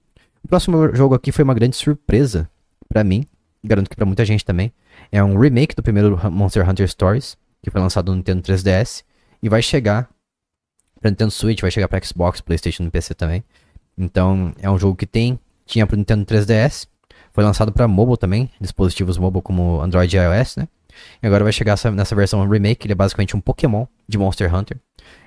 O 0.45 0.47
próximo 0.47 0.95
jogo 0.95 1.17
aqui 1.17 1.33
foi 1.33 1.43
uma 1.43 1.53
grande 1.53 1.75
surpresa 1.75 2.49
para 2.89 3.03
mim, 3.03 3.27
garanto 3.65 3.91
que 3.91 3.97
para 3.97 4.07
muita 4.07 4.25
gente 4.25 4.45
também. 4.45 4.73
É 5.11 5.21
um 5.25 5.37
remake 5.37 5.75
do 5.75 5.83
primeiro 5.83 6.17
Monster 6.31 6.69
Hunter 6.69 6.89
Stories, 6.89 7.37
que 7.61 7.73
foi 7.73 7.81
lançado 7.81 8.13
no 8.13 8.17
Nintendo 8.19 8.41
3DS 8.41 9.03
e 9.43 9.49
vai 9.49 9.61
chegar 9.61 10.09
para 11.01 11.11
Nintendo 11.11 11.33
Switch, 11.33 11.61
vai 11.61 11.73
chegar 11.73 11.89
para 11.89 12.01
Xbox, 12.05 12.41
PlayStation 12.41 12.85
e 12.85 12.91
PC 12.91 13.15
também. 13.15 13.43
Então, 13.99 14.55
é 14.63 14.71
um 14.71 14.79
jogo 14.79 14.95
que 14.95 15.07
tem 15.07 15.37
tinha 15.67 15.85
para 15.85 15.97
Nintendo 15.97 16.25
3DS 16.25 16.87
foi 17.33 17.43
lançado 17.43 17.73
para 17.73 17.89
mobile 17.89 18.17
também, 18.17 18.49
dispositivos 18.61 19.19
mobile 19.19 19.43
como 19.43 19.81
Android 19.81 20.17
e 20.17 20.21
iOS, 20.21 20.57
né? 20.57 20.69
E 21.23 21.27
agora 21.27 21.45
vai 21.45 21.53
chegar 21.53 21.77
nessa 21.93 22.15
versão 22.15 22.47
remake, 22.49 22.87
ele 22.87 22.93
é 22.93 22.97
basicamente 22.97 23.37
um 23.37 23.41
Pokémon 23.41 23.87
de 24.09 24.19
Monster 24.19 24.55
Hunter. 24.55 24.79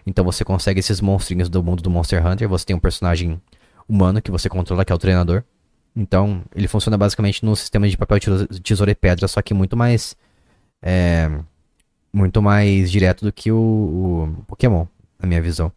Então 0.05 0.24
você 0.24 0.43
consegue 0.43 0.80
esses 0.80 1.01
monstrinhos 1.01 1.49
do 1.49 1.63
mundo 1.63 1.82
do 1.82 1.89
Monster 1.89 2.26
Hunter, 2.26 2.47
você 2.47 2.65
tem 2.65 2.76
um 2.76 2.80
personagem 2.80 3.41
humano 3.88 4.22
que 4.22 4.32
você 4.32 4.49
controla, 4.49 4.84
que 4.84 4.91
é 4.91 4.95
o 4.95 4.99
treinador. 4.99 5.43
Então, 5.95 6.43
ele 6.55 6.68
funciona 6.68 6.95
basicamente 6.95 7.43
no 7.43 7.55
sistema 7.55 7.89
de 7.89 7.97
papel, 7.97 8.20
tesoura 8.61 8.91
e 8.91 8.95
pedra, 8.95 9.28
só 9.28 9.41
que 9.41 9.51
muito 9.51 9.76
mais. 9.76 10.15
É, 10.80 11.28
muito 12.13 12.41
mais 12.41 12.91
direto 12.91 13.26
do 13.26 13.32
que 13.32 13.51
o, 13.51 13.57
o, 13.57 14.43
Pokémon, 14.45 14.86
na 15.20 15.28
minha 15.28 15.41
visão. 15.41 15.72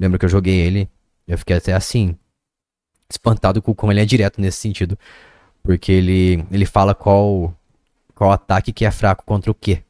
Lembro 0.00 0.18
que 0.18 0.24
eu 0.24 0.28
joguei 0.28 0.58
ele, 0.58 0.88
eu 1.26 1.36
fiquei 1.36 1.56
até 1.56 1.72
assim, 1.72 2.16
espantado 3.10 3.60
com 3.60 3.74
como 3.74 3.92
ele 3.92 4.00
é 4.00 4.04
direto 4.04 4.40
nesse 4.40 4.58
sentido. 4.58 4.98
Porque 5.62 5.92
ele, 5.92 6.44
ele 6.50 6.64
fala 6.64 6.94
qual, 6.94 7.54
qual 8.18 8.32
ataque 8.32 8.72
que 8.72 8.84
é 8.84 8.90
fraco 8.90 9.24
contra 9.24 9.48
o 9.48 9.54
quê. 9.54 9.80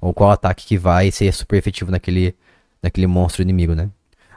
Ou 0.00 0.12
qual 0.12 0.32
ataque 0.32 0.66
que 0.66 0.76
vai 0.76 1.12
ser 1.12 1.32
super 1.32 1.58
efetivo 1.58 1.92
naquele, 1.92 2.34
naquele 2.82 3.06
monstro 3.06 3.40
inimigo, 3.40 3.72
né? 3.72 3.88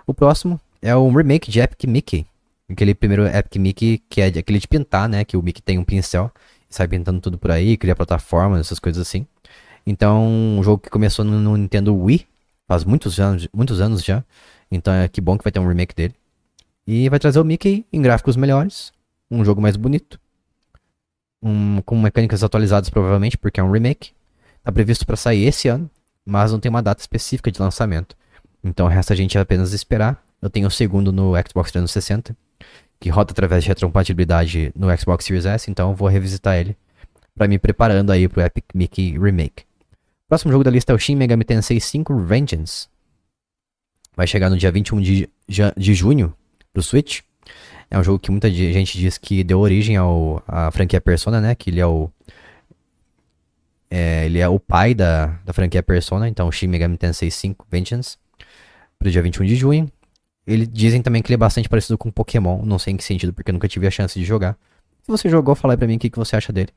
O 0.06 0.14
próximo 0.14 0.62
é 0.80 0.96
o 0.96 1.10
remake 1.10 1.50
de 1.50 1.60
Epic 1.60 1.86
Mickey. 1.86 2.28
Aquele 2.70 2.94
primeiro 2.94 3.26
Epic 3.26 3.56
Mickey, 3.56 3.98
que 4.08 4.22
é 4.22 4.28
aquele 4.28 4.60
de 4.60 4.68
pintar, 4.68 5.10
né? 5.10 5.26
Que 5.26 5.36
o 5.36 5.42
Mickey 5.42 5.60
tem 5.60 5.80
um 5.80 5.84
pincel 5.84 6.30
e 6.70 6.76
sai 6.76 6.88
pintando 6.88 7.20
tudo 7.20 7.36
por 7.36 7.50
aí, 7.50 7.78
cria 7.78 7.96
plataformas, 7.96 8.60
essas 8.60 8.78
coisas 8.78 9.02
assim. 9.08 9.26
Então, 9.88 10.24
um 10.24 10.62
jogo 10.62 10.78
que 10.78 10.92
começou 10.92 11.26
no, 11.26 11.40
no 11.40 11.58
Nintendo 11.58 11.96
Wii, 11.96 12.28
faz 12.68 12.84
muitos 12.84 13.20
anos, 13.20 13.48
muitos 13.52 13.82
anos 13.82 14.04
já. 14.04 14.24
Então 14.70 14.94
é 14.94 15.08
que 15.08 15.20
bom 15.20 15.36
que 15.36 15.44
vai 15.44 15.52
ter 15.52 15.60
um 15.60 15.68
remake 15.68 15.96
dele. 15.96 16.14
E 16.86 17.10
vai 17.10 17.18
trazer 17.18 17.40
o 17.40 17.44
Mickey 17.44 17.88
em 17.92 18.04
gráficos 18.04 18.36
melhores, 18.36 18.94
um 19.32 19.44
jogo 19.44 19.60
mais 19.60 19.76
bonito 19.76 20.20
um, 21.42 21.82
com 21.82 22.00
mecânicas 22.00 22.44
atualizadas 22.44 22.90
provavelmente, 22.90 23.38
porque 23.38 23.60
é 23.60 23.64
um 23.64 23.72
remake. 23.72 24.12
Está 24.60 24.72
previsto 24.72 25.06
para 25.06 25.16
sair 25.16 25.46
esse 25.46 25.68
ano, 25.68 25.90
mas 26.26 26.52
não 26.52 26.60
tem 26.60 26.70
uma 26.70 26.84
data 26.84 27.02
específica 27.02 27.52
de 27.52 27.60
lançamento. 27.60 28.16
Então 28.64 28.88
resta 28.88 29.14
a 29.14 29.18
gente 29.18 29.38
apenas 29.38 29.74
esperar. 29.74 30.24
Eu 30.42 30.50
tenho 30.50 30.68
o 30.68 30.72
segundo 30.72 31.12
no 31.12 31.34
Xbox 31.48 31.72
360, 31.72 32.36
que 33.00 33.10
roda 33.10 33.32
através 33.32 33.64
de 33.64 33.70
retrocompatibilidade 33.70 34.72
no 34.76 34.96
Xbox 34.98 35.26
Series 35.26 35.46
S, 35.46 35.70
então 35.70 35.90
eu 35.90 35.96
vou 35.96 36.08
revisitar 36.08 36.58
ele 36.58 36.78
para 37.36 37.48
me 37.48 37.58
preparando 37.58 38.12
aí 38.12 38.28
pro 38.28 38.42
Epic 38.42 38.66
Mickey 38.74 39.18
Remake. 39.18 39.64
Próximo 40.28 40.52
jogo 40.52 40.64
da 40.64 40.72
lista 40.72 40.94
é 40.94 40.96
o 40.96 41.00
Shin 41.00 41.16
Megami 41.16 41.44
Tensei 41.44 41.80
5 41.80 42.18
Vengeance. 42.20 42.88
Vai 44.16 44.28
chegar 44.28 44.50
no 44.50 44.58
dia 44.58 44.72
21 44.72 45.02
de, 45.02 45.30
de 45.76 45.94
junho 45.94 46.34
pro 46.72 46.84
Switch. 46.84 47.22
É 47.92 48.00
um 48.00 48.04
jogo 48.04 48.20
que 48.20 48.32
muita 48.32 48.50
gente 48.50 48.98
diz 48.98 49.18
que 49.18 49.44
deu 49.44 49.60
origem 49.60 49.98
ao, 49.98 50.42
à 50.48 50.72
franquia 50.72 51.02
Persona, 51.02 51.42
né? 51.42 51.54
Que 51.54 51.70
ele 51.70 51.82
é 51.82 51.86
o. 51.86 52.10
É, 53.90 54.26
ele 54.26 54.40
é 54.40 54.48
o 54.48 54.58
pai 54.58 54.94
da, 54.94 55.38
da 55.44 55.52
franquia 55.52 55.84
Persona, 55.84 56.30
então 56.30 56.50
Shin 56.50 56.68
Megami 56.68 56.98
Tensei 56.98 57.30
5 57.30 57.68
Vengeance, 57.70 58.18
para 58.98 59.10
o 59.10 59.12
dia 59.12 59.22
21 59.22 59.46
de 59.46 59.58
junho. 59.58 59.92
Eles 60.48 60.70
dizem 60.72 61.02
também 61.02 61.22
que 61.22 61.28
ele 61.28 61.34
é 61.34 61.38
bastante 61.38 61.68
parecido 61.68 61.98
com 61.98 62.10
Pokémon, 62.10 62.64
não 62.64 62.80
sei 62.80 62.94
em 62.94 62.98
que 62.98 63.04
sentido, 63.04 63.34
porque 63.34 63.52
eu 63.52 63.54
nunca 63.54 63.68
tive 63.68 63.86
a 63.86 63.92
chance 63.92 64.18
de 64.18 64.24
jogar. 64.24 64.58
Se 65.04 65.12
você 65.12 65.28
jogou, 65.30 65.54
fala 65.54 65.78
aí 65.80 65.88
mim 65.88 65.98
o 65.98 66.00
que, 66.00 66.10
que 66.10 66.18
você 66.18 66.38
acha 66.38 66.54
dele. 66.54 66.70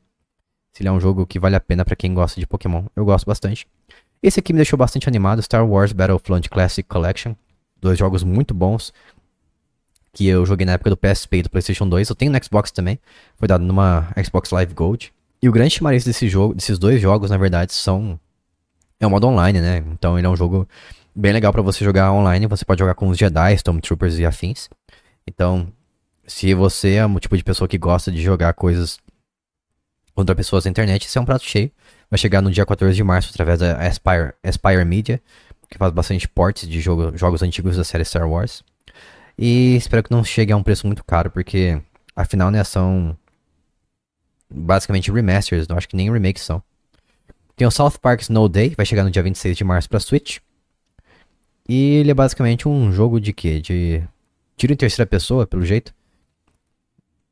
Se 0.73 0.83
ele 0.83 0.89
é 0.89 0.93
um 0.93 1.01
jogo 1.01 1.25
que 1.25 1.39
vale 1.39 1.55
a 1.55 1.61
pena 1.61 1.85
para 1.85 1.95
quem 1.95 2.13
gosta 2.13 2.41
de 2.41 2.47
Pokémon. 2.49 2.87
Eu 2.97 3.05
gosto 3.05 3.25
bastante. 3.25 3.69
Esse 4.21 4.41
aqui 4.41 4.53
me 4.53 4.57
deixou 4.57 4.77
bastante 4.77 5.09
animado, 5.09 5.41
Star 5.41 5.65
Wars 5.65 5.93
Battlefront 5.93 6.51
Classic 6.51 6.87
Collection. 6.89 7.37
Dois 7.81 7.99
jogos 7.99 8.25
muito 8.25 8.53
bons, 8.53 8.93
que 10.15 10.27
eu 10.27 10.47
joguei 10.47 10.65
na 10.65 10.73
época 10.73 10.89
do 10.89 10.97
PSP 10.97 11.39
e 11.39 11.43
do 11.43 11.51
PlayStation 11.51 11.87
2. 11.89 12.09
Eu 12.09 12.15
tenho 12.15 12.33
no 12.33 12.43
Xbox 12.43 12.71
também. 12.71 12.99
Foi 13.37 13.49
dado 13.49 13.65
numa 13.65 14.09
Xbox 14.25 14.51
Live 14.51 14.73
Gold. 14.73 15.13
E 15.43 15.49
o 15.49 15.53
grande 15.53 15.75
chamariz 15.75 16.05
desse 16.05 16.29
jogo, 16.29 16.55
desses 16.55 16.79
dois 16.79 17.01
jogos, 17.03 17.31
na 17.31 17.37
verdade, 17.37 17.75
são 17.75 18.19
é 19.01 19.07
o 19.07 19.11
modo 19.11 19.27
online, 19.27 19.61
né? 19.61 19.85
Então 19.93 20.17
ele 20.17 20.27
é 20.27 20.31
um 20.31 20.37
jogo 20.37 20.67
bem 21.15 21.33
legal 21.33 21.53
para 21.53 21.61
você 21.61 21.85
jogar 21.85 22.13
online. 22.13 22.47
Você 22.47 22.65
pode 22.65 22.79
jogar 22.79 22.95
com 22.95 23.09
os 23.09 23.19
Jedi, 23.19 23.55
Stormtroopers 23.55 24.19
e 24.19 24.25
afins. 24.25 24.71
Então, 25.27 25.67
se 26.27 26.55
você 26.55 26.95
é 26.95 27.05
o 27.07 27.21
tipo 27.21 27.37
de 27.37 27.45
pessoa 27.45 27.69
que 27.69 27.77
gosta 27.77 28.11
de 28.11 28.23
jogar 28.23 28.55
coisas 28.55 28.99
contra 30.15 30.35
pessoas 30.35 30.65
na 30.65 30.71
internet, 30.71 31.07
isso 31.07 31.19
é 31.19 31.21
um 31.21 31.25
prato 31.25 31.45
cheio. 31.45 31.71
Vai 32.09 32.19
chegar 32.19 32.41
no 32.41 32.51
dia 32.51 32.65
14 32.65 32.95
de 32.95 33.03
março 33.03 33.31
através 33.33 33.59
da 33.59 33.77
Aspire, 33.79 34.33
Aspire 34.43 34.85
Media, 34.85 35.21
que 35.69 35.77
faz 35.77 35.93
bastante 35.93 36.29
portes 36.29 36.69
de 36.69 36.81
jogo, 36.81 37.17
jogos 37.17 37.43
antigos 37.43 37.77
da 37.77 37.83
série 37.83 38.05
Star 38.05 38.29
Wars. 38.29 38.63
E 39.37 39.77
espero 39.77 40.03
que 40.03 40.11
não 40.11 40.23
chegue 40.23 40.53
a 40.53 40.57
um 40.57 40.63
preço 40.63 40.87
muito 40.87 41.05
caro, 41.05 41.31
porque 41.31 41.81
afinal, 42.15 42.51
né, 42.51 42.63
são 42.63 43.17
basicamente 44.49 45.11
remasters, 45.11 45.67
não 45.67 45.77
acho 45.77 45.89
que 45.89 45.97
nem 45.97 46.11
remakes 46.13 46.43
são. 46.43 46.63
Tem 47.57 47.67
o 47.67 47.71
South 47.71 47.99
Park 48.01 48.21
Snow 48.23 48.49
Day, 48.49 48.75
vai 48.77 48.87
chegar 48.87 49.05
no 49.05 49.11
dia 49.11 49.23
26 49.23 49.57
de 49.57 49.65
março 49.65 49.89
pra 49.89 50.01
Switch. 50.01 50.39
E 51.69 51.97
ele 51.97 52.11
é 52.11 52.15
basicamente 52.15 52.69
um 52.69 52.93
jogo 52.93 53.21
de 53.21 53.33
quê? 53.33 53.61
De 53.61 54.03
tiro 54.57 54.73
em 54.73 54.77
terceira 54.77 55.07
pessoa, 55.09 55.47
pelo 55.47 55.65
jeito. 55.65 55.95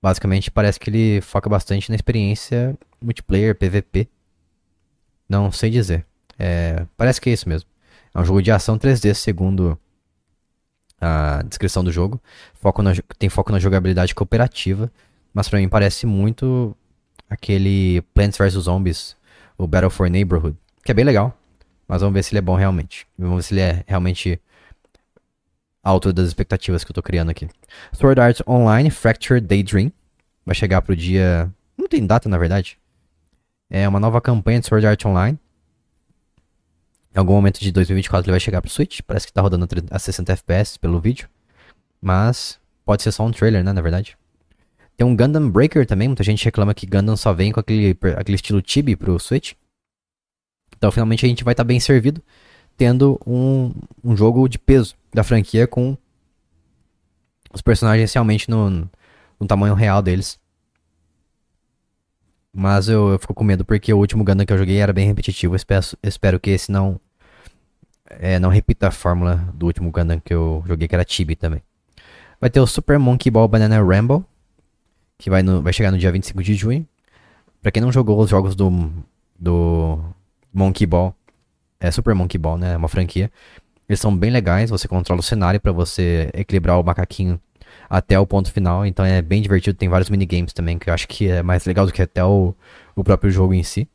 Basicamente 0.00 0.50
parece 0.50 0.80
que 0.80 0.90
ele 0.90 1.20
foca 1.20 1.48
bastante 1.48 1.88
na 1.88 1.96
experiência 1.96 2.76
multiplayer, 3.00 3.54
PVP. 3.54 4.08
Não 5.28 5.52
sei 5.52 5.70
dizer. 5.70 6.06
É, 6.38 6.86
parece 6.96 7.20
que 7.20 7.30
é 7.30 7.32
isso 7.32 7.48
mesmo. 7.48 7.68
É 8.14 8.20
um 8.20 8.24
jogo 8.24 8.42
de 8.42 8.50
ação 8.50 8.78
3D, 8.78 9.14
segundo 9.14 9.78
a 11.02 11.42
descrição 11.42 11.82
do 11.82 11.90
jogo. 11.90 12.22
Foco 12.54 12.80
na, 12.80 12.92
tem 13.18 13.28
foco 13.28 13.50
na 13.50 13.58
jogabilidade 13.58 14.14
cooperativa, 14.14 14.90
mas 15.34 15.48
para 15.48 15.58
mim 15.58 15.68
parece 15.68 16.06
muito 16.06 16.76
aquele 17.28 18.02
Plants 18.14 18.38
vs 18.38 18.52
Zombies, 18.64 19.16
o 19.58 19.66
Battle 19.66 19.90
for 19.90 20.08
Neighborhood, 20.08 20.56
que 20.84 20.92
é 20.92 20.94
bem 20.94 21.04
legal, 21.04 21.36
mas 21.88 22.00
vamos 22.00 22.14
ver 22.14 22.22
se 22.22 22.32
ele 22.32 22.38
é 22.38 22.42
bom 22.42 22.54
realmente. 22.54 23.06
Vamos 23.18 23.36
ver 23.36 23.42
se 23.42 23.54
ele 23.54 23.60
é 23.60 23.84
realmente 23.86 24.40
alto 25.82 26.12
das 26.12 26.28
expectativas 26.28 26.84
que 26.84 26.92
eu 26.92 26.94
tô 26.94 27.02
criando 27.02 27.30
aqui. 27.30 27.48
Sword 27.92 28.20
Art 28.20 28.40
Online 28.46 28.90
Fractured 28.90 29.44
Daydream 29.46 29.90
vai 30.46 30.54
chegar 30.54 30.82
pro 30.82 30.94
dia, 30.94 31.52
não 31.76 31.88
tem 31.88 32.06
data 32.06 32.28
na 32.28 32.38
verdade. 32.38 32.78
É 33.68 33.88
uma 33.88 33.98
nova 33.98 34.20
campanha 34.20 34.60
de 34.60 34.66
Sword 34.66 34.86
Art 34.86 35.04
Online 35.04 35.38
em 37.14 37.18
algum 37.18 37.34
momento 37.34 37.60
de 37.60 37.70
2024 37.70 38.26
ele 38.26 38.32
vai 38.32 38.40
chegar 38.40 38.62
pro 38.62 38.70
Switch. 38.70 39.00
Parece 39.06 39.26
que 39.26 39.32
tá 39.32 39.42
rodando 39.42 39.66
a 39.90 39.98
60 39.98 40.32
FPS 40.32 40.78
pelo 40.78 41.00
vídeo. 41.00 41.28
Mas 42.00 42.58
pode 42.84 43.02
ser 43.02 43.12
só 43.12 43.24
um 43.24 43.30
trailer, 43.30 43.62
né? 43.62 43.72
Na 43.72 43.82
verdade. 43.82 44.16
Tem 44.96 45.06
um 45.06 45.16
Gundam 45.16 45.50
Breaker 45.50 45.86
também, 45.86 46.08
muita 46.08 46.22
gente 46.22 46.44
reclama 46.44 46.74
que 46.74 46.86
Gundam 46.86 47.16
só 47.16 47.32
vem 47.32 47.50
com 47.50 47.60
aquele, 47.60 47.96
aquele 48.16 48.36
estilo 48.36 48.62
Chibi 48.64 48.94
pro 48.94 49.18
Switch. 49.18 49.52
Então 50.76 50.90
finalmente 50.90 51.24
a 51.24 51.28
gente 51.28 51.44
vai 51.44 51.52
estar 51.52 51.64
tá 51.64 51.68
bem 51.68 51.80
servido, 51.80 52.22
tendo 52.76 53.18
um, 53.26 53.72
um 54.02 54.16
jogo 54.16 54.48
de 54.48 54.58
peso 54.58 54.94
da 55.12 55.24
franquia 55.24 55.66
com 55.66 55.96
os 57.52 57.62
personagens 57.62 58.12
realmente 58.12 58.50
no, 58.50 58.88
no 59.38 59.46
tamanho 59.46 59.74
real 59.74 60.02
deles. 60.02 60.38
Mas 62.54 62.88
eu, 62.88 63.10
eu, 63.10 63.18
fico 63.18 63.34
com 63.34 63.44
medo 63.44 63.64
porque 63.64 63.92
o 63.92 63.98
último 63.98 64.22
Gundam 64.24 64.44
que 64.44 64.52
eu 64.52 64.58
joguei 64.58 64.78
era 64.78 64.92
bem 64.92 65.06
repetitivo. 65.06 65.56
Espero, 65.56 65.86
espero 66.02 66.38
que 66.38 66.50
esse 66.50 66.70
não 66.70 67.00
é, 68.06 68.38
não 68.38 68.50
repita 68.50 68.88
a 68.88 68.90
fórmula 68.90 69.36
do 69.54 69.66
último 69.66 69.90
Gundam 69.90 70.20
que 70.20 70.34
eu 70.34 70.62
joguei, 70.66 70.86
que 70.86 70.94
era 70.94 71.04
Chibi 71.06 71.34
também. 71.34 71.62
Vai 72.40 72.50
ter 72.50 72.60
o 72.60 72.66
Super 72.66 72.98
Monkey 72.98 73.30
Ball 73.30 73.48
Banana 73.48 73.82
Ramble, 73.82 74.24
que 75.16 75.30
vai, 75.30 75.42
no, 75.42 75.62
vai 75.62 75.72
chegar 75.72 75.90
no 75.90 75.98
dia 75.98 76.12
25 76.12 76.42
de 76.42 76.54
junho. 76.54 76.86
Pra 77.62 77.70
quem 77.70 77.80
não 77.80 77.92
jogou 77.92 78.18
os 78.20 78.28
jogos 78.28 78.56
do, 78.56 78.92
do 79.38 79.98
Monkey 80.52 80.84
Ball, 80.84 81.14
é 81.80 81.90
Super 81.90 82.14
Monkey 82.14 82.38
Ball, 82.38 82.58
né? 82.58 82.74
É 82.74 82.76
uma 82.76 82.88
franquia. 82.88 83.30
Eles 83.88 84.00
são 84.00 84.16
bem 84.16 84.30
legais, 84.30 84.70
você 84.70 84.88
controla 84.88 85.20
o 85.20 85.22
cenário 85.22 85.60
para 85.60 85.72
você 85.72 86.30
equilibrar 86.34 86.78
o 86.78 86.84
macaquinho 86.84 87.40
até 87.92 88.18
o 88.18 88.26
ponto 88.26 88.50
final, 88.50 88.86
então 88.86 89.04
é 89.04 89.20
bem 89.20 89.42
divertido. 89.42 89.76
Tem 89.76 89.86
vários 89.86 90.08
minigames 90.08 90.54
também 90.54 90.78
que 90.78 90.88
eu 90.88 90.94
acho 90.94 91.06
que 91.06 91.28
é 91.28 91.42
mais 91.42 91.66
legal 91.66 91.84
do 91.84 91.92
que 91.92 92.00
até 92.00 92.24
o, 92.24 92.54
o 92.96 93.04
próprio 93.04 93.30
jogo 93.30 93.52
em 93.52 93.62
si. 93.62 93.86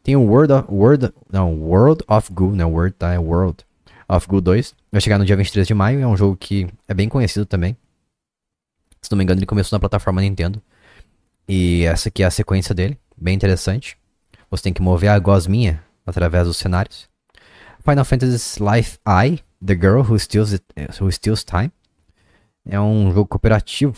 Tem 0.00 0.14
o 0.14 0.22
World 0.22 0.52
of, 0.52 0.68
World, 0.70 1.12
não, 1.32 1.52
World 1.60 2.04
of 2.06 2.32
Goo, 2.32 2.52
né? 2.52 2.64
World, 2.64 2.94
tá? 2.94 3.12
É 3.12 3.18
World 3.18 3.64
of 4.08 4.28
Goo 4.28 4.40
2. 4.40 4.76
Vai 4.92 5.00
chegar 5.00 5.18
no 5.18 5.24
dia 5.24 5.36
23 5.36 5.66
de 5.66 5.74
maio. 5.74 6.00
É 6.00 6.06
um 6.06 6.16
jogo 6.16 6.36
que 6.36 6.68
é 6.86 6.94
bem 6.94 7.08
conhecido 7.08 7.44
também. 7.44 7.76
Se 9.02 9.10
não 9.10 9.18
me 9.18 9.24
engano, 9.24 9.40
ele 9.40 9.46
começou 9.46 9.76
na 9.76 9.80
plataforma 9.80 10.20
Nintendo. 10.20 10.62
E 11.48 11.84
essa 11.84 12.08
aqui 12.08 12.22
é 12.22 12.26
a 12.26 12.30
sequência 12.30 12.76
dele. 12.76 12.96
Bem 13.16 13.34
interessante. 13.34 13.98
Você 14.48 14.62
tem 14.62 14.72
que 14.72 14.80
mover 14.80 15.10
a 15.10 15.18
gosminha 15.18 15.82
através 16.06 16.46
dos 16.46 16.58
cenários. 16.58 17.08
Final 17.84 18.04
Fantasy 18.04 18.62
Life 18.62 19.00
I, 19.04 19.40
The 19.66 19.74
Girl 19.74 20.02
Who 20.02 20.16
Steals, 20.16 20.52
it, 20.52 20.64
Who 21.00 21.10
Steals 21.10 21.42
Time. 21.42 21.72
É 22.68 22.80
um 22.80 23.12
jogo 23.12 23.26
cooperativo. 23.26 23.96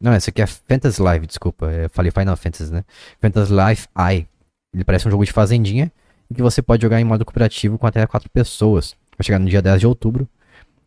Não, 0.00 0.14
esse 0.14 0.30
aqui 0.30 0.40
é 0.40 0.46
Fantasy 0.46 1.02
Life, 1.02 1.26
desculpa. 1.26 1.66
Eu 1.66 1.90
falei 1.90 2.10
Final 2.12 2.36
Fantasy, 2.36 2.72
né? 2.72 2.84
Fantasy 3.20 3.52
Life 3.52 3.88
I. 3.96 4.26
Ele 4.72 4.84
parece 4.84 5.08
um 5.08 5.10
jogo 5.10 5.24
de 5.24 5.32
fazendinha 5.32 5.90
em 6.30 6.34
que 6.34 6.42
você 6.42 6.62
pode 6.62 6.82
jogar 6.82 7.00
em 7.00 7.04
modo 7.04 7.24
cooperativo 7.24 7.78
com 7.78 7.86
até 7.86 8.06
4 8.06 8.30
pessoas. 8.30 8.94
Vai 9.18 9.24
chegar 9.24 9.38
no 9.38 9.48
dia 9.48 9.60
10 9.60 9.80
de 9.80 9.86
outubro 9.86 10.28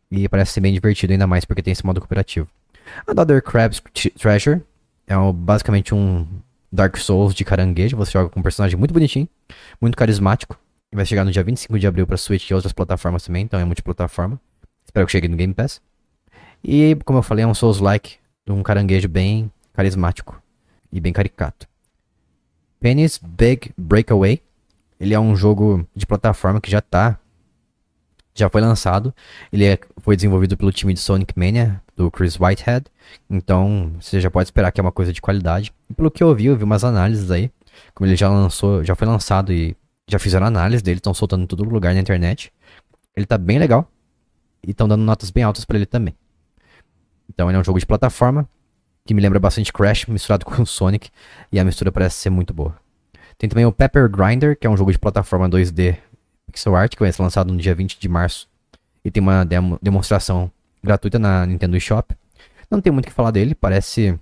e 0.10 0.28
parece 0.30 0.54
ser 0.54 0.62
bem 0.62 0.74
divertido 0.74 1.12
ainda 1.12 1.28
mais 1.28 1.44
porque 1.44 1.62
tem 1.62 1.72
esse 1.72 1.86
modo 1.86 2.00
cooperativo. 2.00 2.48
Another 3.06 3.42
Crab's 3.42 3.82
Treasure 4.18 4.62
é 5.08 5.18
um, 5.18 5.34
basicamente 5.34 5.94
um 5.94 6.26
Dark 6.72 6.96
Souls 6.98 7.34
de 7.34 7.44
caranguejo. 7.44 7.98
Você 7.98 8.12
joga 8.12 8.30
com 8.30 8.40
um 8.40 8.44
personagem 8.44 8.78
muito 8.78 8.94
bonitinho, 8.94 9.28
muito 9.82 9.98
carismático. 9.98 10.58
E 10.94 10.96
vai 10.96 11.06
chegar 11.06 11.24
no 11.24 11.32
dia 11.32 11.44
25 11.44 11.80
de 11.80 11.88
abril 11.88 12.06
para 12.06 12.18
Switch 12.18 12.50
e 12.50 12.54
outras 12.54 12.74
plataformas 12.74 13.24
também, 13.24 13.44
então 13.44 13.60
é 13.60 13.66
multiplataforma. 13.66 14.40
Espero 14.86 15.06
que 15.06 15.12
chegue 15.12 15.28
no 15.28 15.38
Game 15.38 15.54
Pass. 15.54 15.82
E, 16.64 16.96
como 17.06 17.20
eu 17.20 17.24
falei, 17.24 17.44
é 17.44 17.48
um 17.48 17.54
Souls-like 17.54 18.18
de 18.46 18.52
um 18.52 18.62
caranguejo 18.62 19.08
bem 19.08 19.52
carismático 19.74 20.42
e 20.92 21.00
bem 21.00 21.14
caricato. 21.14 21.68
Penny's 22.80 23.20
Big 23.24 23.72
Breakaway. 23.78 24.42
Ele 25.00 25.14
é 25.14 25.20
um 25.20 25.36
jogo 25.36 25.88
de 25.96 26.06
plataforma 26.06 26.62
que 26.62 26.70
já 26.70 26.82
tá. 26.82 27.20
Já 28.34 28.50
foi 28.50 28.62
lançado. 28.62 29.14
Ele 29.52 29.66
é, 29.66 29.80
foi 30.00 30.16
desenvolvido 30.16 30.56
pelo 30.56 30.72
time 30.72 30.94
de 30.94 31.00
Sonic 31.00 31.38
Mania, 31.38 31.82
do 31.96 32.10
Chris 32.10 32.40
Whitehead. 32.40 32.86
Então, 33.30 33.94
você 34.00 34.20
já 34.20 34.30
pode 34.30 34.48
esperar 34.48 34.72
que 34.72 34.80
é 34.80 34.84
uma 34.84 34.92
coisa 34.92 35.12
de 35.12 35.22
qualidade. 35.22 35.74
E 35.90 35.94
pelo 35.94 36.10
que 36.10 36.24
eu 36.24 36.34
vi, 36.36 36.46
eu 36.46 36.58
vi 36.58 36.64
umas 36.64 36.84
análises 36.84 37.30
aí. 37.30 37.52
Como 37.94 38.08
ele 38.08 38.16
já 38.16 38.30
lançou, 38.30 38.84
já 38.84 38.96
foi 38.96 39.08
lançado 39.08 39.52
e 39.52 39.76
já 40.08 40.20
fizeram 40.20 40.46
análise 40.46 40.84
dele, 40.84 40.98
estão 40.98 41.14
soltando 41.14 41.44
em 41.44 41.48
todo 41.48 41.64
lugar 41.64 41.94
na 41.94 42.00
internet. 42.00 42.52
Ele 43.16 43.26
tá 43.26 43.38
bem 43.38 43.60
legal. 43.60 43.90
E 44.66 44.72
estão 44.72 44.88
dando 44.88 45.04
notas 45.04 45.32
bem 45.32 45.44
altas 45.44 45.66
para 45.66 45.78
ele 45.78 45.86
também. 45.86 46.16
Então 47.34 47.50
ele 47.50 47.58
é 47.58 47.60
um 47.60 47.64
jogo 47.64 47.80
de 47.80 47.86
plataforma 47.86 48.48
que 49.06 49.14
me 49.14 49.22
lembra 49.22 49.40
bastante 49.40 49.72
Crash 49.74 50.06
misturado 50.06 50.46
com 50.46 50.66
Sonic, 50.66 51.10
e 51.52 51.60
a 51.60 51.64
mistura 51.64 51.92
parece 51.92 52.18
ser 52.18 52.30
muito 52.30 52.54
boa. 52.54 52.76
Tem 53.38 53.50
também 53.50 53.66
o 53.66 53.72
Pepper 53.72 54.10
Grinder, 54.10 54.58
que 54.58 54.68
é 54.68 54.70
um 54.70 54.78
jogo 54.78 54.92
de 54.92 55.00
plataforma 55.00 55.50
2D 55.50 55.98
pixel 56.46 56.76
art, 56.76 56.94
que 56.94 57.00
vai 57.00 57.12
ser 57.12 57.22
lançado 57.22 57.52
no 57.52 57.60
dia 57.60 57.74
20 57.74 58.00
de 58.00 58.10
março, 58.10 58.48
e 59.04 59.10
tem 59.10 59.22
uma 59.22 59.44
demo, 59.44 59.80
demonstração 59.82 60.52
gratuita 60.84 61.18
na 61.18 61.46
Nintendo 61.46 61.80
Shop. 61.80 62.16
Não 62.70 62.82
tem 62.82 62.92
muito 62.92 63.06
o 63.06 63.10
que 63.10 63.14
falar 63.14 63.32
dele, 63.32 63.56
parece 63.56 64.18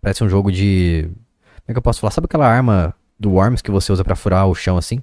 parece 0.00 0.22
um 0.22 0.28
jogo 0.28 0.52
de 0.52 1.10
como 1.68 1.68
é 1.68 1.72
que 1.72 1.78
eu 1.78 1.82
posso 1.82 2.00
falar? 2.00 2.12
Sabe 2.12 2.24
aquela 2.24 2.46
arma 2.46 2.94
do 3.18 3.32
Worms 3.32 3.60
que 3.60 3.70
você 3.70 3.92
usa 3.92 4.04
para 4.04 4.16
furar 4.16 4.46
o 4.46 4.54
chão 4.54 4.78
assim? 4.78 5.02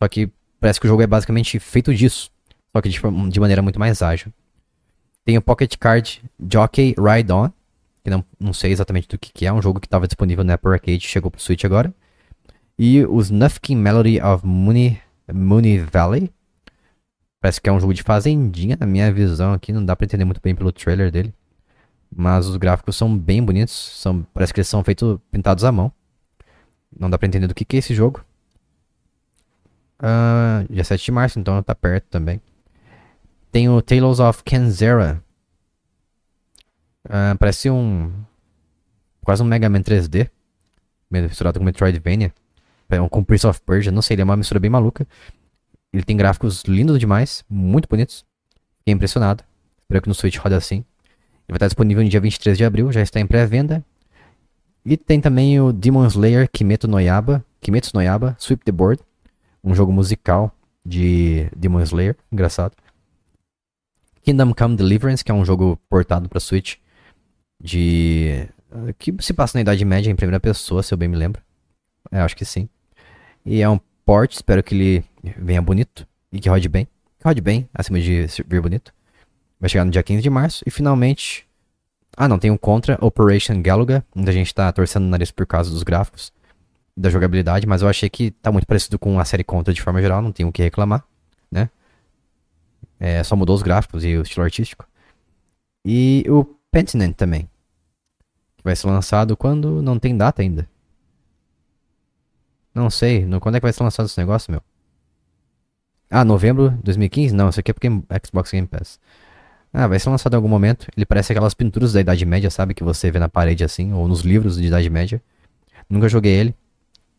Só 0.00 0.06
que 0.06 0.30
parece 0.60 0.78
que 0.78 0.86
o 0.86 0.88
jogo 0.88 1.02
é 1.02 1.06
basicamente 1.06 1.58
feito 1.58 1.92
disso, 1.92 2.30
só 2.72 2.80
que 2.80 2.88
de, 2.88 3.00
de 3.30 3.40
maneira 3.40 3.62
muito 3.62 3.80
mais 3.80 4.00
ágil. 4.02 4.32
Tem 5.28 5.36
o 5.36 5.42
Pocket 5.42 5.76
Card 5.76 6.22
Jockey 6.50 6.94
Ride 6.98 7.30
On, 7.30 7.50
que 8.02 8.08
não, 8.08 8.24
não 8.40 8.54
sei 8.54 8.72
exatamente 8.72 9.06
do 9.08 9.18
que, 9.18 9.30
que 9.30 9.44
é, 9.44 9.52
um 9.52 9.60
jogo 9.60 9.78
que 9.78 9.86
estava 9.86 10.06
disponível 10.06 10.42
no 10.42 10.50
Apple 10.50 10.72
Arcade, 10.72 11.06
chegou 11.06 11.30
pro 11.30 11.38
Switch 11.38 11.66
agora. 11.66 11.92
E 12.78 13.04
os 13.04 13.28
Nufkin 13.28 13.76
Melody 13.76 14.22
of 14.22 14.46
Mooney, 14.46 14.98
Mooney 15.30 15.80
Valley. 15.80 16.32
Parece 17.42 17.60
que 17.60 17.68
é 17.68 17.72
um 17.74 17.78
jogo 17.78 17.92
de 17.92 18.02
fazendinha, 18.02 18.74
na 18.80 18.86
minha 18.86 19.12
visão 19.12 19.52
aqui, 19.52 19.70
não 19.70 19.84
dá 19.84 19.94
pra 19.94 20.06
entender 20.06 20.24
muito 20.24 20.40
bem 20.40 20.54
pelo 20.54 20.72
trailer 20.72 21.12
dele. 21.12 21.34
Mas 22.10 22.46
os 22.46 22.56
gráficos 22.56 22.96
são 22.96 23.14
bem 23.14 23.44
bonitos, 23.44 23.74
são, 23.74 24.26
parece 24.32 24.54
que 24.54 24.60
eles 24.60 24.68
são 24.68 24.82
feitos 24.82 25.18
pintados 25.30 25.62
à 25.62 25.70
mão. 25.70 25.92
Não 26.98 27.10
dá 27.10 27.18
pra 27.18 27.28
entender 27.28 27.48
do 27.48 27.54
que, 27.54 27.66
que 27.66 27.76
é 27.76 27.80
esse 27.80 27.94
jogo. 27.94 28.24
Uh, 30.00 30.72
dia 30.72 30.84
7 30.84 31.04
de 31.04 31.12
março, 31.12 31.38
então 31.38 31.62
tá 31.62 31.74
perto 31.74 32.06
também. 32.08 32.40
Tem 33.50 33.68
o 33.68 33.80
Tales 33.80 34.20
of 34.20 34.42
Kenzera. 34.44 35.22
Uh, 37.04 37.36
parece 37.38 37.70
um. 37.70 38.12
Quase 39.22 39.42
um 39.42 39.46
Mega 39.46 39.68
Man 39.68 39.82
3D. 39.82 40.28
Misturado 41.10 41.58
com 41.58 41.64
Metroidvania. 41.64 42.32
É 42.90 43.00
um 43.00 43.08
com 43.08 43.24
Prince 43.24 43.46
of 43.46 43.60
Persia. 43.62 43.92
Não 43.92 44.02
sei, 44.02 44.14
ele 44.14 44.22
é 44.22 44.24
uma 44.24 44.36
mistura 44.36 44.60
bem 44.60 44.70
maluca. 44.70 45.06
Ele 45.92 46.02
tem 46.02 46.16
gráficos 46.16 46.62
lindos 46.64 46.98
demais. 46.98 47.44
Muito 47.48 47.88
bonitos. 47.88 48.24
Fiquei 48.78 48.94
impressionado. 48.94 49.44
Espero 49.82 50.02
que 50.02 50.08
no 50.08 50.14
Switch 50.14 50.36
roda 50.38 50.56
assim. 50.56 50.76
Ele 50.76 51.50
vai 51.50 51.56
estar 51.56 51.66
disponível 51.66 52.02
no 52.02 52.08
dia 52.10 52.20
23 52.20 52.56
de 52.56 52.64
abril. 52.64 52.92
Já 52.92 53.00
está 53.00 53.20
em 53.20 53.26
pré-venda. 53.26 53.84
E 54.84 54.96
tem 54.96 55.20
também 55.20 55.60
o 55.60 55.72
Demon 55.72 56.06
Slayer 56.06 56.48
Kimetsu 56.50 56.88
no 56.88 57.00
Yaba. 57.00 57.44
Kimetsu 57.60 57.90
no 57.94 58.02
Yaba. 58.02 58.36
Sweep 58.38 58.64
the 58.64 58.72
Board. 58.72 59.02
Um 59.64 59.74
jogo 59.74 59.92
musical 59.92 60.54
de 60.84 61.48
Demon 61.56 61.82
Slayer. 61.82 62.16
Engraçado. 62.30 62.74
Kingdom 64.28 64.52
Come 64.52 64.76
Deliverance, 64.76 65.24
que 65.24 65.32
é 65.32 65.34
um 65.34 65.42
jogo 65.42 65.80
portado 65.88 66.28
para 66.28 66.38
Switch 66.38 66.74
de 67.58 68.46
que 68.98 69.14
se 69.20 69.32
passa 69.32 69.56
na 69.56 69.62
Idade 69.62 69.82
Média 69.86 70.10
em 70.10 70.14
primeira 70.14 70.38
pessoa, 70.38 70.82
se 70.82 70.92
eu 70.92 70.98
bem 70.98 71.08
me 71.08 71.16
lembro. 71.16 71.40
É, 72.12 72.20
acho 72.20 72.36
que 72.36 72.44
sim. 72.44 72.68
E 73.42 73.62
é 73.62 73.68
um 73.70 73.80
port, 74.04 74.30
espero 74.30 74.62
que 74.62 74.74
ele 74.74 75.04
venha 75.38 75.62
bonito 75.62 76.06
e 76.30 76.38
que 76.38 76.46
rode 76.46 76.68
bem. 76.68 76.84
Que 77.18 77.24
rode 77.24 77.40
bem, 77.40 77.70
acima 77.72 77.98
de 77.98 78.26
vir 78.46 78.60
bonito. 78.60 78.92
Vai 79.58 79.70
chegar 79.70 79.86
no 79.86 79.90
dia 79.90 80.02
15 80.02 80.20
de 80.20 80.28
março. 80.28 80.62
E 80.66 80.70
finalmente. 80.70 81.48
Ah, 82.14 82.28
não, 82.28 82.38
tem 82.38 82.50
um 82.50 82.58
contra 82.58 82.98
Operation 83.00 83.62
Galuga, 83.62 84.04
onde 84.14 84.28
a 84.28 84.32
gente 84.34 84.54
tá 84.54 84.70
torcendo 84.72 85.06
o 85.06 85.08
nariz 85.08 85.30
por 85.30 85.46
causa 85.46 85.70
dos 85.70 85.82
gráficos 85.82 86.34
da 86.94 87.08
jogabilidade, 87.08 87.66
mas 87.66 87.80
eu 87.80 87.88
achei 87.88 88.10
que 88.10 88.30
tá 88.30 88.52
muito 88.52 88.66
parecido 88.66 88.98
com 88.98 89.18
a 89.18 89.24
série 89.24 89.42
Contra 89.42 89.72
de 89.72 89.80
forma 89.80 90.02
geral, 90.02 90.20
não 90.20 90.32
tenho 90.32 90.50
o 90.50 90.52
que 90.52 90.62
reclamar, 90.62 91.02
né? 91.50 91.70
É, 92.98 93.22
só 93.22 93.36
mudou 93.36 93.54
os 93.54 93.62
gráficos 93.62 94.04
e 94.04 94.16
o 94.16 94.22
estilo 94.22 94.44
artístico. 94.44 94.86
E 95.84 96.24
o 96.28 96.44
Pentinent 96.70 97.14
também. 97.14 97.48
Que 98.56 98.64
vai 98.64 98.74
ser 98.74 98.88
lançado 98.88 99.36
quando 99.36 99.80
não 99.80 99.98
tem 99.98 100.16
data 100.16 100.42
ainda. 100.42 100.68
Não 102.74 102.90
sei. 102.90 103.24
No, 103.24 103.40
quando 103.40 103.56
é 103.56 103.60
que 103.60 103.66
vai 103.66 103.72
ser 103.72 103.82
lançado 103.82 104.06
esse 104.06 104.18
negócio, 104.18 104.50
meu? 104.50 104.62
Ah, 106.10 106.24
novembro 106.24 106.70
de 106.70 106.82
2015? 106.84 107.34
Não, 107.34 107.48
isso 107.48 107.60
aqui 107.60 107.70
é 107.70 107.74
porque 107.74 107.88
é 107.88 108.26
Xbox 108.26 108.50
Game 108.50 108.66
Pass. 108.66 108.98
Ah, 109.72 109.86
vai 109.86 109.98
ser 109.98 110.08
lançado 110.10 110.32
em 110.32 110.36
algum 110.36 110.48
momento. 110.48 110.88
Ele 110.96 111.04
parece 111.04 111.32
aquelas 111.32 111.54
pinturas 111.54 111.92
da 111.92 112.00
Idade 112.00 112.24
Média, 112.24 112.50
sabe? 112.50 112.74
Que 112.74 112.82
você 112.82 113.10
vê 113.10 113.18
na 113.18 113.28
parede 113.28 113.62
assim, 113.62 113.92
ou 113.92 114.08
nos 114.08 114.22
livros 114.22 114.56
de 114.56 114.66
Idade 114.66 114.88
Média. 114.88 115.22
Nunca 115.88 116.08
joguei 116.08 116.32
ele. 116.32 116.54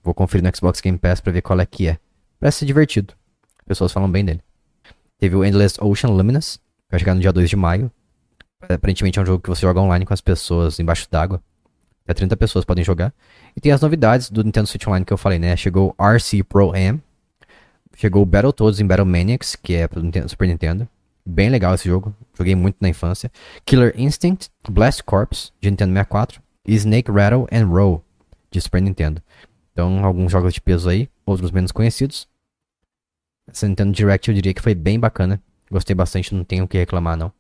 Vou 0.04 0.14
conferir 0.14 0.44
no 0.44 0.56
Xbox 0.56 0.82
Game 0.82 0.98
Pass 0.98 1.22
pra 1.22 1.32
ver 1.32 1.42
qual 1.42 1.60
é 1.60 1.66
que 1.66 1.88
é. 1.88 2.00
Parece 2.40 2.60
ser 2.60 2.66
divertido. 2.66 3.14
Pessoas 3.66 3.92
falam 3.92 4.10
bem 4.10 4.26
dele. 4.26 4.42
Teve 5.20 5.36
o 5.36 5.44
Endless 5.44 5.78
Ocean 5.82 6.12
Luminous, 6.12 6.58
que 6.58 6.92
vai 6.92 7.00
chegar 7.00 7.14
no 7.14 7.22
dia 7.22 7.34
2 7.34 7.50
de 7.50 7.56
maio. 7.56 7.92
Aparentemente 8.62 9.20
é 9.20 9.22
um 9.22 9.26
jogo 9.26 9.44
que 9.44 9.50
você 9.50 9.62
joga 9.62 9.82
online 9.82 10.06
com 10.06 10.14
as 10.14 10.22
pessoas 10.22 10.80
embaixo 10.80 11.08
d'água. 11.12 11.42
Até 12.06 12.14
30 12.14 12.38
pessoas 12.38 12.66
podem 12.66 12.84
jogar. 12.84 13.14
E 13.56 13.62
tem 13.62 13.72
as 13.72 13.82
novidades 13.82 14.30
do 14.30 14.44
Nintendo 14.44 14.68
Switch 14.68 14.88
Online 14.88 15.06
que 15.06 15.14
eu 15.14 15.18
falei, 15.18 15.38
né? 15.38 15.56
Chegou 15.56 15.96
RC 16.00 16.44
Pro 16.44 16.76
M. 16.76 17.02
Chegou 17.96 18.26
Battletoads 18.26 18.80
em 18.80 18.88
Battle 18.88 19.06
Maniacs, 19.06 19.56
que 19.56 19.76
é 19.76 19.88
pro 19.88 20.02
Super 20.28 20.48
Nintendo. 20.48 20.88
Bem 21.26 21.50
legal 21.50 21.76
esse 21.76 21.88
jogo. 21.88 22.16
Joguei 22.36 22.56
muito 22.56 22.78
na 22.80 22.88
infância. 22.90 23.30
Killer 23.66 23.94
Instinct, 23.96 24.50
Blast 24.70 25.04
Corps, 25.04 25.52
de 25.60 25.70
Nintendo 25.70 25.94
64. 25.94 26.42
E 26.66 26.76
Snake 26.76 27.12
Rattle 27.12 27.46
and 27.52 27.68
Roll, 27.68 28.04
de 28.50 28.62
Super 28.62 28.82
Nintendo. 28.82 29.22
Então, 29.74 30.04
alguns 30.04 30.32
jogos 30.32 30.54
de 30.54 30.62
peso 30.62 30.90
aí, 30.90 31.10
outros 31.26 31.52
menos 31.52 31.72
conhecidos. 31.72 32.28
Essa 33.52 33.68
Nintendo 33.68 33.92
Direct 33.92 34.30
eu 34.30 34.36
diria 34.36 34.54
que 34.54 34.62
foi 34.62 34.76
bem 34.76 35.00
bacana. 35.00 35.42
Gostei 35.72 35.96
bastante, 35.96 36.34
não 36.34 36.44
tenho 36.44 36.66
o 36.66 36.68
que 36.68 36.78
reclamar 36.78 37.18
não. 37.18 37.32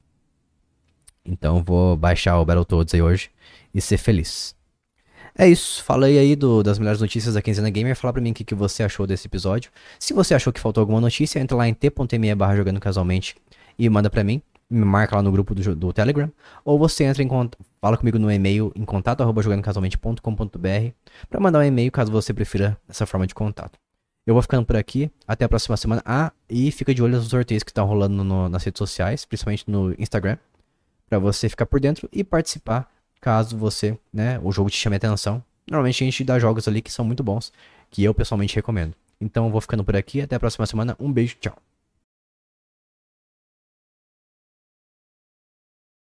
Então 1.26 1.64
vou 1.64 1.95
baixar 1.95 2.39
o 2.39 2.45
Battletoads 2.45 2.93
aí 2.93 3.01
hoje 3.01 3.30
e 3.74 3.82
ser 3.82 3.97
feliz. 3.97 4.55
É 5.38 5.47
isso, 5.47 5.84
falei 5.84 6.18
aí 6.18 6.36
do, 6.36 6.64
das 6.64 6.80
melhores 6.80 6.99
notícias 6.99 7.36
da 7.36 7.41
Quinzena 7.41 7.70
Gamer. 7.70 7.95
Fala 7.95 8.12
pra 8.12 8.22
mim 8.22 8.32
o 8.32 8.34
que, 8.34 8.43
que 8.43 8.55
você 8.55 8.84
achou 8.84 9.07
desse 9.07 9.28
episódio. 9.28 9.72
Se 9.99 10.14
você 10.14 10.34
achou 10.34 10.51
que 10.51 10.60
faltou 10.60 10.82
alguma 10.82 10.99
notícia, 10.99 11.39
entra 11.39 11.55
lá 11.55 11.68
em 11.68 11.74
t.me 11.74 12.36
barra 12.36 12.55
jogando 12.55 12.80
casualmente 12.80 13.36
e 13.78 13.88
manda 13.89 14.10
pra 14.10 14.24
mim. 14.24 14.41
Me 14.70 14.86
marca 14.86 15.16
lá 15.16 15.24
no 15.24 15.32
grupo 15.32 15.55
do, 15.55 15.76
do 15.76 15.93
Telegram. 15.93 16.32
Ou 16.66 16.78
você 16.78 17.03
entra 17.03 17.24
em 17.24 17.28
contato, 17.28 17.64
fala 17.80 17.97
comigo 17.97 18.20
no 18.20 18.32
e-mail 18.32 18.72
em 18.76 18.86
contato 18.86 19.22
arroba 19.22 19.41
jogandocasualmente.com.br 19.41 20.93
pra 21.30 21.39
mandar 21.39 21.60
um 21.60 21.64
e-mail 21.64 21.91
caso 21.91 22.12
você 22.12 22.34
prefira 22.34 22.78
essa 22.88 23.05
forma 23.05 23.26
de 23.26 23.34
contato. 23.34 23.80
Eu 24.26 24.34
vou 24.34 24.41
ficando 24.41 24.65
por 24.65 24.76
aqui. 24.76 25.09
Até 25.28 25.45
a 25.45 25.49
próxima 25.49 25.76
semana. 25.78 26.01
Ah, 26.05 26.32
e 26.49 26.72
fica 26.72 26.93
de 26.93 27.01
olho 27.01 27.17
nos 27.17 27.28
sorteios 27.28 27.63
que 27.63 27.72
estão 27.72 27.86
rolando 27.86 28.24
no, 28.24 28.49
nas 28.49 28.63
redes 28.63 28.78
sociais, 28.78 29.26
principalmente 29.26 29.63
no 29.67 29.93
Instagram, 29.97 30.38
para 31.09 31.20
você 31.20 31.49
ficar 31.49 31.65
por 31.65 31.80
dentro 31.80 32.07
e 32.11 32.24
participar 32.24 32.89
caso 33.20 33.57
você, 33.57 33.97
né, 34.13 34.39
o 34.41 34.51
jogo 34.51 34.70
te 34.70 34.78
chame 34.78 34.95
a 34.95 34.97
atenção. 34.97 35.43
Normalmente 35.70 36.03
a 36.03 36.05
gente 36.05 36.24
dá 36.24 36.39
jogos 36.39 36.67
ali 36.67 36.82
que 36.82 36.91
são 36.91 37.03
muito 37.05 37.24
bons, 37.24 37.51
que 37.91 38.03
eu 38.03 38.13
pessoalmente 38.13 38.55
recomendo. 38.55 38.95
Então 39.20 39.45
eu 39.45 39.51
vou 39.51 39.61
ficando 39.61 39.84
por 39.84 39.95
aqui. 39.95 40.22
Até 40.22 40.36
a 40.36 40.39
próxima 40.39 40.65
semana. 40.65 40.95
Um 40.99 41.11
beijo, 41.11 41.36
tchau. 41.39 41.68